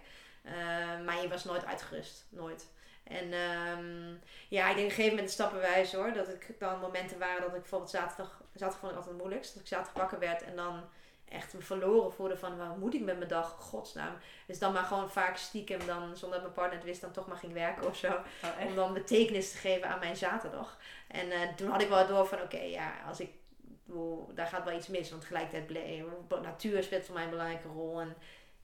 [1.05, 2.27] Maar je was nooit uitgerust.
[2.29, 2.69] Nooit.
[3.05, 6.13] En um, ja, ik denk op een gegeven moment stappenwijs hoor.
[6.13, 9.55] Dat ik dan momenten waren dat ik bijvoorbeeld zaterdag, zaterdag vond ik altijd het moeilijkst.
[9.55, 10.85] Dat ik zaterdag wakker werd en dan
[11.29, 14.15] echt me verloren voelde van waar moet ik met mijn dag, godsnaam.
[14.47, 17.27] Dus dan maar gewoon vaak stiekem dan, zonder dat mijn partner het wist, dan toch
[17.27, 18.09] maar ging werken of zo.
[18.09, 20.79] Oh, om dan betekenis te geven aan mijn zaterdag.
[21.09, 23.31] En uh, toen had ik wel door van oké, ja, als ik,
[24.35, 25.11] daar gaat wel iets mis.
[25.11, 28.01] Want tegelijkertijd natuur speelt voor mij een belangrijke rol.
[28.01, 28.17] En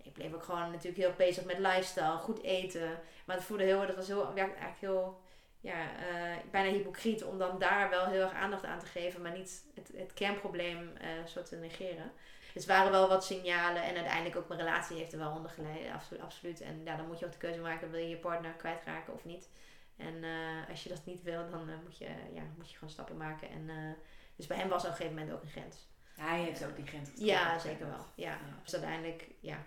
[0.05, 2.99] ik bleef ook gewoon natuurlijk heel bezig met lifestyle, goed eten.
[3.25, 5.21] Maar het voelde heel, dat was heel, eigenlijk heel
[5.61, 9.33] ja, uh, bijna hypocriet om dan daar wel heel erg aandacht aan te geven, maar
[9.33, 12.13] niet het, het kernprobleem uh, soort te negeren.
[12.55, 13.83] Dus waren wel wat signalen.
[13.83, 15.93] En uiteindelijk ook mijn relatie heeft er wel onder geleden.
[16.21, 16.61] Absoluut.
[16.61, 17.91] En ja, dan moet je ook de keuze maken.
[17.91, 19.49] Wil je je partner kwijtraken of niet?
[19.97, 23.17] En uh, als je dat niet wil, dan moet, je, ja, moet je gewoon stappen
[23.17, 23.51] maken.
[23.51, 23.97] En,
[24.37, 25.87] dus bij hem was op een gegeven moment ook een grens.
[26.17, 28.05] Hij heeft ook die grens Ja, zeker wel.
[28.15, 28.31] Ja.
[28.31, 28.39] ja.
[28.63, 29.59] Dus uiteindelijk ja,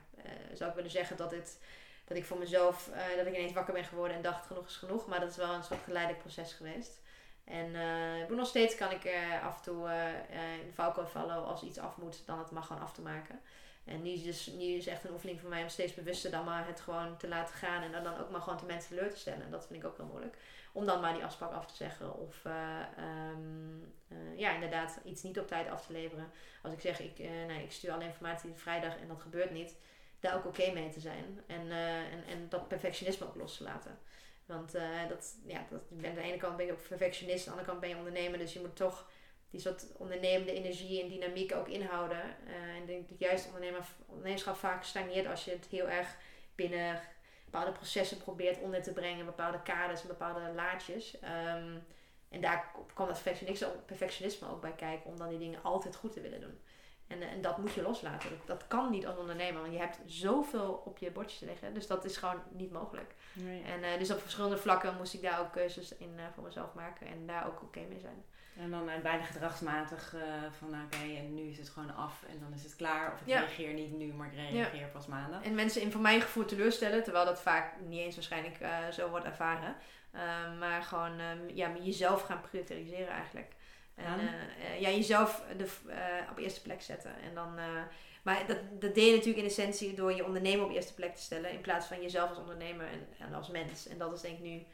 [0.54, 1.60] zou ik willen zeggen dat, het,
[2.06, 5.08] dat ik voor mezelf, dat ik ineens wakker ben geworden en dacht genoeg is genoeg.
[5.08, 7.02] Maar dat is wel een soort geleidelijk proces geweest.
[7.44, 7.68] En
[8.30, 9.10] uh, nog steeds kan ik
[9.44, 9.90] af en toe
[10.60, 13.40] in de valkuil vallen als iets af moet, dan het mag gewoon af te maken.
[13.88, 16.46] En nu is, dus, nu is echt een oefening voor mij om steeds bewuster dan
[16.46, 19.20] maar het gewoon te laten gaan en dan ook maar gewoon de mensen teleur te
[19.20, 19.44] stellen.
[19.44, 20.38] En dat vind ik ook heel moeilijk.
[20.78, 23.94] Om dan maar die afspraak af te zeggen of um,
[24.36, 26.32] ja, inderdaad iets niet op tijd af te leveren.
[26.64, 29.76] Als ik zeg, ik, nee, ik stuur alle informatie vrijdag en dat gebeurt niet,
[30.20, 31.44] daar ook oké mee te zijn.
[31.48, 34.00] En, en, en dat perfectionisme ook los te laten.
[34.46, 37.60] Want uh, dat, ja, dat, aan de ene kant ben je ook perfectionist, aan de
[37.60, 38.40] andere kant ben je ondernemer.
[38.40, 39.10] Dus je moet toch
[39.50, 42.36] die soort ondernemende energie en dynamiek ook inhouden.
[42.48, 46.18] Uh, en ik denk dat juist ondernemer, ondernemerschap vaak stagneert als je het heel erg
[46.56, 47.02] binnen
[47.52, 49.26] bepaalde processen probeert onder te brengen.
[49.26, 51.18] Bepaalde kaders en bepaalde laadjes.
[51.24, 51.86] Um,
[52.30, 53.24] en daar kwam dat
[53.86, 56.60] perfectionisme, ook bij kijken om dan die dingen altijd goed te willen doen.
[57.08, 58.30] En, en dat moet je loslaten.
[58.46, 61.74] Dat, kan niet als ondernemer, want je hebt zoveel op je bordje te liggen.
[61.74, 63.16] Dus dat is gewoon niet mogelijk.
[63.34, 63.64] Nee.
[63.64, 67.28] En dus op verschillende vlakken moest ik daar ook keuzes in voor mezelf maken en
[67.28, 68.26] daar ook oké mee zijn.
[68.60, 70.22] En dan uh, bijna gedragsmatig uh,
[70.58, 73.14] van nou, oké, en nu is het gewoon af en dan is het klaar.
[73.14, 74.88] Of ik reageer niet nu, maar ik reageer ja.
[74.88, 75.44] pas maandag.
[75.44, 79.10] En mensen in voor mijn gevoel teleurstellen, terwijl dat vaak niet eens waarschijnlijk uh, zo
[79.10, 79.76] wordt ervaren.
[80.60, 83.52] maar gewoon um, ja, jezelf gaan prioriseren eigenlijk.
[83.96, 84.20] En
[84.80, 85.68] ja, jezelf de,
[86.32, 87.12] op eerste plek zetten.
[87.22, 87.60] En dan,
[88.24, 91.22] maar dat, dat deed je natuurlijk in essentie door je ondernemer op eerste plek te
[91.22, 91.52] stellen.
[91.52, 93.88] In plaats van jezelf als ondernemer en, en als mens.
[93.88, 94.66] En dat is denk ik nu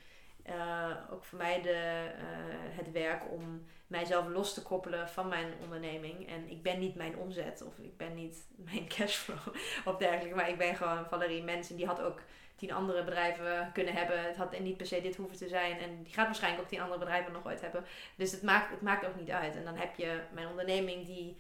[1.12, 6.28] ook voor mij de, uh, het werk om mijzelf los te koppelen van mijn onderneming.
[6.28, 10.36] En ik ben niet mijn omzet of ik ben niet mijn cashflow of dergelijke.
[10.36, 11.76] Maar ik ben gewoon Valerie Mensen.
[11.76, 12.22] Die had ook
[12.56, 14.24] tien andere bedrijven kunnen hebben.
[14.24, 15.80] Het had niet per se dit hoeven te zijn.
[15.80, 17.86] En die gaat waarschijnlijk ook tien andere bedrijven nog ooit hebben.
[18.16, 19.56] Dus het maakt, het maakt ook niet uit.
[19.56, 21.38] En dan heb je mijn onderneming die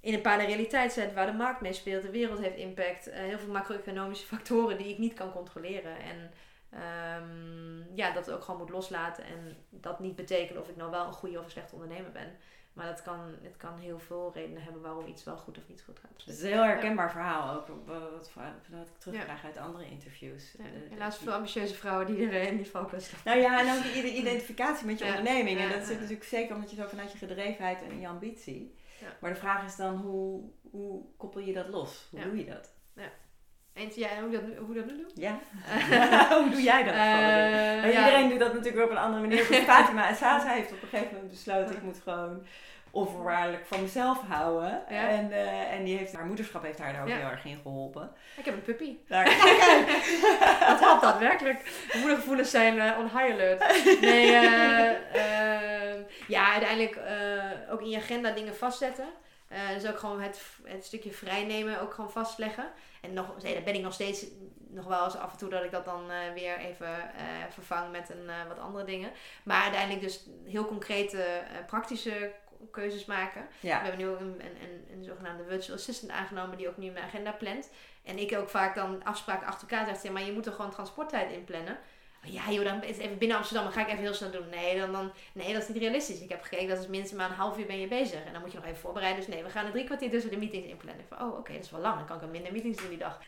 [0.00, 2.02] in een paar realiteit zet waar de markt mee speelt.
[2.02, 3.08] De wereld heeft impact.
[3.08, 5.98] Uh, heel veel macro-economische factoren die ik niet kan controleren.
[5.98, 6.30] En
[6.74, 9.24] Um, ja, dat ook gewoon moet loslaten.
[9.24, 12.36] En dat niet betekent of ik nou wel een goede of een slechte ondernemer ben.
[12.72, 15.82] Maar dat kan, het kan heel veel redenen hebben waarom iets wel goed of niet
[15.82, 16.10] goed gaat.
[16.14, 17.66] Dus het is een heel herkenbaar verhaal ook.
[17.86, 19.46] Wat, wat ik terugkrijg ja.
[19.46, 20.54] uit andere interviews.
[20.58, 24.14] Ja, helaas veel ambitieuze vrouwen die er in die focus Nou ja, en ook de
[24.14, 25.58] identificatie met je onderneming.
[25.58, 28.78] En dat zit natuurlijk zeker omdat je zo vanuit je gedrevenheid en je ambitie.
[29.20, 32.08] Maar de vraag is dan, hoe, hoe koppel je dat los?
[32.10, 32.74] Hoe doe je dat?
[33.72, 35.10] En ja, hoe dat, hoe dat nu doe?
[35.14, 35.38] Ja.
[36.40, 36.94] hoe doe jij dat?
[36.94, 39.44] Uh, iedereen doet dat natuurlijk op een andere manier.
[39.74, 42.46] Fatima en Sasa heeft op een gegeven moment besloten, ik moet gewoon
[42.90, 44.86] onvoorwaardelijk van mezelf houden.
[44.86, 48.12] En, uh, en die heeft, haar moederschap heeft haar daar ook heel erg in geholpen.
[48.36, 48.96] Ik heb een puppy.
[49.08, 49.24] Daar,
[50.68, 51.86] dat helpt daadwerkelijk.
[51.94, 54.00] Moedergevoelens zijn uh, on high alert.
[54.00, 54.30] Nee,
[56.26, 57.00] ja, uiteindelijk
[57.70, 59.08] ook in je agenda dingen vastzetten.
[59.74, 62.72] dus ook gewoon het, het stukje vrijnemen ook gewoon vastleggen.
[63.00, 64.26] En nog, nee, ben ik nog steeds
[64.68, 67.90] nog wel eens af en toe dat ik dat dan uh, weer even uh, vervang
[67.90, 69.10] met een, uh, wat andere dingen.
[69.42, 72.32] Maar uiteindelijk dus heel concrete praktische
[72.70, 73.48] keuzes maken.
[73.60, 73.78] Ja.
[73.78, 77.04] We hebben nu ook een, een, een, zogenaamde virtual assistant aangenomen die ook nu mijn
[77.04, 77.70] agenda plant.
[78.04, 80.70] En ik ook vaak dan afspraken achter elkaar zeg, ja, maar je moet er gewoon
[80.70, 81.78] transporttijd in plannen.
[82.22, 84.48] Ja, joh, dan is even binnen Amsterdam, dan ga ik even heel snel doen.
[84.48, 86.20] Nee, dan, dan, nee, dat is niet realistisch.
[86.20, 88.24] Ik heb gekeken, dat is minstens maar een half uur ben je bezig.
[88.24, 89.24] En dan moet je nog even voorbereiden.
[89.24, 91.04] Dus nee, we gaan er drie kwartier tussen de meetings inplannen.
[91.08, 91.96] Van, oh, oké, dat is wel lang.
[91.96, 93.20] Dan kan ik ook minder meetings doen die dag.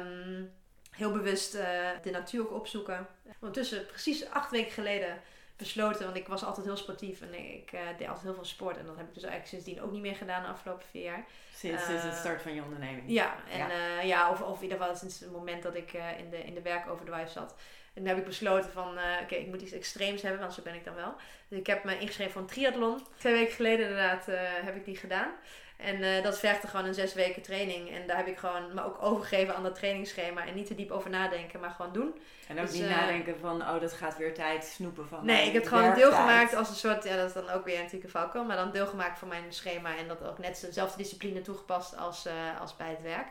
[0.00, 0.52] Um,
[0.90, 1.62] heel bewust uh,
[2.02, 3.06] de natuur ook opzoeken.
[3.40, 5.20] Ondertussen, precies acht weken geleden,
[5.56, 6.04] besloten.
[6.04, 8.76] Want ik was altijd heel sportief en ik uh, deed altijd heel veel sport.
[8.78, 11.24] En dat heb ik dus eigenlijk sindsdien ook niet meer gedaan de afgelopen vier jaar.
[11.54, 13.02] Sinds, sinds het start van je onderneming?
[13.06, 14.00] Ja, en, ja.
[14.00, 16.62] Ja of, of in ieder geval sinds het moment dat ik in, de, in de
[16.62, 17.54] werkoverdrive zat.
[17.94, 20.62] En toen heb ik besloten van, uh, oké, ik moet iets extreems hebben, want zo
[20.62, 21.14] ben ik dan wel.
[21.48, 23.06] Dus ik heb me ingeschreven voor een triathlon.
[23.18, 25.30] Twee weken geleden inderdaad uh, heb ik die gedaan.
[25.76, 27.90] En uh, dat vergde gewoon een zes weken training.
[27.90, 30.46] En daar heb ik gewoon me ook overgegeven aan dat trainingsschema.
[30.46, 32.14] En niet te diep over nadenken, maar gewoon doen.
[32.48, 35.52] En ook dus, niet nadenken van, oh, dat gaat weer tijd snoepen van Nee, ik
[35.52, 38.04] heb gewoon een deel gemaakt als een soort, ja, dat is dan ook weer natuurlijk
[38.04, 38.44] een valkuil.
[38.44, 39.96] Maar dan deel gemaakt van mijn schema.
[39.96, 42.26] En dat ook net dezelfde discipline toegepast als,
[42.60, 43.28] als bij het werk.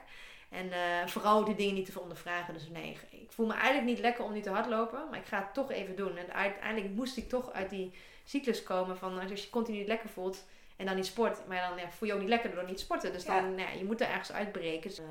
[0.52, 2.54] En uh, vooral die dingen niet te ondervragen.
[2.54, 5.10] Dus nee, ik voel me eigenlijk niet lekker om niet te hardlopen.
[5.10, 6.18] Maar ik ga het toch even doen.
[6.18, 7.93] En uiteindelijk moest ik toch uit die
[8.24, 10.45] cyclus komen van als je je continu niet lekker voelt.
[10.76, 11.47] En dan niet sport.
[11.47, 13.14] Maar dan ja, voel je ook niet lekker door niet sporten.
[13.14, 13.41] Dus dan, ja.
[13.41, 14.89] Nou, je moet er ergens uitbreken.
[14.89, 15.06] Dus, uh,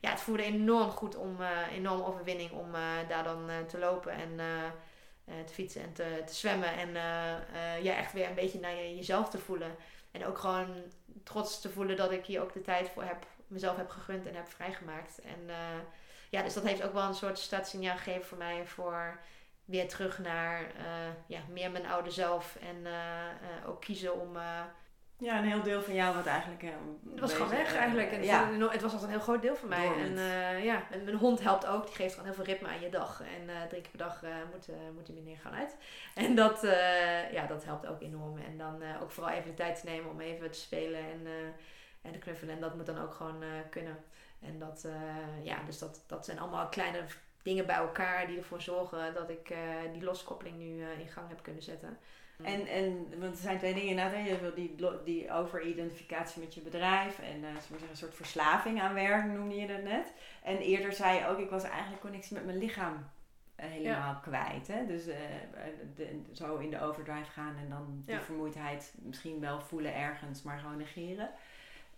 [0.00, 2.72] ja, het voelde enorm goed om, uh, enorm overwinning om
[3.08, 4.36] daar dan te lopen en
[5.44, 6.76] te fietsen en te, te zwemmen.
[6.76, 6.92] En
[7.82, 9.76] ja, echt weer een beetje naar je, jezelf te voelen.
[10.10, 10.68] En ook gewoon
[11.22, 14.34] trots te voelen dat ik hier ook de tijd voor heb mezelf heb gegund en
[14.34, 15.20] heb vrijgemaakt.
[15.20, 15.56] En uh,
[16.30, 19.18] ja, dus dat heeft ook wel een soort startsignaal gegeven voor mij voor
[19.64, 20.66] weer terug naar uh,
[21.26, 22.56] ja, meer mijn oude zelf.
[22.60, 24.36] En uh, ook kiezen om.
[25.18, 26.62] ja, een heel deel van jou wat eigenlijk.
[27.10, 28.12] het was gewoon weg eigenlijk.
[28.12, 28.50] En ja.
[28.70, 29.92] het, was altijd een heel groot deel van mij.
[29.98, 30.18] En
[30.62, 31.86] ja, en mijn hond helpt ook.
[31.86, 33.20] Die geeft gewoon heel veel ritme aan je dag.
[33.20, 34.22] En drie keer per dag
[34.52, 35.76] moet, moet hij meneer gaan uit.
[36.14, 36.60] En dat,
[37.32, 38.38] ja, dat helpt ook enorm.
[38.38, 41.00] En dan ook vooral even de tijd te nemen om even te spelen.
[41.00, 41.26] En
[42.04, 42.54] en de knuffelen.
[42.54, 43.96] En dat moet dan ook gewoon uh, kunnen.
[44.40, 47.04] En dat, uh, ja, dus dat, dat zijn allemaal kleine
[47.42, 49.58] dingen bij elkaar die ervoor zorgen dat ik uh,
[49.92, 51.98] die loskoppeling nu in gang heb kunnen zetten.
[52.42, 54.26] En, en want er zijn twee dingen inderdaad.
[54.26, 54.74] Je wil die,
[55.04, 59.66] die overidentificatie met je bedrijf en uh, zeggen, een soort verslaving aan werk noemde je
[59.66, 60.12] dat net.
[60.42, 63.10] En eerder zei je ook, ik was eigenlijk connectie met mijn lichaam
[63.56, 64.66] helemaal kwijt.
[64.66, 64.86] Hè?
[64.86, 65.04] Dus
[65.94, 70.58] de, zo in de overdrive gaan en dan die vermoeidheid misschien wel voelen ergens, maar
[70.58, 71.30] gewoon negeren.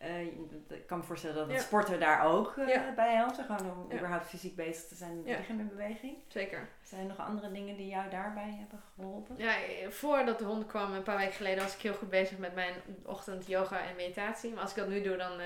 [0.03, 0.21] Uh,
[0.69, 3.39] ik kan me voorstellen dat het sporten daar ook uh, bij helpt.
[3.47, 6.17] Gewoon om überhaupt fysiek bezig te zijn met lichaam in beweging.
[6.27, 6.69] Zeker.
[6.83, 9.35] Zijn er nog andere dingen die jou daarbij hebben geholpen?
[9.39, 9.55] Ja,
[9.89, 12.75] voordat de hond kwam, een paar weken geleden, was ik heel goed bezig met mijn
[13.03, 14.53] ochtend yoga en meditatie.
[14.53, 15.41] Maar als ik dat nu doe, dan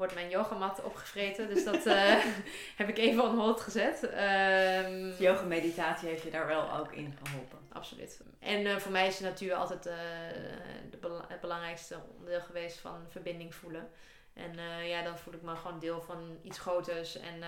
[0.00, 1.48] wordt mijn yogamat opgevreten.
[1.48, 1.84] Dus dat
[2.80, 4.02] heb ik even on hold gezet.
[4.02, 7.58] Um, yoga meditatie heeft je daar wel ook in geholpen?
[7.72, 8.20] Absoluut.
[8.38, 9.96] En voor mij is de natuur altijd de,
[11.28, 13.88] het belangrijkste onderdeel geweest van verbinding voelen.
[14.32, 17.42] En ja, dan voel ik me gewoon deel van iets groters en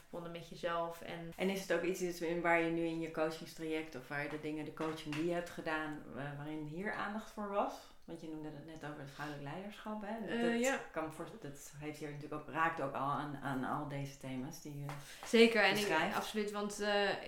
[0.00, 1.02] verbonden met jezelf.
[1.02, 4.28] En, en is het ook iets waar je nu in je coachingstraject of waar je
[4.28, 7.91] de dingen, de coaching die je hebt gedaan, waarin hier aandacht voor was?
[8.12, 10.02] Want je noemde het net over het vrouwelijk leiderschap.
[10.06, 10.50] Hè?
[10.50, 10.80] Dat, ja.
[10.90, 14.62] kan voor, dat heeft hier natuurlijk ook, raakt ook al aan, aan al deze thema's
[14.62, 14.86] die je
[15.24, 16.50] Zeker, en ik, absoluut.
[16.50, 16.82] Want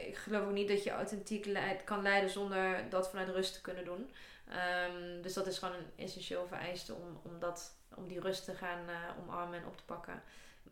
[0.07, 3.61] ik geloof ook niet dat je authentiek leid, kan leiden zonder dat vanuit rust te
[3.61, 4.11] kunnen doen.
[4.49, 8.55] Um, dus dat is gewoon een essentieel vereiste om, om, dat, om die rust te
[8.55, 10.23] gaan uh, omarmen en op te pakken.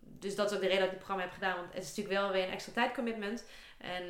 [0.00, 1.56] Dus dat is ook de reden dat ik dit programma heb gedaan.
[1.56, 3.44] Want het is natuurlijk wel weer een extra tijdcommitment.
[3.78, 4.04] En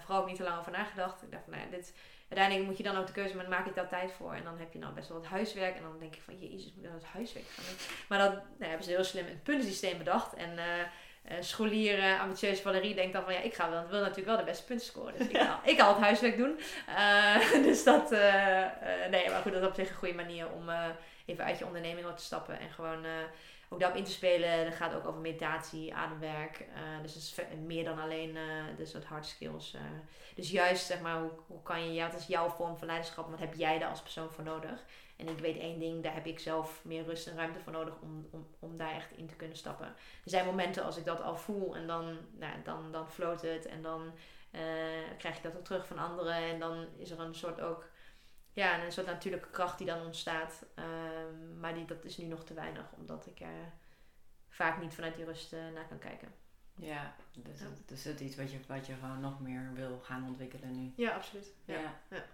[0.00, 1.22] vooral ook niet te lang over nagedacht.
[1.22, 1.94] Ik dacht van, nou ja, dit,
[2.34, 4.32] uiteindelijk moet je dan ook de keuze maken, maak ik daar tijd voor?
[4.32, 5.76] En dan heb je nou best wel wat huiswerk.
[5.76, 7.76] En dan denk je van, jezus, moet ik dan het huiswerk gaan doen?
[8.08, 10.34] Maar dan nou, hebben ze heel slim een puntensysteem bedacht.
[10.34, 14.26] En uh, scholier, uh, ambitieuze Valerie denkt dan van ja, ik ga wel, wil natuurlijk
[14.26, 15.18] wel de beste punten scoren.
[15.18, 16.58] Dus ik, ga, ik ga het huiswerk doen.
[16.88, 18.10] Uh, dus dat,
[19.10, 20.68] nee, maar goed, dat is op zich een goede manier om
[21.26, 23.06] even uit je onderneming te stappen en gewoon
[23.74, 24.64] ook daarop in te spelen.
[24.64, 26.64] Dat gaat ook over meditatie, ademwerk.
[27.02, 27.34] dus het is
[27.66, 28.38] meer dan alleen
[28.76, 29.76] de soort hard skills.
[30.34, 33.30] dus juist zeg maar, hoe, hoe kan je, ja, wat is jouw vorm van leiderschap?
[33.30, 34.84] Wat heb jij daar als persoon voor nodig?
[35.16, 37.94] En ik weet één ding, daar heb ik zelf meer rust en ruimte voor nodig
[38.00, 39.86] om, om, om daar echt in te kunnen stappen.
[39.86, 43.66] Er zijn momenten als ik dat al voel en dan, nou, dan, dan floot het
[43.66, 44.12] en dan
[44.52, 44.60] uh,
[45.18, 46.34] krijg ik dat ook terug van anderen.
[46.34, 47.88] En dan is er een soort ook,
[48.54, 50.64] ja, een soort natuurlijke kracht die dan ontstaat.
[50.78, 50.84] Uh,
[51.60, 53.72] maar die, dat is nu nog te weinig, omdat ik er
[54.48, 56.34] vaak niet vanuit die rust uh, naar kan kijken.
[56.74, 57.64] Ja, dus, ja.
[57.64, 60.92] Het, dus het iets wat je, wat je gewoon nog meer wil gaan ontwikkelen nu.
[60.96, 61.52] Ja, absoluut.
[61.64, 62.00] ja.
[62.10, 62.24] ja.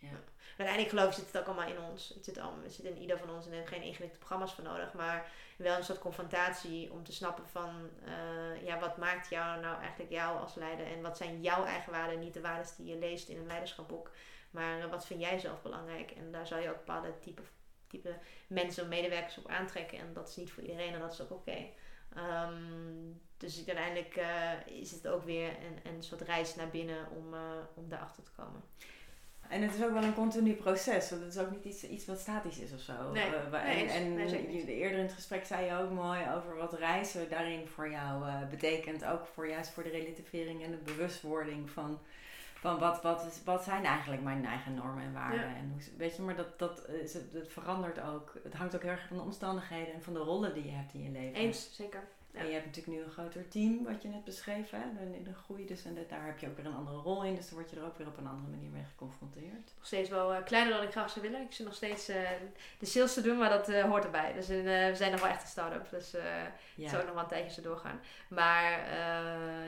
[0.00, 0.10] Ja.
[0.10, 2.08] Maar uiteindelijk geloof ik zit het ook allemaal in ons.
[2.08, 4.64] Het zit, allemaal, het zit in ieder van ons en er geen ingewikkelde programma's voor
[4.64, 4.92] nodig.
[4.92, 9.80] Maar wel een soort confrontatie om te snappen van uh, ja, wat maakt jou nou
[9.80, 10.86] eigenlijk jou als leider?
[10.86, 12.18] En wat zijn jouw eigen waarden?
[12.18, 14.10] Niet de waarden die je leest in een leiderschapboek.
[14.50, 16.10] Maar wat vind jij zelf belangrijk?
[16.10, 17.42] En daar zou je ook bepaalde type,
[17.86, 19.98] type mensen of medewerkers op aantrekken.
[19.98, 21.50] En dat is niet voor iedereen en dat is ook oké.
[21.50, 21.72] Okay.
[22.16, 27.34] Um, dus uiteindelijk uh, is het ook weer een, een soort reis naar binnen om,
[27.34, 27.40] uh,
[27.74, 28.62] om daarachter te komen.
[29.48, 32.06] En het is ook wel een continu proces, want het is ook niet iets, iets
[32.06, 33.10] wat statisch is of zo.
[33.12, 36.72] Nee, uh, en en nee, eerder in het gesprek zei je ook mooi over wat
[36.72, 39.04] reizen daarin voor jou betekent.
[39.04, 42.00] Ook voor juist voor de relativering en de bewustwording van,
[42.60, 45.56] van wat, wat, is, wat zijn eigenlijk mijn eigen normen en waarden.
[45.56, 48.34] En hoe, weet je, maar dat, dat, is, het verandert ook.
[48.42, 50.94] Het hangt ook heel erg van de omstandigheden en van de rollen die je hebt
[50.94, 51.34] in je leven.
[51.34, 52.08] Eens, zeker.
[52.32, 54.78] En je hebt natuurlijk nu een groter team, wat je net beschreef, hè?
[55.14, 55.66] in de groei.
[55.66, 57.34] Dus en daar heb je ook weer een andere rol in.
[57.34, 59.72] Dus dan word je er ook weer op een andere manier mee geconfronteerd.
[59.76, 61.42] Nog steeds wel uh, kleiner dan ik graag zou willen.
[61.42, 62.16] Ik zit nog steeds uh,
[62.78, 64.32] de sales te doen, maar dat uh, hoort erbij.
[64.32, 65.90] Dus we zijn nog wel echt een start-up.
[65.90, 66.18] Dus ja.
[66.76, 68.00] het zou ook nog wel een tijdje zo doorgaan.
[68.28, 68.80] Maar,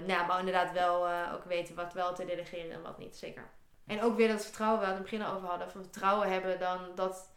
[0.06, 3.16] nou, maar inderdaad wel ook weten wat wel te delegeren en wat niet.
[3.16, 3.50] Zeker.
[3.86, 5.70] En ook weer dat vertrouwen waar we het in het begin over hadden.
[5.70, 7.30] Van vertrouwen hebben dan dat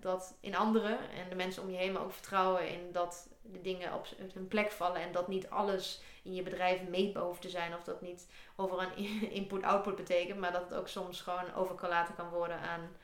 [0.00, 3.60] dat in anderen en de mensen om je heen, maar ook vertrouwen in dat de
[3.60, 7.48] dingen op hun plek vallen en dat niet alles in je bedrijf meetbaar hoeft te
[7.48, 8.96] zijn of dat niet over een
[9.40, 11.74] input-output betekent, maar dat het ook soms gewoon over
[12.16, 12.96] kan worden aan,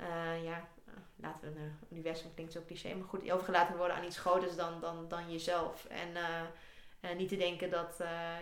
[0.00, 0.68] uh, ja,
[1.16, 4.80] laten we een universum klinkt zo cliché, maar goed, overgelaten worden aan iets groters dan,
[4.80, 5.84] dan, dan jezelf.
[5.84, 7.94] En uh, niet te denken dat,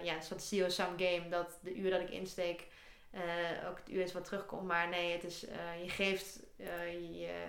[0.02, 2.66] ja, een soort zero-sum game, dat de uur dat ik insteek
[3.69, 4.66] ook het uur is wat terugkomt.
[4.66, 5.40] Maar nee, het is,
[5.82, 6.40] je geeft,
[7.12, 7.44] je,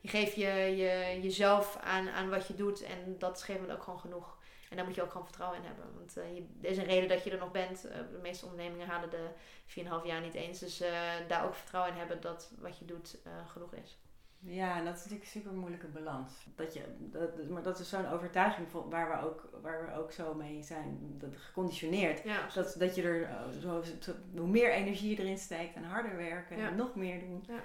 [0.00, 0.46] je geeft je,
[0.76, 2.82] je, jezelf aan, aan wat je doet.
[2.82, 4.38] En dat is gegeven ook gewoon genoeg.
[4.70, 5.84] En daar moet je ook gewoon vertrouwen in hebben.
[5.96, 7.82] Want je, er is een reden dat je er nog bent.
[7.82, 9.28] de meeste ondernemingen halen de
[9.66, 10.58] 4,5 jaar niet eens.
[10.58, 10.82] Dus
[11.28, 13.98] daar ook vertrouwen in hebben dat wat je doet genoeg is.
[14.42, 16.32] Ja, en dat is natuurlijk een super moeilijke balans.
[16.54, 20.34] Dat je, dat, maar dat is zo'n overtuiging waar we, ook, waar we ook zo
[20.34, 22.22] mee zijn dat, geconditioneerd.
[22.24, 23.82] Ja, dat, dat je er eh, zo,
[24.36, 27.60] hoe meer energie je erin steekt en harder werken en nog meer doen, ja.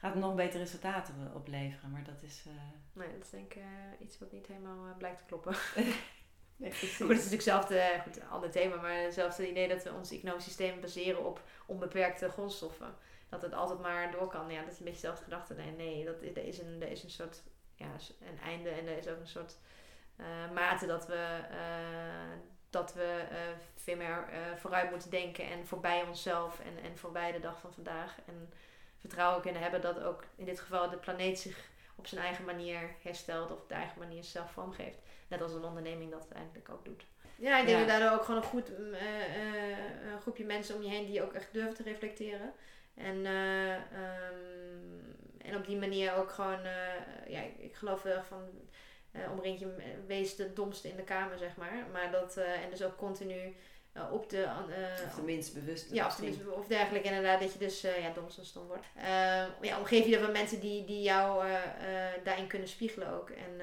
[0.00, 1.90] Gaat nog betere resultaten opleveren.
[1.90, 2.44] Maar dat is.
[2.46, 2.52] Uh...
[2.92, 3.64] Nee, dat is denk ik uh,
[4.00, 5.54] iets wat niet helemaal blijkt te kloppen.
[6.56, 10.10] nee, goed, het is natuurlijk hetzelfde, goed, ander thema, maar hetzelfde idee dat we ons
[10.10, 12.94] economisch systeem baseren op onbeperkte grondstoffen
[13.28, 14.50] dat het altijd maar door kan.
[14.50, 15.54] Ja, dat is een beetje dezelfde gedachte.
[15.54, 17.42] Nee, nee dat, er, is een, er is een soort
[17.74, 17.90] ja,
[18.20, 19.56] een einde en er is ook een soort
[20.52, 21.40] mate dat we,
[22.70, 23.24] dat we
[23.74, 28.18] veel meer vooruit moeten denken en voorbij onszelf en, en voorbij de dag van vandaag.
[28.26, 28.52] En
[29.00, 32.80] vertrouwen kunnen hebben dat ook in dit geval de planeet zich op zijn eigen manier
[33.02, 34.98] herstelt of op de eigen manier zelf vormgeeft.
[35.28, 37.04] Net als een onderneming dat eigenlijk ook doet.
[37.36, 37.86] Ja, ik denk Ja.
[37.86, 41.22] dat daardoor ook gewoon een goed mm, eh, eh, groepje mensen om je heen die
[41.22, 42.52] ook echt durven te reflecteren.
[42.94, 45.00] En, eh, ehm,
[45.38, 46.62] en op die manier ook gewoon,
[47.26, 48.48] ja, ik, ik geloof wel erg van,
[49.30, 49.74] omring je,
[50.06, 51.86] wees de domste in de kamer, zeg maar.
[51.92, 53.56] Maar dat, en dus ook continu
[53.92, 55.92] eh, op de, eh, Of tenminste bewust.
[55.92, 56.20] ja, of,
[56.52, 58.84] of dergelijke inderdaad, dat je dus, eh, ja, dom een stom woord.
[58.94, 59.04] Eh,
[59.60, 61.44] ja, omgeef je er van mensen die, die jou
[62.24, 63.30] daarin kunnen spiegelen ook.
[63.30, 63.60] En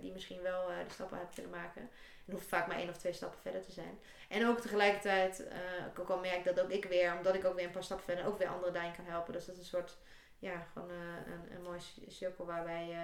[0.00, 1.90] die misschien wel die stappen hebben kunnen maken.
[2.26, 3.98] En hoeft vaak maar één of twee stappen verder te zijn.
[4.28, 5.44] En ook tegelijkertijd,
[5.92, 8.06] ik ook al merk dat ook ik weer, omdat ik ook weer een paar stappen
[8.06, 9.32] verder, ook weer anderen daarin kan helpen.
[9.32, 9.96] Dus dat is een soort,
[10.38, 12.96] ja, gewoon een, een mooi cirkel waarbij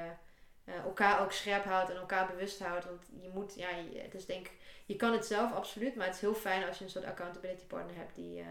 [0.75, 2.85] eh, elkaar ook scherp houdt en elkaar bewust houdt.
[2.85, 4.53] Want je moet, ja, je- het is denk ik,
[4.87, 7.65] je kan het zelf absoluut, maar het is heel fijn als je een soort accountability
[7.65, 8.47] partner hebt die eh,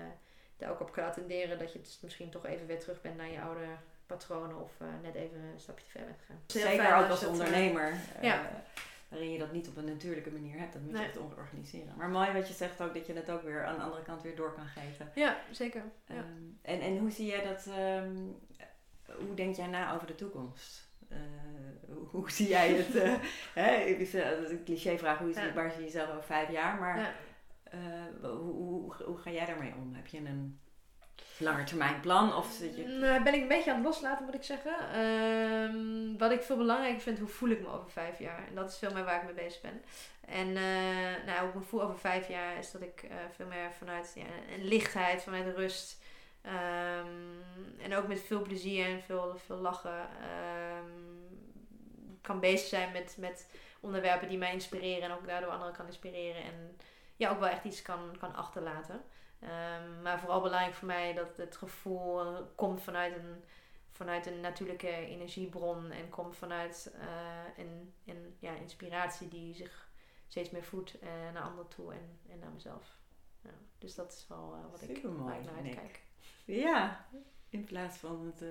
[0.57, 3.31] daar ook op kan attenderen dat je dus misschien toch even weer terug bent naar
[3.31, 3.65] je oude
[4.05, 6.41] patronen of eh, net even een stapje te ver bent gegaan.
[6.47, 7.93] Zeker fijn ook als ondernemer.
[8.21, 8.63] ja.
[9.09, 10.73] waarin je dat niet op een natuurlijke manier hebt.
[10.73, 11.05] Dat moet je Nee.
[11.07, 11.93] echt organiseren.
[11.97, 14.21] Maar mooi wat je zegt ook, dat je dat ook weer aan de andere kant
[14.21, 15.11] weer door kan geven.
[15.15, 15.83] Ja, zeker.
[16.05, 16.15] Ja.
[16.15, 16.25] Ehm,
[16.61, 18.15] en, en hoe zie jij dat, ehm,
[19.25, 20.87] hoe denk jij na over de toekomst?
[21.09, 21.17] Eh,
[22.11, 22.95] hoe, zie jij het?
[22.95, 23.13] eh,
[23.65, 25.53] hè, ik vind, dat is een clichévraag, hoe zie, Ja.
[25.53, 26.79] waar zie je jezelf over vijf jaar?
[26.79, 27.11] Maar Ja.
[27.63, 27.79] eh,
[28.21, 29.93] hoe, hoe, hoe ga jij daarmee om?
[29.95, 30.59] Heb je een
[31.37, 32.35] langetermijn plan?
[32.35, 32.83] Of zit je...
[32.87, 34.73] Nou, ben ik een beetje aan het loslaten, moet ik zeggen.
[34.93, 38.47] Ehm, wat ik veel belangrijker vind, hoe voel ik me over vijf jaar?
[38.47, 39.81] En dat is veel meer waar ik mee bezig ben.
[40.27, 40.53] En
[41.25, 43.03] nou, hoe ik me voel over vijf jaar is dat ik
[43.35, 44.23] veel meer vanuit ja,
[44.55, 45.98] een lichtheid, vanuit rust.
[46.41, 50.09] Ehm, en ook met veel plezier en veel, veel lachen.
[50.21, 51.07] ehm,
[52.21, 53.49] kan bezig zijn met, met
[53.79, 55.03] onderwerpen die mij inspireren.
[55.03, 56.43] En ook daardoor anderen kan inspireren.
[56.43, 56.77] En
[57.15, 59.03] ja, ook wel echt iets kan, kan achterlaten.
[59.39, 63.43] Ehm, maar vooral belangrijk voor mij dat het gevoel komt vanuit een,
[63.89, 69.89] vanuit een natuurlijke energiebron en komt vanuit eh, een, een ja, inspiratie die zich
[70.27, 72.97] steeds meer voedt eh, naar anderen toe en, en naar mezelf.
[73.41, 76.01] Ja, dus dat is wel eh, wat ik, ik naar uitkijk.
[76.55, 77.05] Ja,
[77.49, 78.47] in plaats van het eh,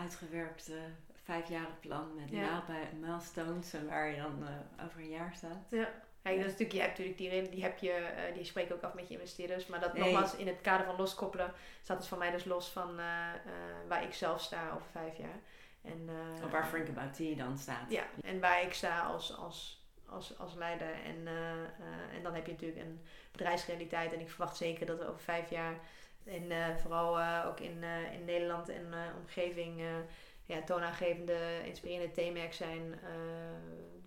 [0.00, 0.78] uitgewerkte
[1.24, 2.64] vijfjarig plan met Ja.
[3.00, 5.66] milestones en waar je dan eh, over een jaar staat.
[5.70, 5.88] Ja.
[6.22, 8.82] Dat is natuurlijk, je hebt natuurlijk die, reden- die heb je, eh, die spreek ook
[8.82, 9.66] af met je investeerders.
[9.66, 10.02] Maar dat Nee.
[10.02, 11.52] nogmaals, in het kader van loskoppelen,
[11.82, 12.96] staat het voor mij dus los van
[13.88, 15.38] waar ik zelf sta over vijf jaar.
[15.82, 16.08] En,
[16.44, 17.90] Of waar Frank About Tea dan staat.
[17.90, 20.92] Ja, en waar ik sta als, als, als, als leider.
[21.04, 21.26] En,
[22.14, 23.00] en dan heb je natuurlijk een
[23.32, 24.12] bedrijfsrealiteit.
[24.12, 25.74] En ik verwacht zeker dat we over vijf jaar,
[26.28, 29.82] en eh, vooral eh, ook in, eh, in Nederland en omgeving,
[30.44, 33.00] ja, toonaangevende, inspirerende theemerk zijn.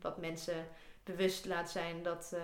[0.02, 0.68] wat mensen
[1.04, 2.36] bewust laat zijn dat,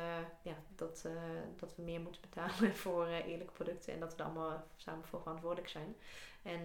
[0.41, 1.07] ja, dat,
[1.55, 3.93] dat we meer moeten betalen voor eerlijke producten.
[3.93, 5.95] En dat we er allemaal samen voor verantwoordelijk zijn.
[6.41, 6.61] En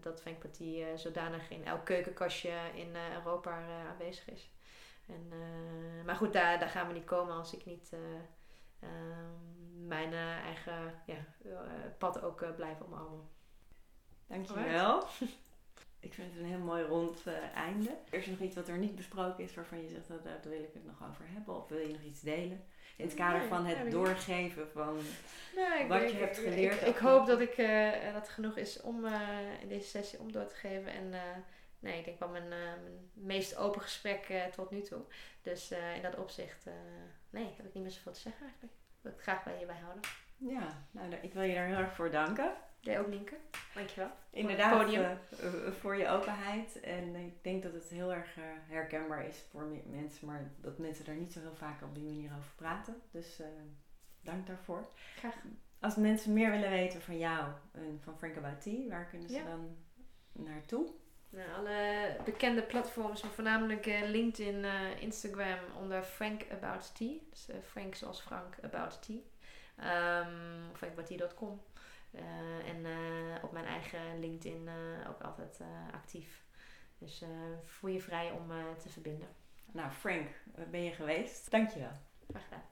[0.00, 4.50] dat Venkpartie zodanig in elk keukenkastje in Europa aanwezig is.
[5.06, 5.32] En,
[6.04, 7.92] maar goed, daar, daar gaan we niet komen als ik niet
[9.86, 11.14] mijn eh, eigen ja,
[11.44, 11.50] eh,
[11.98, 13.28] pad ook eh, blijf omarmen.
[14.26, 15.02] Dankjewel.
[16.00, 17.90] Ik vind het een heel mooi rond eh, einde.
[18.10, 20.62] Er is nog iets wat er niet besproken is waarvan je zegt dat daar wil
[20.62, 21.56] ik het nog over hebben.
[21.56, 22.64] Of wil je nog iets delen?
[22.96, 24.96] In het kader Nee, van het doorgeven van...
[25.56, 27.56] Nou, Wat denk- je hebt geleerd Ik, hoop dat ik
[28.12, 29.06] dat genoeg is om
[29.60, 30.92] in deze sessie om door te geven.
[30.92, 31.10] En
[31.78, 35.02] nee, ik denk wel mijn, mijn meest open gesprek tot nu toe.
[35.42, 36.66] Dus in dat opzicht,
[37.32, 38.72] nee, heb ik niet meer zoveel te zeggen eigenlijk.
[38.74, 40.02] Ik wil het graag bij je bijhouden.
[40.36, 42.52] Ja, nou, ik wil je daar heel erg voor danken.
[42.80, 43.36] Jij ook, Nienke.
[43.74, 44.10] Dankjewel.
[44.30, 45.02] Inderdaad, podium.
[45.02, 45.10] eh,
[45.66, 46.80] eh, voor je openheid.
[46.80, 50.78] En ik denk dat het heel erg eh, herkenbaar is voor me- mensen, maar dat
[50.78, 53.02] mensen daar niet zo heel vaak op die manier over praten.
[53.10, 53.46] Dus eh,
[54.20, 54.88] dank daarvoor.
[55.16, 55.34] Graag.
[55.80, 59.34] Als mensen meer willen weten van jou en van Frank About Tea, waar kunnen ze
[59.34, 59.44] Ja.
[59.44, 59.76] dan
[60.32, 60.90] naartoe?
[61.32, 67.14] Nou, alle bekende platforms, maar voornamelijk eh, LinkedIn, eh, Instagram onder Frank About Tea.
[67.30, 69.20] Dus eh, Frank zoals Frank About Tea.
[70.20, 71.62] Um, frankabouttea.com.
[72.10, 72.86] Eh en
[73.42, 74.68] op mijn eigen LinkedIn
[75.08, 75.60] ook altijd
[75.92, 76.44] actief.
[76.98, 77.24] Dus
[77.64, 78.48] voel je vrij om
[78.78, 79.28] te verbinden.
[79.72, 80.28] Nou, Frank,
[80.70, 81.50] ben je geweest?
[81.50, 81.92] Dankjewel.
[82.30, 82.71] Graag gedaan.